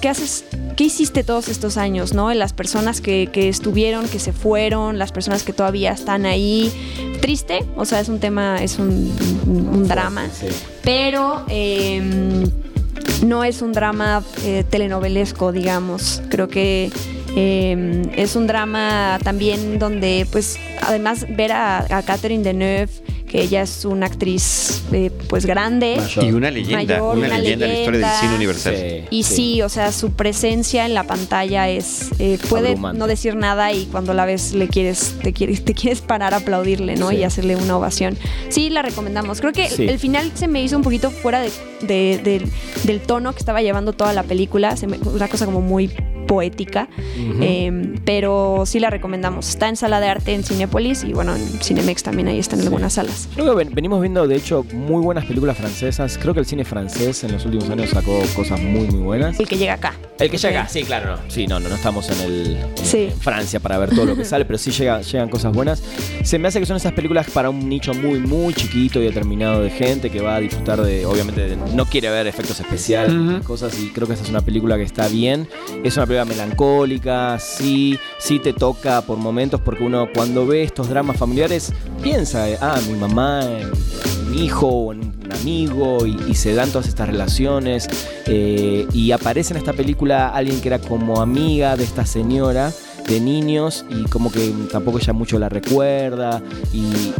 qué 0.00 0.08
haces, 0.08 0.44
qué 0.76 0.84
hiciste 0.84 1.24
todos 1.24 1.48
estos 1.48 1.76
años, 1.76 2.12
¿no? 2.12 2.32
Las 2.34 2.52
personas 2.52 3.00
que, 3.00 3.28
estuvieron, 3.34 4.08
que 4.08 4.18
se 4.18 4.32
fueron, 4.32 4.98
las 4.98 5.12
personas 5.12 5.42
que 5.42 5.52
todavía 5.52 5.92
están 5.92 6.26
ahí. 6.26 6.72
Triste, 7.20 7.64
o 7.76 7.84
sea, 7.84 8.00
es 8.00 8.08
un 8.08 8.20
tema, 8.20 8.62
es 8.62 8.78
un, 8.78 9.86
drama, 9.88 10.28
pero 10.82 11.44
em, 11.48 12.44
no 13.24 13.42
es 13.42 13.62
un 13.62 13.72
drama 13.72 14.22
eh, 14.44 14.64
telenovelesco, 14.68 15.50
digamos. 15.50 16.22
Creo 16.28 16.48
que 16.48 16.90
em, 17.34 18.02
es 18.14 18.36
un 18.36 18.46
drama 18.46 19.18
también 19.24 19.78
donde, 19.78 20.26
pues, 20.30 20.58
además 20.82 21.26
ver 21.28 21.52
a, 21.52 21.78
a 21.96 22.02
Catherine 22.02 22.44
Deneuve 22.44 22.90
que 23.26 23.42
ella 23.42 23.62
es 23.62 23.84
una 23.84 24.06
actriz 24.06 24.82
eh, 24.92 25.10
pues 25.28 25.46
grande. 25.46 26.00
Y 26.20 26.32
una 26.32 26.50
leyenda, 26.50 27.02
una, 27.02 27.38
leyenda 27.38 27.66
en 27.66 27.72
la 27.72 27.78
historia 27.78 28.00
del 28.00 28.20
cine 28.20 28.34
universal. 28.36 29.08
y 29.10 29.22
sí. 29.24 29.62
o 29.62 29.68
sea, 29.68 29.92
su 29.92 30.12
presencia 30.12 30.86
en 30.86 30.94
la 30.94 31.04
pantalla 31.04 31.68
es 31.68 32.10
eh, 32.18 32.38
puede 32.48 32.76
no 32.76 33.06
decir 33.06 33.36
nada 33.36 33.72
y 33.72 33.86
cuando 33.86 34.14
la 34.14 34.24
ves 34.24 34.52
le 34.52 34.68
quieres 34.68 35.16
te 35.22 35.32
quieres 35.32 35.64
te 35.64 35.74
quieres 35.74 36.00
parar 36.00 36.34
a 36.34 36.38
aplaudirle, 36.38 36.96
¿no? 36.96 37.12
Y 37.12 37.24
hacerle 37.24 37.56
una 37.56 37.76
ovación. 37.76 38.16
Sí, 38.48 38.70
la 38.70 38.82
recomendamos. 38.82 39.40
Creo 39.40 39.52
que 39.52 39.66
el 39.66 39.98
final 39.98 40.30
se 40.34 40.48
me 40.48 40.62
hizo 40.62 40.76
un 40.76 40.82
poquito 40.82 41.10
fuera 41.10 41.40
de, 41.40 42.50
del 42.84 43.00
tono 43.00 43.32
que 43.32 43.38
estaba 43.38 43.62
llevando 43.62 43.92
toda 43.92 44.12
la 44.12 44.22
película, 44.22 44.76
se 44.76 44.86
me, 44.86 44.98
una 44.98 45.28
cosa 45.28 45.46
como 45.46 45.60
muy 45.60 45.90
poética, 46.26 46.88
em, 47.40 47.94
pero 48.04 48.64
sí 48.66 48.80
la 48.80 48.90
recomendamos. 48.90 49.48
Está 49.48 49.68
en 49.68 49.76
sala 49.76 50.00
de 50.00 50.08
arte 50.08 50.34
en 50.34 50.42
Cinepolis 50.42 51.04
y 51.04 51.12
bueno, 51.12 51.34
en 51.34 51.42
Cinemex 51.60 52.02
también 52.02 52.28
ahí 52.28 52.38
están 52.38 52.60
en 52.60 52.66
algunas 52.66 52.94
salas. 52.94 53.28
Creo 53.34 53.56
que 53.56 53.64
venimos 53.64 54.00
viendo, 54.00 54.26
de 54.26 54.36
hecho, 54.36 54.64
muy 54.72 55.02
buenas 55.02 55.24
películas 55.24 55.56
francesas. 55.56 56.18
Creo 56.20 56.34
que 56.34 56.40
el 56.40 56.46
cine 56.46 56.64
francés 56.64 57.24
en 57.24 57.32
los 57.32 57.44
últimos 57.44 57.68
años 57.70 57.90
sacó 57.90 58.20
cosas 58.34 58.60
muy, 58.60 58.86
muy 58.88 59.00
buenas. 59.00 59.38
El 59.38 59.48
que 59.48 59.56
llega 59.56 59.74
acá. 59.74 59.94
El 60.18 60.30
que 60.30 60.38
llega, 60.38 60.66
sí, 60.68 60.82
claro, 60.82 61.16
no. 61.16 61.30
Sí, 61.30 61.46
no, 61.46 61.60
no, 61.60 61.68
estamos 61.68 62.08
en, 62.08 62.20
el, 62.20 63.12
Francia 63.20 63.60
para 63.60 63.76
ver 63.78 63.90
todo 63.90 64.06
lo 64.06 64.16
que 64.16 64.24
sale, 64.26 64.44
pero 64.44 64.58
sí 64.58 64.70
llega, 64.70 65.00
llegan 65.02 65.28
cosas 65.28 65.52
buenas. 65.52 65.82
Se 66.22 66.38
me 66.38 66.48
hace 66.48 66.58
que 66.58 66.66
son 66.66 66.76
esas 66.76 66.92
películas 66.92 67.30
para 67.30 67.50
un 67.50 67.68
nicho 67.68 67.92
muy, 67.92 68.18
muy 68.18 68.54
chiquito 68.54 69.00
y 69.00 69.04
determinado 69.04 69.62
de 69.62 69.70
gente 69.70 70.10
que 70.10 70.20
va 70.20 70.36
a 70.36 70.40
disfrutar 70.40 70.80
de, 70.80 71.04
obviamente, 71.04 71.56
no 71.74 71.84
quiere 71.84 72.08
ver 72.10 72.26
efectos 72.26 72.58
especiales, 72.60 73.42
cosas, 73.44 73.78
y 73.78 73.90
creo 73.90 74.06
que 74.06 74.14
esa 74.14 74.22
es 74.22 74.30
una 74.30 74.40
película 74.40 74.76
que 74.76 74.84
está 74.84 75.08
bien. 75.08 75.48
Es 75.84 75.96
una 75.96 76.06
película 76.06 76.15
melancólica, 76.24 77.38
sí, 77.38 77.98
sí 78.18 78.38
te 78.38 78.52
toca 78.52 79.02
por 79.02 79.18
momentos, 79.18 79.60
porque 79.60 79.84
uno 79.84 80.08
cuando 80.12 80.46
ve 80.46 80.62
estos 80.62 80.88
dramas 80.88 81.16
familiares 81.16 81.72
piensa, 82.02 82.46
ah, 82.60 82.80
mi 82.88 82.98
mamá, 82.98 83.42
mi 84.30 84.44
hijo, 84.44 84.66
o 84.66 84.92
en 84.92 85.00
un 85.00 85.32
amigo, 85.32 86.06
y, 86.06 86.34
se 86.34 86.54
dan 86.54 86.70
todas 86.70 86.88
estas 86.88 87.08
relaciones, 87.08 87.88
eh, 88.26 88.86
y 88.92 89.12
aparece 89.12 89.54
en 89.54 89.58
esta 89.58 89.72
película 89.72 90.28
alguien 90.28 90.60
que 90.60 90.68
era 90.68 90.78
como 90.78 91.20
amiga 91.20 91.76
de 91.76 91.84
esta 91.84 92.06
señora 92.06 92.72
de 93.08 93.20
niños 93.20 93.84
y 93.88 94.04
como 94.04 94.30
que 94.32 94.52
tampoco 94.70 94.98
ella 94.98 95.12
mucho 95.12 95.38
la 95.38 95.48
recuerda 95.48 96.42
y, 96.72 97.12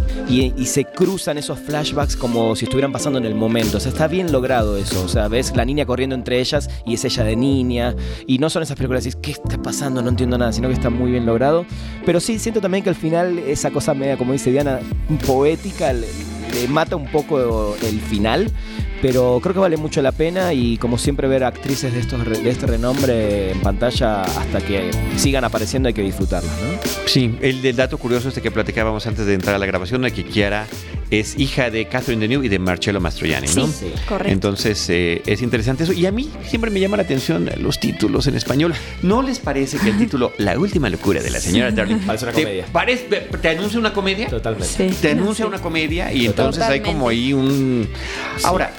se 0.66 0.84
cruzan 0.84 1.39
esos 1.39 1.61
flashbacks 1.61 2.16
como 2.16 2.57
si 2.57 2.64
estuvieran 2.64 2.93
pasando 2.93 3.18
en 3.18 3.24
el 3.24 3.34
momento. 3.34 3.76
O 3.76 3.80
sea, 3.80 3.93
está 3.93 4.09
bien 4.09 4.32
logrado 4.32 4.76
eso. 4.76 5.03
O 5.05 5.09
sea, 5.09 5.28
ves 5.28 5.55
la 5.55 5.64
niña 5.64 5.87
corriendo 5.87 6.14
entre 6.14 6.41
ellas 6.41 6.68
y 6.84 6.95
es 6.95 7.05
ella 7.05 7.22
de 7.22 7.37
niña. 7.37 7.95
Y 8.26 8.39
no 8.39 8.51
son 8.51 8.64
esas 8.64 8.76
películas 8.76 9.05
que 9.05 9.12
¿qué 9.22 9.30
está 9.30 9.57
pasando? 9.62 10.03
No 10.03 10.11
entiendo 10.11 10.37
nada, 10.37 10.53
sino 10.53 10.68
que 10.68 10.74
está 10.74 10.91
muy 10.91 11.12
bien 11.12 11.24
logrado. 11.24 11.64
Pero 12.05 12.20
sí, 12.20 12.39
siento 12.39 12.61
también 12.61 12.82
que 12.82 12.91
al 12.91 12.97
final 12.97 13.39
esa 13.39 13.70
cosa 13.70 13.95
media, 13.95 14.18
como 14.18 14.32
dice 14.32 14.51
Diana, 14.51 14.80
poética, 15.24 15.93
le 15.93 16.68
mata 16.68 16.97
un 16.97 17.07
poco 17.07 17.76
el 17.82 18.01
final 18.01 18.51
pero 19.03 19.38
creo 19.42 19.55
que 19.55 19.61
vale 19.61 19.76
mucho 19.76 20.01
la 20.03 20.12
pena 20.12 20.53
y 20.53 20.76
como 20.78 20.99
siempre 20.99 21.28
ver 21.28 21.44
actrices 21.44 21.92
de, 21.92 22.01
estos, 22.01 22.24
de 22.24 22.49
este 22.51 22.66
renombre 22.66 23.53
en 23.53 23.61
pantalla 23.61 24.22
hasta 24.22 24.61
que 24.61 24.90
sigan 25.16 25.44
apareciendo 25.44 25.88
hay 25.88 25.94
que 25.94 26.03
disfrutarlas, 26.03 26.53
¿no? 26.62 26.78
Sí, 27.07 27.36
el 27.40 27.62
del 27.62 27.76
dato 27.76 27.99
curioso 27.99 28.28
este 28.28 28.42
que 28.42 28.51
platicábamos 28.51 29.07
antes 29.07 29.26
de 29.26 29.34
entrar 29.34 29.55
a 29.55 29.59
la 29.59 29.66
grabación 29.66 30.03
de 30.03 30.12
que 30.12 30.24
Kiara 30.24 30.66
es 31.11 31.38
hija 31.38 31.70
de 31.70 31.86
Catherine 31.86 32.20
Deneuve 32.20 32.47
y 32.47 32.49
de 32.49 32.59
Marcello 32.59 33.01
Mastroianni, 33.01 33.47
¿no? 33.55 33.66
Sí, 33.68 33.72
sí, 33.80 33.92
correcto. 34.09 34.32
Entonces 34.32 34.84
eh, 34.90 35.22
es 35.24 35.40
interesante 35.40 35.84
eso. 35.84 35.92
Y 35.92 36.05
a 36.07 36.11
mí 36.11 36.28
siempre 36.49 36.68
me 36.70 36.80
llama 36.80 36.97
la 36.97 37.05
atención 37.05 37.49
los 37.61 37.78
títulos 37.78 38.26
en 38.26 38.34
español. 38.34 38.74
¿No 39.03 39.22
les 39.22 39.38
parece 39.38 39.78
que 39.78 39.90
el 39.90 39.99
título 39.99 40.32
La 40.38 40.59
última 40.59 40.88
locura 40.90 41.22
de 41.22 41.30
la 41.30 41.38
señora 41.38 41.70
Darling 41.70 41.99
Parece 41.99 42.24
una 42.24 42.32
te, 42.34 42.42
comedia. 42.42 42.66
parece- 42.72 43.05
te 43.40 43.49
anuncia 43.51 43.78
una 43.78 43.92
comedia? 43.92 44.26
Totalmente. 44.28 44.66
Sí. 44.90 44.97
Te 45.01 45.12
anuncia 45.12 45.44
Sí. 45.44 45.49
una 45.49 45.59
comedia 45.61 46.12
y 46.12 46.26
entonces 46.26 46.62
hay 46.64 46.80
como 46.80 47.09
ahí 47.09 47.32
un... 47.32 47.88
Ahora, 48.42 48.72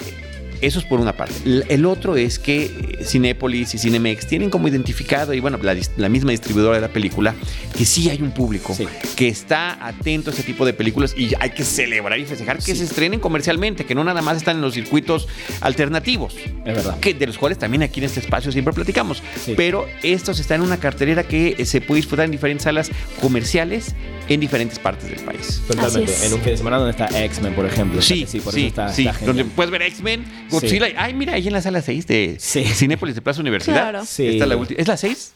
eso 0.60 0.78
es 0.78 0.84
por 0.84 1.00
una 1.00 1.16
parte. 1.16 1.34
El 1.68 1.86
otro 1.86 2.16
es 2.16 2.38
que 2.38 2.64
eh, 2.64 3.04
Cinépolis 3.04 3.74
y 3.74 3.78
Cinemex 3.78 4.26
tienen 4.26 4.50
como 4.50 4.68
identificado, 4.68 5.34
y 5.34 5.40
bueno, 5.40 5.58
la, 5.62 6.08
misma 6.08 6.30
distribuidora 6.30 6.76
de 6.76 6.80
la 6.80 6.92
película, 6.92 7.34
que 7.76 7.84
sí 7.84 8.08
hay 8.10 8.22
un 8.22 8.32
público 8.32 8.74
Sí. 8.74 8.86
que 9.16 9.28
está 9.28 9.86
atento 9.86 10.30
a 10.30 10.34
ese 10.34 10.42
tipo 10.42 10.66
de 10.66 10.72
películas 10.72 11.14
y 11.16 11.32
hay 11.40 11.50
que 11.50 11.64
celebrar 11.64 12.18
y 12.18 12.24
festejar 12.24 12.58
que 12.58 12.74
se 12.74 12.84
estrenen 12.84 13.20
comercialmente, 13.20 13.84
que 13.84 13.94
no 13.94 14.04
nada 14.04 14.22
más 14.22 14.36
están 14.36 14.56
en 14.56 14.62
los 14.62 14.74
circuitos 14.74 15.28
alternativos. 15.60 16.36
Es 16.36 16.74
verdad. 16.74 16.98
Que, 17.00 17.14
de 17.14 17.26
los 17.26 17.38
cuales 17.38 17.58
también 17.58 17.82
aquí 17.82 18.00
en 18.00 18.06
este 18.06 18.20
espacio 18.20 18.52
siempre 18.52 18.72
platicamos. 18.74 19.22
Sí. 19.44 19.54
Pero 19.56 19.86
estos 20.02 20.40
están 20.40 20.60
en 20.60 20.66
una 20.66 20.78
cartelera 20.78 21.22
que 21.22 21.54
eh, 21.58 21.64
se 21.64 21.80
puede 21.80 21.98
disfrutar 21.98 22.24
en 22.26 22.30
diferentes 22.30 22.64
salas 22.64 22.90
comerciales 23.20 23.94
en 24.28 24.40
diferentes 24.40 24.78
partes 24.78 25.08
del 25.10 25.20
país. 25.20 25.62
Totalmente. 25.66 26.12
En 26.26 26.32
un 26.34 26.40
fin 26.40 26.50
de 26.52 26.56
semana 26.56 26.76
donde 26.78 26.90
está 26.92 27.06
X-Men, 27.24 27.54
por 27.54 27.66
ejemplo. 27.66 28.00
Sí, 28.02 28.26
sí, 28.28 28.40
por 28.40 28.52
sí, 28.52 28.60
eso 28.60 28.68
está, 28.68 28.92
sí. 28.92 29.06
está 29.06 29.24
donde 29.26 29.44
puedes 29.44 29.70
ver 29.70 29.82
X-Men, 29.82 30.24
Godzilla. 30.50 30.86
Ay, 30.96 31.14
mira, 31.14 31.34
ahí 31.34 31.46
en 31.46 31.52
la 31.52 31.62
sala 31.62 31.80
6 31.82 32.06
de 32.06 32.36
Sí. 32.38 32.64
Cinépolis 32.64 33.14
de 33.14 33.22
Plaza 33.22 33.40
Universidad. 33.40 33.90
Claro. 33.90 34.04
Sí. 34.04 34.26
Está 34.26 34.46
la 34.46 34.56
última. 34.56 34.80
¿Es 34.80 34.88
la 34.88 34.96
6? 34.96 35.32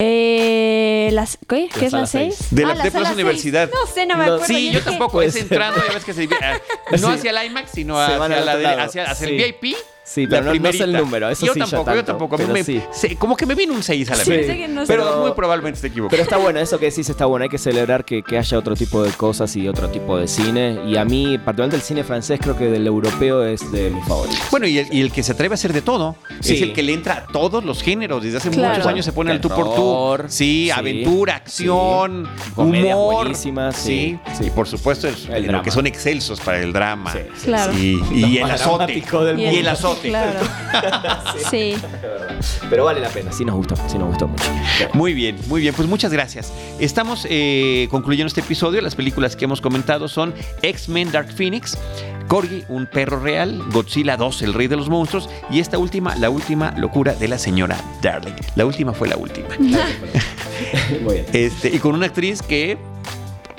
Eh, 0.00 1.10
las, 1.12 1.38
¿Qué? 1.48 1.68
La 1.72 1.78
¿Qué 1.80 1.86
es 1.86 1.92
la 1.92 2.06
6? 2.06 2.34
seis. 2.36 2.48
De 2.50 2.64
la- 2.64 2.74
de 2.74 2.90
Plaza 2.90 3.12
Universidad. 3.12 3.68
No 3.68 3.92
sé, 3.92 4.06
no 4.06 4.16
me 4.16 4.24
acuerdo. 4.24 4.44
Sí, 4.46 4.70
yo 4.70 4.80
tampoco. 4.82 5.20
Es 5.22 5.34
entrando, 5.36 5.80
ya 5.86 5.92
ves 5.94 6.04
que 6.04 6.12
se 6.14 6.20
divide. 6.22 6.38
ah, 6.42 6.58
No 7.00 7.08
hacia 7.08 7.30
el 7.32 7.46
IMAX, 7.50 7.70
sino 7.72 8.00
hacia, 8.00 8.18
la 8.40 8.56
de- 8.56 8.66
hacia, 8.66 9.10
hacia 9.10 9.26
Sí. 9.26 9.34
el 9.34 9.54
VIP. 9.60 9.76
Sí, 10.08 10.26
pero 10.26 10.42
no- 10.42 10.54
no 10.54 10.72
sé 10.72 10.84
el 10.84 10.92
número, 10.92 11.28
eso 11.28 11.44
yo 11.44 11.52
sí, 11.52 11.60
yo 11.60 11.66
tampoco, 11.66 11.90
yo 11.90 11.96
tanto, 11.96 12.12
tampoco. 12.12 12.34
A 12.36 12.38
mí 12.38 12.44
pero 12.44 12.54
me- 12.54 12.64
sí. 12.64 12.80
se- 12.92 13.16
como 13.16 13.36
que 13.36 13.44
me 13.44 13.54
vino 13.54 13.74
un 13.74 13.82
6 13.82 14.10
a 14.10 14.16
la 14.16 14.24
Sí, 14.24 14.30
que 14.30 14.66
no 14.68 14.80
sé. 14.82 14.86
Pero 14.92 15.04
Pero- 15.04 15.20
muy 15.20 15.32
probablemente 15.32 15.76
esté 15.76 15.88
equivocado. 15.88 16.10
Pero 16.10 16.22
está 16.22 16.36
bueno, 16.38 16.58
eso 16.60 16.78
que 16.78 16.86
decís 16.86 17.08
está 17.10 17.26
bueno. 17.26 17.42
Hay 17.42 17.50
que 17.50 17.58
celebrar 17.58 18.04
que, 18.06 18.22
que 18.22 18.38
haya 18.38 18.58
otro 18.58 18.74
tipo 18.74 19.02
de 19.02 19.10
cosas 19.12 19.54
y 19.56 19.68
otro 19.68 19.88
tipo 19.90 20.16
de 20.16 20.26
cine. 20.26 20.78
Y 20.86 20.96
a 20.96 21.04
mí, 21.04 21.36
particularmente 21.36 21.76
el 21.76 21.82
cine 21.82 22.04
francés, 22.04 22.40
creo 22.42 22.56
que 22.56 22.66
del 22.66 22.86
europeo 22.86 23.44
es 23.44 23.70
de 23.70 23.90
mis 23.90 24.04
favoritos. 24.06 24.40
Bueno, 24.50 24.66
y 24.66 24.78
el, 24.78 24.92
y 24.94 25.00
el 25.02 25.12
que 25.12 25.22
se 25.22 25.32
atreve 25.32 25.52
a 25.52 25.56
hacer 25.56 25.72
de 25.74 25.82
todo 25.82 26.16
es 26.40 26.46
Sí. 26.46 26.62
el 26.62 26.72
que 26.72 26.82
le 26.82 26.94
entra 26.94 27.14
a 27.14 27.26
todos 27.26 27.62
los 27.64 27.82
géneros. 27.82 28.22
Desde 28.22 28.38
hace 28.38 28.50
Claro. 28.50 28.74
muchos 28.74 28.86
años 28.86 29.04
se 29.04 29.12
pone 29.12 29.32
el 29.32 29.40
tú 29.42 29.50
por 29.50 29.74
tú. 29.74 30.28
Sí, 30.28 30.64
sí, 30.66 30.70
aventura, 30.70 31.36
acción, 31.36 32.26
humor. 32.56 33.16
buenísimas, 33.24 33.76
Sí, 33.76 34.18
sí, 34.26 34.32
sí. 34.38 34.44
y 34.46 34.50
por 34.50 34.66
supuesto 34.66 35.06
es- 35.08 35.28
El 35.28 35.46
lo 35.52 35.62
que 35.62 35.70
son 35.70 35.86
excelsos 35.86 36.40
para 36.40 36.60
el 36.60 36.72
drama. 36.72 37.12
Sí, 37.12 37.18
sí, 37.36 37.44
Claro. 37.46 37.72
Y, 37.74 38.38
el 38.38 38.50
azote. 38.50 38.92
Y 38.94 39.02
mundo. 39.02 39.28
el 39.36 39.68
azote. 39.68 39.97
Claro. 40.02 40.40
sí. 41.50 41.74
Pero 42.70 42.84
vale 42.84 43.00
la 43.00 43.08
pena, 43.08 43.32
sí 43.32 43.44
nos 43.44 43.56
gustó, 43.56 43.76
sí 43.88 43.98
nos 43.98 44.08
gustó 44.08 44.28
mucho. 44.28 44.44
Muy 44.94 45.14
bien, 45.14 45.36
muy 45.48 45.60
bien. 45.60 45.74
Pues 45.74 45.88
muchas 45.88 46.12
gracias. 46.12 46.52
Estamos 46.78 47.26
eh, 47.28 47.88
concluyendo 47.90 48.28
este 48.28 48.40
episodio. 48.40 48.80
Las 48.80 48.94
películas 48.94 49.36
que 49.36 49.44
hemos 49.44 49.60
comentado 49.60 50.08
son 50.08 50.34
X-Men 50.62 51.10
Dark 51.10 51.32
Phoenix, 51.32 51.78
Corgi, 52.28 52.64
un 52.68 52.86
perro 52.86 53.20
real, 53.20 53.62
Godzilla 53.72 54.16
2, 54.16 54.42
el 54.42 54.54
rey 54.54 54.68
de 54.68 54.76
los 54.76 54.88
monstruos, 54.88 55.28
y 55.50 55.60
esta 55.60 55.78
última, 55.78 56.14
la 56.16 56.30
última 56.30 56.72
locura 56.76 57.14
de 57.14 57.28
la 57.28 57.38
señora 57.38 57.76
Darling. 58.02 58.34
La 58.54 58.66
última 58.66 58.92
fue 58.92 59.08
la 59.08 59.16
última. 59.16 59.48
Muy 61.02 61.14
bien. 61.14 61.26
Este, 61.32 61.68
y 61.68 61.78
con 61.78 61.94
una 61.94 62.06
actriz 62.06 62.42
que 62.42 62.78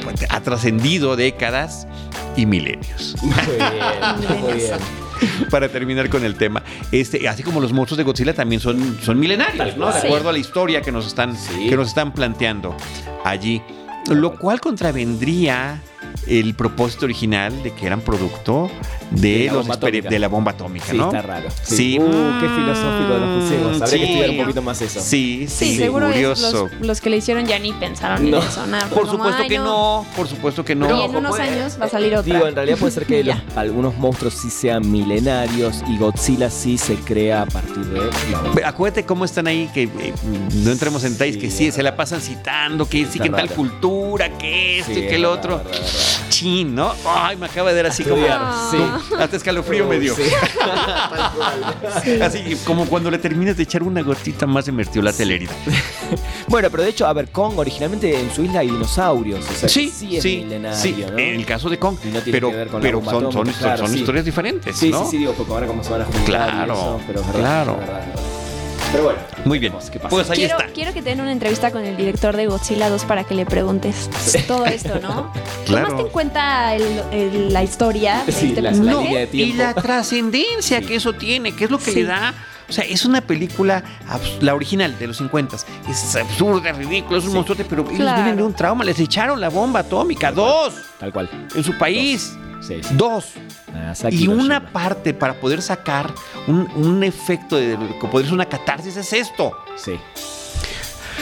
pues, 0.03 0.25
ha 0.29 0.41
trascendido 0.41 1.15
décadas 1.15 1.87
y 2.35 2.45
milenios. 2.45 3.15
Muy 3.21 3.33
bien, 3.55 4.43
muy 4.43 4.53
bien. 4.53 5.08
Para 5.49 5.69
terminar 5.69 6.09
con 6.09 6.23
el 6.23 6.35
tema, 6.35 6.63
este, 6.91 7.27
así 7.27 7.43
como 7.43 7.59
los 7.59 7.71
monstruos 7.73 7.97
de 7.97 8.03
Godzilla 8.03 8.33
también 8.33 8.61
son, 8.61 8.97
son 9.01 9.19
milenarios, 9.19 9.77
¿no? 9.77 9.91
De 9.91 9.97
acuerdo 9.99 10.29
a 10.29 10.31
la 10.31 10.37
historia 10.39 10.81
que 10.81 10.91
nos 10.91 11.07
están, 11.07 11.35
Sí. 11.37 11.67
que 11.69 11.75
nos 11.75 11.89
están 11.89 12.13
planteando 12.13 12.75
allí. 13.23 13.61
Lo 14.09 14.35
cual 14.37 14.59
contravendría 14.61 15.81
el 16.27 16.53
propósito 16.53 17.05
original 17.05 17.63
de 17.63 17.71
que 17.73 17.85
eran 17.87 18.01
producto 18.01 18.69
de, 19.11 19.21
De 19.39 19.45
la 19.47 19.53
los 19.53 19.61
bomba 19.67 19.75
exper- 19.75 19.77
atómica. 19.87 20.09
de 20.09 20.19
la 20.19 20.27
bomba 20.27 20.51
atómica, 20.51 20.85
Sí, 20.91 20.97
¿no? 20.97 21.05
está 21.07 21.21
raro. 21.23 21.49
Sí. 21.63 21.97
Uh, 21.99 22.39
qué 22.39 22.47
filosófico 22.49 23.17
nos 23.19 23.43
pusimos. 23.43 23.81
Habría 23.81 23.87
Sí. 23.87 23.97
que 23.99 24.03
estudiar 24.05 24.29
un 24.29 24.37
poquito 24.37 24.61
más 24.61 24.81
eso. 24.81 24.99
Sí, 25.01 25.45
sí, 25.49 25.71
Sí, 25.71 25.77
seguro 25.77 26.07
es 26.07 26.13
curioso. 26.13 26.69
los, 26.79 26.85
los 26.87 27.01
que 27.01 27.09
le 27.09 27.17
hicieron 27.17 27.45
ya 27.47 27.57
ni 27.57 27.73
pensaron 27.73 28.29
No. 28.29 28.37
en 28.37 28.43
eso. 28.43 28.67
nada, 28.67 28.85
Por 28.89 28.99
como, 29.01 29.11
supuesto 29.13 29.41
"Ay, 29.41 29.49
que 29.49 29.57
no, 29.57 30.05
por 30.15 30.27
supuesto 30.27 30.63
que 30.65 30.75
no. 30.75 30.99
y 31.01 31.03
en 31.05 31.15
unos 31.15 31.39
años 31.39 31.77
va 31.81 31.85
a 31.85 31.89
salir 31.89 32.15
otra. 32.15 32.33
Digo, 32.33 32.47
en 32.47 32.55
realidad 32.55 32.77
puede 32.77 32.91
ser 32.91 33.05
que 33.07 33.23
los- 33.23 33.37
algunos 33.55 33.97
monstruos 33.97 34.35
sí 34.35 34.49
sean 34.51 34.89
milenarios 34.91 35.81
y 35.87 35.97
Godzilla 35.97 36.49
sí 36.51 36.77
se 36.77 36.95
crea 36.95 37.41
a 37.43 37.45
partir 37.47 37.85
de. 37.85 37.99
Ve, 38.53 38.63
Acuérdate 38.63 39.05
cómo 39.05 39.25
están 39.25 39.47
ahí, 39.47 39.69
que 39.73 39.83
eh, 39.83 40.13
no 40.63 40.71
entremos 40.71 41.03
en 41.03 41.13
detalles, 41.13 41.35
Sí, 41.35 41.41
que 41.41 41.49
sí, 41.51 41.71
se 41.71 41.81
la 41.81 41.95
pasan 41.95 42.21
citando, 42.21 42.87
que 42.87 43.05
sí, 43.07 43.19
que 43.19 43.27
en 43.27 43.33
tal 43.33 43.49
cultura, 43.49 44.37
que 44.37 44.79
esto 44.79 44.93
Sí, 44.93 44.99
y 44.99 45.07
que 45.07 45.15
el 45.15 45.25
otro. 45.25 45.61
Chin, 46.29 46.73
¿no? 46.75 46.93
Ay, 47.05 47.35
me 47.37 47.47
acaba 47.47 47.69
de 47.69 47.75
dar 47.77 47.87
así 47.87 48.03
como. 48.03 48.23
Sí. 48.25 48.77
Hasta 49.17 49.35
escalofrío 49.35 49.85
me 49.87 49.99
dio. 49.99 50.15
Sí. 50.15 50.23
Así 52.21 52.57
como 52.65 52.85
cuando 52.85 53.09
le 53.11 53.17
terminas 53.17 53.57
de 53.57 53.63
echar 53.63 53.83
una 53.83 54.01
gotita 54.01 54.45
más 54.45 54.65
de 54.65 54.71
mertiolate 54.71 55.25
la 55.25 55.33
herida. 55.33 55.51
Bueno, 56.47 56.67
pero 56.71 56.81
de 56.81 56.89
hecho, 56.89 57.05
a 57.05 57.13
ver, 57.13 57.29
Kong 57.29 57.59
originalmente 57.59 58.19
en 58.19 58.33
su 58.33 58.43
isla 58.43 58.61
hay 58.61 58.69
dinosaurios. 58.71 59.45
O 59.47 59.53
sea, 59.53 59.69
Sí, 59.69 59.91
sí 59.95 60.17
es 60.17 60.23
sí, 60.23 60.37
milenario, 60.43 60.75
sí. 60.79 60.95
¿no? 61.11 61.19
En 61.19 61.35
el 61.35 61.45
caso 61.45 61.69
de 61.69 61.77
Kong. 61.77 61.95
No 62.05 62.19
tiene 62.21 62.31
pero 62.31 62.49
que 62.49 62.55
ver 62.55 62.67
con 62.69 62.81
la 62.81 62.87
pero 62.87 63.03
son, 63.05 63.31
son, 63.31 63.45
claro, 63.53 63.77
son 63.77 63.89
sí. 63.93 63.99
historias 63.99 64.25
diferentes, 64.25 64.75
Sí, 64.75 64.89
¿no? 64.89 65.03
sí, 65.05 65.11
sí, 65.11 65.17
digo, 65.19 65.33
porque 65.33 65.53
ahora 65.53 65.67
cómo 65.67 65.83
se 65.83 65.91
van 65.91 66.01
a 66.01 66.05
juntar 66.05 66.25
Claro, 66.25 66.73
y 66.73 66.77
eso, 66.77 66.99
pero 67.05 67.21
verdad, 67.21 67.39
claro. 67.39 67.77
verdad, 67.77 67.93
verdad. 68.07 68.23
Pero 68.91 69.03
bueno. 69.03 69.19
Muy 69.45 69.59
bien. 69.59 69.71
veremos 69.73 69.89
qué 69.91 69.99
pasa. 69.99 70.09
Pues 70.09 70.29
ahí 70.31 70.37
quiero, 70.37 70.57
está. 70.59 70.71
quiero 70.73 70.93
que 70.93 71.01
te 71.01 71.09
den 71.09 71.21
una 71.21 71.31
entrevista 71.31 71.71
con 71.71 71.83
el 71.85 71.95
director 71.95 72.35
de 72.35 72.47
Godzilla 72.47 72.89
2 72.89 73.05
para 73.05 73.23
que 73.23 73.35
le 73.35 73.45
preguntes 73.45 74.09
todo 74.47 74.65
esto, 74.65 74.99
¿no? 74.99 75.31
Claro. 75.65 75.87
¿Tomaste 75.89 76.07
en 76.07 76.09
cuenta 76.11 76.75
el- 76.75 77.01
el- 77.11 77.53
la 77.53 77.63
historia 77.63 78.23
de 78.25 78.31
Sí, 78.31 78.47
este 78.47 78.61
la- 78.61 78.69
personaje? 78.71 78.95
la 78.97 79.03
línea 79.03 79.19
de 79.19 79.27
tiempo. 79.27 79.53
Y 79.55 79.57
la 79.57 79.73
trascendencia 79.75 80.79
Sí. 80.79 80.85
que 80.85 80.95
eso 80.95 81.13
tiene, 81.13 81.51
que 81.51 81.65
es 81.65 81.71
lo 81.71 81.77
que 81.77 81.91
Sí. 81.91 81.99
le 82.01 82.05
da. 82.05 82.33
O 82.67 82.71
sea, 82.71 82.83
es 82.85 83.05
una 83.05 83.21
película, 83.21 83.83
la 84.41 84.53
original 84.55 84.97
de 84.97 85.07
los 85.07 85.17
50. 85.17 85.55
Es 85.89 86.15
absurda, 86.15 86.71
ridícula, 86.71 87.17
es 87.19 87.23
un 87.25 87.29
Sí. 87.31 87.35
monstruote, 87.35 87.65
pero 87.65 87.83
ellos 87.83 87.95
Claro. 87.97 88.15
vienen 88.17 88.37
de 88.37 88.43
un 88.43 88.53
trauma. 88.53 88.83
Les 88.83 88.99
echaron 88.99 89.39
la 89.41 89.49
bomba 89.49 89.81
atómica. 89.81 90.31
Dos 90.31 90.73
Tal 90.99 91.11
cual. 91.13 91.29
en 91.55 91.63
su 91.63 91.77
país. 91.77 92.35
Sí, 92.61 92.81
sí. 92.83 92.95
Dos. 92.95 93.33
Nagasaki, 93.73 94.23
Y 94.23 94.27
una 94.27 94.71
parte 94.71 95.13
para 95.13 95.33
poder 95.39 95.61
sacar 95.61 96.13
un, 96.47 96.69
un 96.75 97.03
efecto 97.03 97.55
de 97.55 97.77
poder 98.11 98.25
ser 98.25 98.33
una 98.33 98.45
catarsis 98.45 98.97
es 98.97 99.13
esto. 99.13 99.57
Sí. 99.75 99.99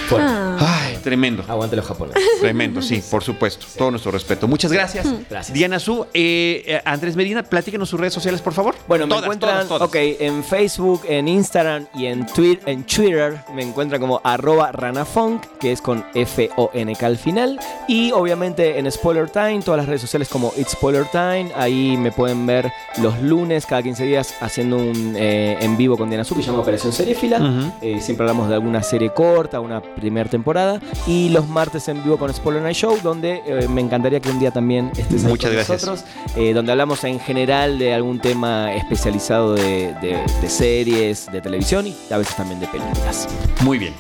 Fuerte. 0.08 0.28
Ah. 0.30 0.58
Ay, 0.86 0.97
tremendo. 1.08 1.44
Aguante 1.48 1.78
los 1.78 1.86
japoneses. 1.86 2.22
Tremendo, 2.42 2.82
sí, 2.82 3.02
por 3.10 3.24
supuesto. 3.24 3.66
Todo 3.78 3.92
nuestro 3.92 4.12
respeto. 4.12 4.46
Muchas 4.46 4.74
gracias. 4.74 5.08
Gracias. 5.30 5.54
Diana 5.54 5.80
Su, 5.80 6.06
eh, 6.14 6.64
eh, 6.68 6.82
Andrés 6.84 7.16
Medina, 7.16 7.44
platíquenos 7.44 7.88
sus 7.88 7.98
redes 7.98 8.14
sociales, 8.14 8.42
por 8.42 8.52
favor. 8.54 8.76
Bueno, 8.90 9.08
me 9.08 9.16
encuentran 9.16 9.68
todas, 9.68 9.68
todas. 9.68 9.88
ok, 9.88 9.96
en 10.20 10.44
Facebook, 10.44 11.04
en 11.08 11.30
Instagram 11.30 11.88
y 11.96 12.08
en 12.08 12.26
Twitter, 12.26 12.68
en 12.68 12.84
Twitter 12.84 13.40
me 13.56 13.64
encuentran 13.64 14.02
como 14.02 14.20
arroba 14.22 14.74
ranafunk, 14.74 15.44
que 15.60 15.72
es 15.72 15.82
con 15.82 16.04
F-O-N-K 16.14 17.06
al 17.06 17.18
final. 17.18 17.58
Y 17.88 18.12
obviamente 18.12 18.78
en 18.78 18.92
Spoiler 18.92 19.30
Time, 19.30 19.62
todas 19.64 19.78
las 19.78 19.88
redes 19.88 20.02
sociales 20.02 20.28
como 20.28 20.52
It's 20.58 20.72
Spoiler 20.72 21.06
Time. 21.06 21.52
Ahí 21.56 21.96
me 21.98 22.12
pueden 22.12 22.46
ver 22.46 22.70
los 23.02 23.18
lunes, 23.22 23.66
cada 23.66 23.82
15 23.82 24.04
días, 24.04 24.36
haciendo 24.42 24.78
un 24.78 25.16
eh, 25.18 25.58
en 25.62 25.78
vivo 25.78 25.98
con 25.98 26.10
Diana 26.10 26.26
Su, 26.26 26.36
que 26.36 26.42
se 26.42 26.48
llama 26.48 26.62
Operación 26.62 26.92
Seriefila. 26.92 27.72
Eh, 27.82 28.02
siempre 28.02 28.26
hablamos 28.26 28.50
de 28.50 28.56
alguna 28.56 28.84
serie 28.84 29.12
corta, 29.12 29.62
una 29.62 29.82
primera 29.82 30.30
temporada. 30.30 30.82
Y 31.06 31.30
los 31.30 31.48
martes 31.48 31.88
en 31.88 32.04
vivo 32.04 32.18
con 32.18 32.34
Spoiler 32.34 32.62
Night 32.64 32.76
Show, 32.76 32.98
donde 33.02 33.42
eh, 33.46 33.68
me 33.70 33.80
encantaría 33.82 34.20
que 34.20 34.30
un 34.30 34.40
día 34.40 34.52
también 34.52 34.92
estés 34.98 35.24
ahí 35.24 35.30
Muchas 35.32 35.50
con 35.52 35.56
gracias. 35.56 35.84
nosotros. 35.86 36.06
eh, 36.36 36.54
donde 36.54 36.72
hablamos 36.72 37.04
en 37.06 37.20
general 37.20 37.80
de 37.80 37.94
algún 37.94 38.20
tema 38.20 38.74
especializado 38.74 39.54
de, 39.56 39.94
de- 40.02 40.20
de 40.42 40.50
series, 40.50 41.32
de 41.32 41.40
televisión 41.42 41.88
y 41.88 41.96
a 42.12 42.18
veces 42.18 42.36
también 42.36 42.60
de 42.60 42.68
películas. 42.68 43.28
Muy 43.62 43.78
bien. 43.78 43.94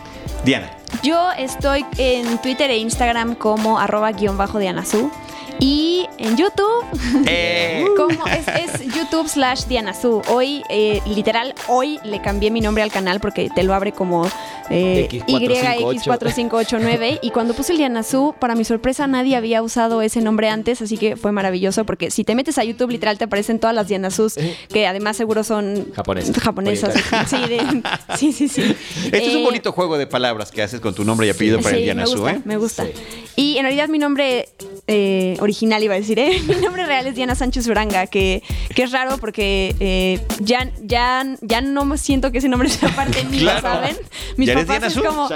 Diana. 0.43 0.69
Yo 1.03 1.31
estoy 1.37 1.85
en 1.97 2.37
Twitter 2.39 2.69
e 2.71 2.77
Instagram 2.77 3.35
como 3.35 3.79
arroba 3.79 4.11
guion 4.11 4.37
bajo 4.37 4.59
Dianazú. 4.59 5.09
Y 5.59 6.05
en 6.19 6.37
YouTube, 6.37 6.85
Eh, 7.25 7.83
como 7.97 8.25
es, 8.27 8.47
es 8.47 8.81
YouTube 8.95 9.27
slash 9.27 9.63
Dianazú. 9.65 10.21
Hoy, 10.29 10.61
eh, 10.69 11.01
literal, 11.07 11.55
hoy 11.67 11.99
le 12.03 12.21
cambié 12.21 12.51
mi 12.51 12.61
nombre 12.61 12.83
al 12.83 12.91
canal 12.91 13.19
porque 13.19 13.49
te 13.53 13.63
lo 13.63 13.73
abre 13.73 13.91
como 13.91 14.27
eh, 14.69 15.07
X4589. 15.27 15.79
YX4589. 15.79 17.19
Y 17.23 17.31
cuando 17.31 17.53
puse 17.55 17.71
el 17.71 17.79
Dianazú, 17.79 18.35
para 18.39 18.53
mi 18.55 18.65
sorpresa, 18.65 19.07
nadie 19.07 19.35
había 19.35 19.61
usado 19.63 20.01
ese 20.03 20.21
nombre 20.21 20.49
antes, 20.49 20.81
así 20.81 20.97
que 20.97 21.15
fue 21.15 21.31
maravilloso 21.31 21.85
porque 21.85 22.11
si 22.11 22.23
te 22.23 22.35
metes 22.35 22.57
a 22.59 22.63
YouTube, 22.63 22.91
literal, 22.91 23.17
te 23.17 23.23
aparecen 23.23 23.59
todas 23.59 23.75
las 23.75 23.87
Dianazús, 23.87 24.35
que 24.69 24.85
además 24.85 25.17
seguro 25.17 25.43
son 25.43 25.91
Japonesas. 25.95 26.37
japonesas. 26.37 26.93
Sí, 27.27 27.37
de- 27.47 27.81
sí, 28.17 28.31
sí, 28.31 28.47
sí. 28.47 28.61
este 29.05 29.25
es 29.27 29.35
un 29.35 29.41
Eh, 29.41 29.45
bonito 29.45 29.71
juego 29.71 29.97
de 29.97 30.05
palabras 30.07 30.51
que 30.51 30.61
haces 30.61 30.79
con 30.81 30.93
tu 30.93 31.03
nombre 31.03 31.25
y 31.27 31.29
apellido 31.31 31.57
para 31.59 31.71
Sí, 31.71 31.77
el 31.77 31.83
Diana 31.83 32.01
me 32.03 32.07
Su, 32.07 32.17
gusta, 32.17 32.31
¿eh? 32.33 32.41
me 32.45 32.57
gusta. 32.57 32.85
Sí. 32.85 32.91
Y 33.35 33.57
en 33.57 33.63
realidad 33.63 33.87
mi 33.89 33.97
nombre 33.99 34.49
eh, 34.87 35.37
original, 35.47 35.81
iba 35.81 35.93
a 35.95 35.97
decir, 35.97 36.19
¿eh? 36.19 36.41
Mi 36.47 36.55
nombre 36.55 36.85
real 36.85 37.07
es 37.07 37.15
Diana 37.15 37.35
Sánchez 37.35 37.67
Uranga, 37.67 38.07
que, 38.07 38.43
que 38.75 38.83
es 38.83 38.91
raro 38.91 39.17
porque 39.17 39.75
eh, 39.79 40.19
ya, 40.41 40.69
ya, 40.83 41.25
ya 41.41 41.61
no 41.61 41.97
siento 41.97 42.31
que 42.31 42.39
ese 42.39 42.49
nombre 42.49 42.69
sea 42.69 42.89
parte 42.89 43.25
Claro. 43.37 43.61
¿saben? 43.61 43.97
Mis 44.35 44.49
papás 44.49 44.67
Diana 44.67 44.87
es 44.87 44.93
Su. 44.93 45.03
como, 45.03 45.29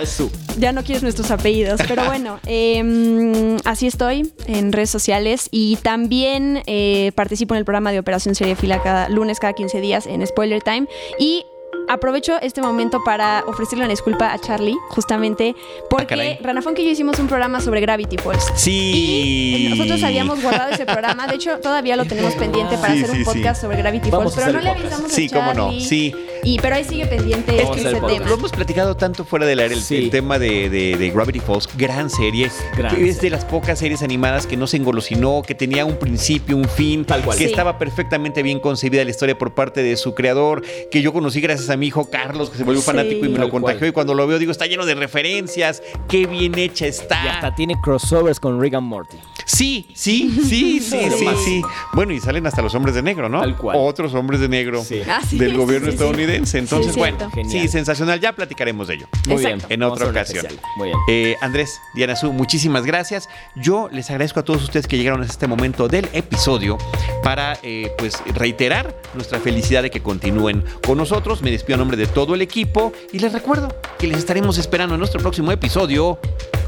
Ya 0.57 0.72
no 0.72 0.84
quieres 0.84 1.03
nuestros 1.03 1.32
apellidos, 1.32 1.80
pero 1.88 2.05
bueno, 2.05 2.39
eh, 2.45 3.57
así 3.64 3.88
estoy 3.88 4.32
en 4.47 4.72
redes 4.72 4.89
sociales 4.89 5.47
y 5.51 5.78
también 5.78 6.64
eh, 6.66 7.12
participo 7.16 7.53
en 7.53 7.59
el 7.59 7.66
programa 7.66 7.91
de 7.91 7.99
Operación 7.99 8.36
Serie 8.36 8.55
Fila 8.55 8.82
cada 8.82 9.09
lunes, 9.09 9.39
cada 9.39 9.53
15 9.53 9.80
días 9.82 10.07
en 10.07 10.26
Spoiler 10.26 10.62
Time 10.62 10.88
y 11.20 11.45
aprovecho 11.94 12.34
este 12.42 12.62
momento 12.62 13.04
para 13.04 13.44
ofrecerle 13.48 13.84
una 13.86 13.92
disculpa 13.92 14.32
a 14.34 14.39
Charlie, 14.39 14.76
justamente 14.89 15.56
porque 15.89 16.06
caray. 16.08 16.38
Rana 16.42 16.62
Funk 16.62 16.80
y 16.80 16.86
yo 16.86 16.92
hicimos 16.92 17.20
un 17.20 17.28
programa 17.28 17.60
sobre 17.62 17.82
Gravity 17.82 18.18
Falls. 18.18 18.52
Sí. 18.56 19.66
Y 19.68 19.70
nosotros 19.70 20.02
habíamos 20.04 20.42
guardado 20.42 20.72
ese 20.72 20.86
programa, 20.86 21.28
de 21.28 21.36
hecho 21.36 21.60
todavía 21.60 21.96
lo 21.96 22.06
tenemos 22.06 22.34
pendiente 22.36 22.78
para 22.78 22.94
Sí, 22.94 23.04
hacer 23.04 23.12
sí, 23.16 23.18
un 23.20 23.24
podcast 23.26 23.62
sí. 23.62 23.66
sobre 23.68 23.78
Gravity 23.78 24.10
Vamos 24.10 24.34
Falls, 24.36 24.46
pero 24.48 24.58
no 24.58 24.64
le 24.64 24.70
avisamos 24.70 25.12
Sí, 25.12 25.28
a 25.32 25.36
cómo 25.36 25.54
no, 25.54 25.66
Charlie. 25.66 25.86
sí. 25.86 26.16
Y 26.44 26.60
pero 26.60 26.76
ahí 26.76 26.84
sigue 26.84 27.06
pendiente 27.08 27.56
ese 27.56 27.66
podcast. 27.66 28.08
tema. 28.08 28.28
Lo 28.28 28.34
hemos 28.36 28.52
platicado 28.52 28.96
tanto 28.96 29.24
fuera 29.26 29.46
del 29.46 29.60
aire, 29.60 29.76
el, 29.76 29.82
Sí. 29.82 29.96
el 29.98 30.10
tema 30.10 30.39
de, 30.39 30.70
de- 30.70 30.98
de 30.98 31.10
Gravity 31.12 31.39
Falls, 31.39 31.70
gran 31.78 32.10
serie, 32.10 32.50
Gran 32.78 32.96
que 32.96 33.08
es 33.10 33.16
serie. 33.16 33.30
de 33.30 33.36
las 33.38 33.46
pocas 33.46 33.80
series 33.80 34.02
animadas 34.02 34.48
que 34.48 34.58
no 34.58 34.68
se 34.68 34.78
engolosinó, 34.78 35.44
que 35.46 35.56
tenía 35.56 35.86
un 35.86 35.98
principio, 35.98 36.58
un 36.58 36.66
fin, 36.68 37.06
Tal 37.06 37.24
cual. 37.24 37.38
que 37.38 37.46
Sí. 37.46 37.50
estaba 37.52 37.78
perfectamente 37.78 38.44
bien 38.44 38.60
concebida 38.60 39.04
la 39.04 39.10
historia 39.12 39.38
por 39.38 39.54
parte 39.54 39.84
de 39.84 39.96
su 39.98 40.14
creador, 40.16 40.64
que 40.92 41.02
yo 41.02 41.14
conocí 41.14 41.42
gracias 41.42 41.70
a 41.70 41.78
mi 41.78 41.88
hijo 41.88 42.10
Carlos, 42.10 42.50
que 42.50 42.58
se 42.58 42.64
volvió 42.64 42.82
Sí. 42.82 42.88
fanático 42.88 43.26
y 43.26 43.30
me 43.30 43.38
lo 43.39 43.50
cual. 43.50 43.64
contagió, 43.64 43.88
y 43.88 43.92
cuando 43.92 44.14
lo 44.14 44.26
veo 44.28 44.39
digo, 44.39 44.52
está 44.52 44.66
lleno 44.66 44.86
de 44.86 44.96
referencias, 44.96 45.84
qué 46.08 46.26
bien 46.28 46.58
hecha 46.58 46.86
Y 46.86 46.89
está. 46.89 47.36
hasta 47.36 47.56
tiene 47.56 47.76
crossovers 47.82 48.39
con 48.39 48.60
Rick 48.62 48.74
and 48.76 48.88
Morty. 48.88 49.18
Sí, 49.46 49.88
sí, 49.96 50.30
sí, 50.48 50.80
sí, 50.80 51.10
sí, 51.18 51.28
Sí. 51.46 51.62
Bueno, 51.94 52.14
y 52.14 52.20
salen 52.20 52.46
hasta 52.48 52.62
los 52.62 52.74
hombres 52.76 52.96
de 52.96 53.02
negro, 53.02 53.30
¿no? 53.30 53.39
Tal 53.42 53.58
cual. 53.58 53.78
Otros 53.80 54.14
hombres 54.14 54.39
de 54.39 54.48
negro 54.50 54.84
Sí. 54.84 55.02
Ah, 55.08 55.22
del 55.32 55.56
gobierno 55.58 55.88
sí, 55.88 55.92
sí. 55.92 55.96
estadounidense. 55.96 56.58
Entonces, 56.60 56.94
Sí, 56.94 57.00
bueno. 57.00 57.30
Genial. 57.32 57.62
sí, 57.62 57.68
sensacional. 57.68 58.20
Ya 58.20 58.34
platicaremos 58.34 58.88
de 58.88 58.96
ello. 58.96 59.08
Muy 59.28 59.38
Exacto. 59.38 59.68
bien. 59.68 59.82
En 59.82 59.84
otra 59.84 60.08
ocasión. 60.08 60.46
Muy 60.78 60.88
bien. 60.89 60.98
Eh, 61.10 61.36
Andrés, 61.42 61.80
Diana 61.96 62.16
Su, 62.16 62.32
muchísimas 62.34 62.86
gracias. 62.86 63.28
Yo 63.56 63.89
les 63.92 64.10
agradezco 64.10 64.39
a 64.39 64.44
todos 64.44 64.64
ustedes 64.64 64.88
que 64.88 64.98
llegaron 64.98 65.22
a 65.22 65.26
este 65.26 65.48
momento 65.48 65.88
del 65.88 66.08
episodio 66.14 66.78
para 67.24 67.58
eh, 67.64 67.92
pues 67.98 68.22
reiterar 68.36 68.96
nuestra 69.14 69.39
felicidad 69.39 69.82
de 69.84 69.89
que 69.89 70.02
continúen 70.02 70.64
con 70.86 70.98
nosotros. 70.98 71.42
Me 71.42 71.52
despido 71.52 71.76
a 71.76 71.78
nombre 71.80 71.98
de 71.98 72.08
todo 72.08 72.36
el 72.36 72.42
equipo 72.42 72.94
y 73.12 73.20
les 73.20 73.34
recuerdo 73.34 73.76
que 73.98 74.08
les 74.08 74.18
estaremos 74.18 74.58
esperando 74.58 74.96
en 74.96 75.00
nuestro 75.00 75.20
próximo 75.22 75.52
episodio 75.52 76.20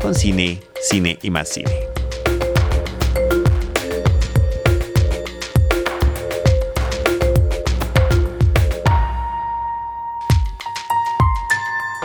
con 0.02 0.16
cine, 0.16 0.60
cine 0.82 1.18
y 1.22 1.30
más 1.30 1.50
cine. 1.50 1.72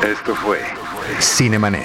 Esto 0.02 0.34
fue 0.34 0.60
Cinemanet. 1.20 1.84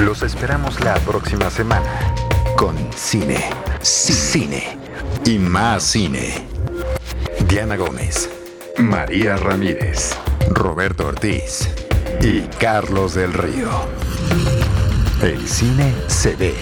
Los 0.00 0.22
esperamos 0.22 0.80
la 0.80 0.94
próxima 0.96 1.48
semana 1.50 2.14
con 2.56 2.76
cine, 2.94 3.50
cine 3.82 4.76
y 5.24 5.38
más 5.38 5.84
cine. 5.84 6.46
Diana 7.48 7.76
Gómez, 7.76 8.28
María 8.78 9.36
Ramírez, 9.36 10.16
Roberto 10.50 11.06
Ortiz 11.06 11.68
y 12.20 12.40
Carlos 12.58 13.14
del 13.14 13.32
Río. 13.32 13.70
El 15.22 15.46
cine 15.48 15.94
se 16.08 16.34
ve, 16.34 16.54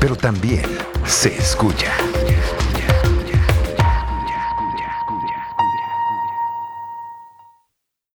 pero 0.00 0.16
también 0.16 0.64
se 1.06 1.36
escucha. 1.36 1.92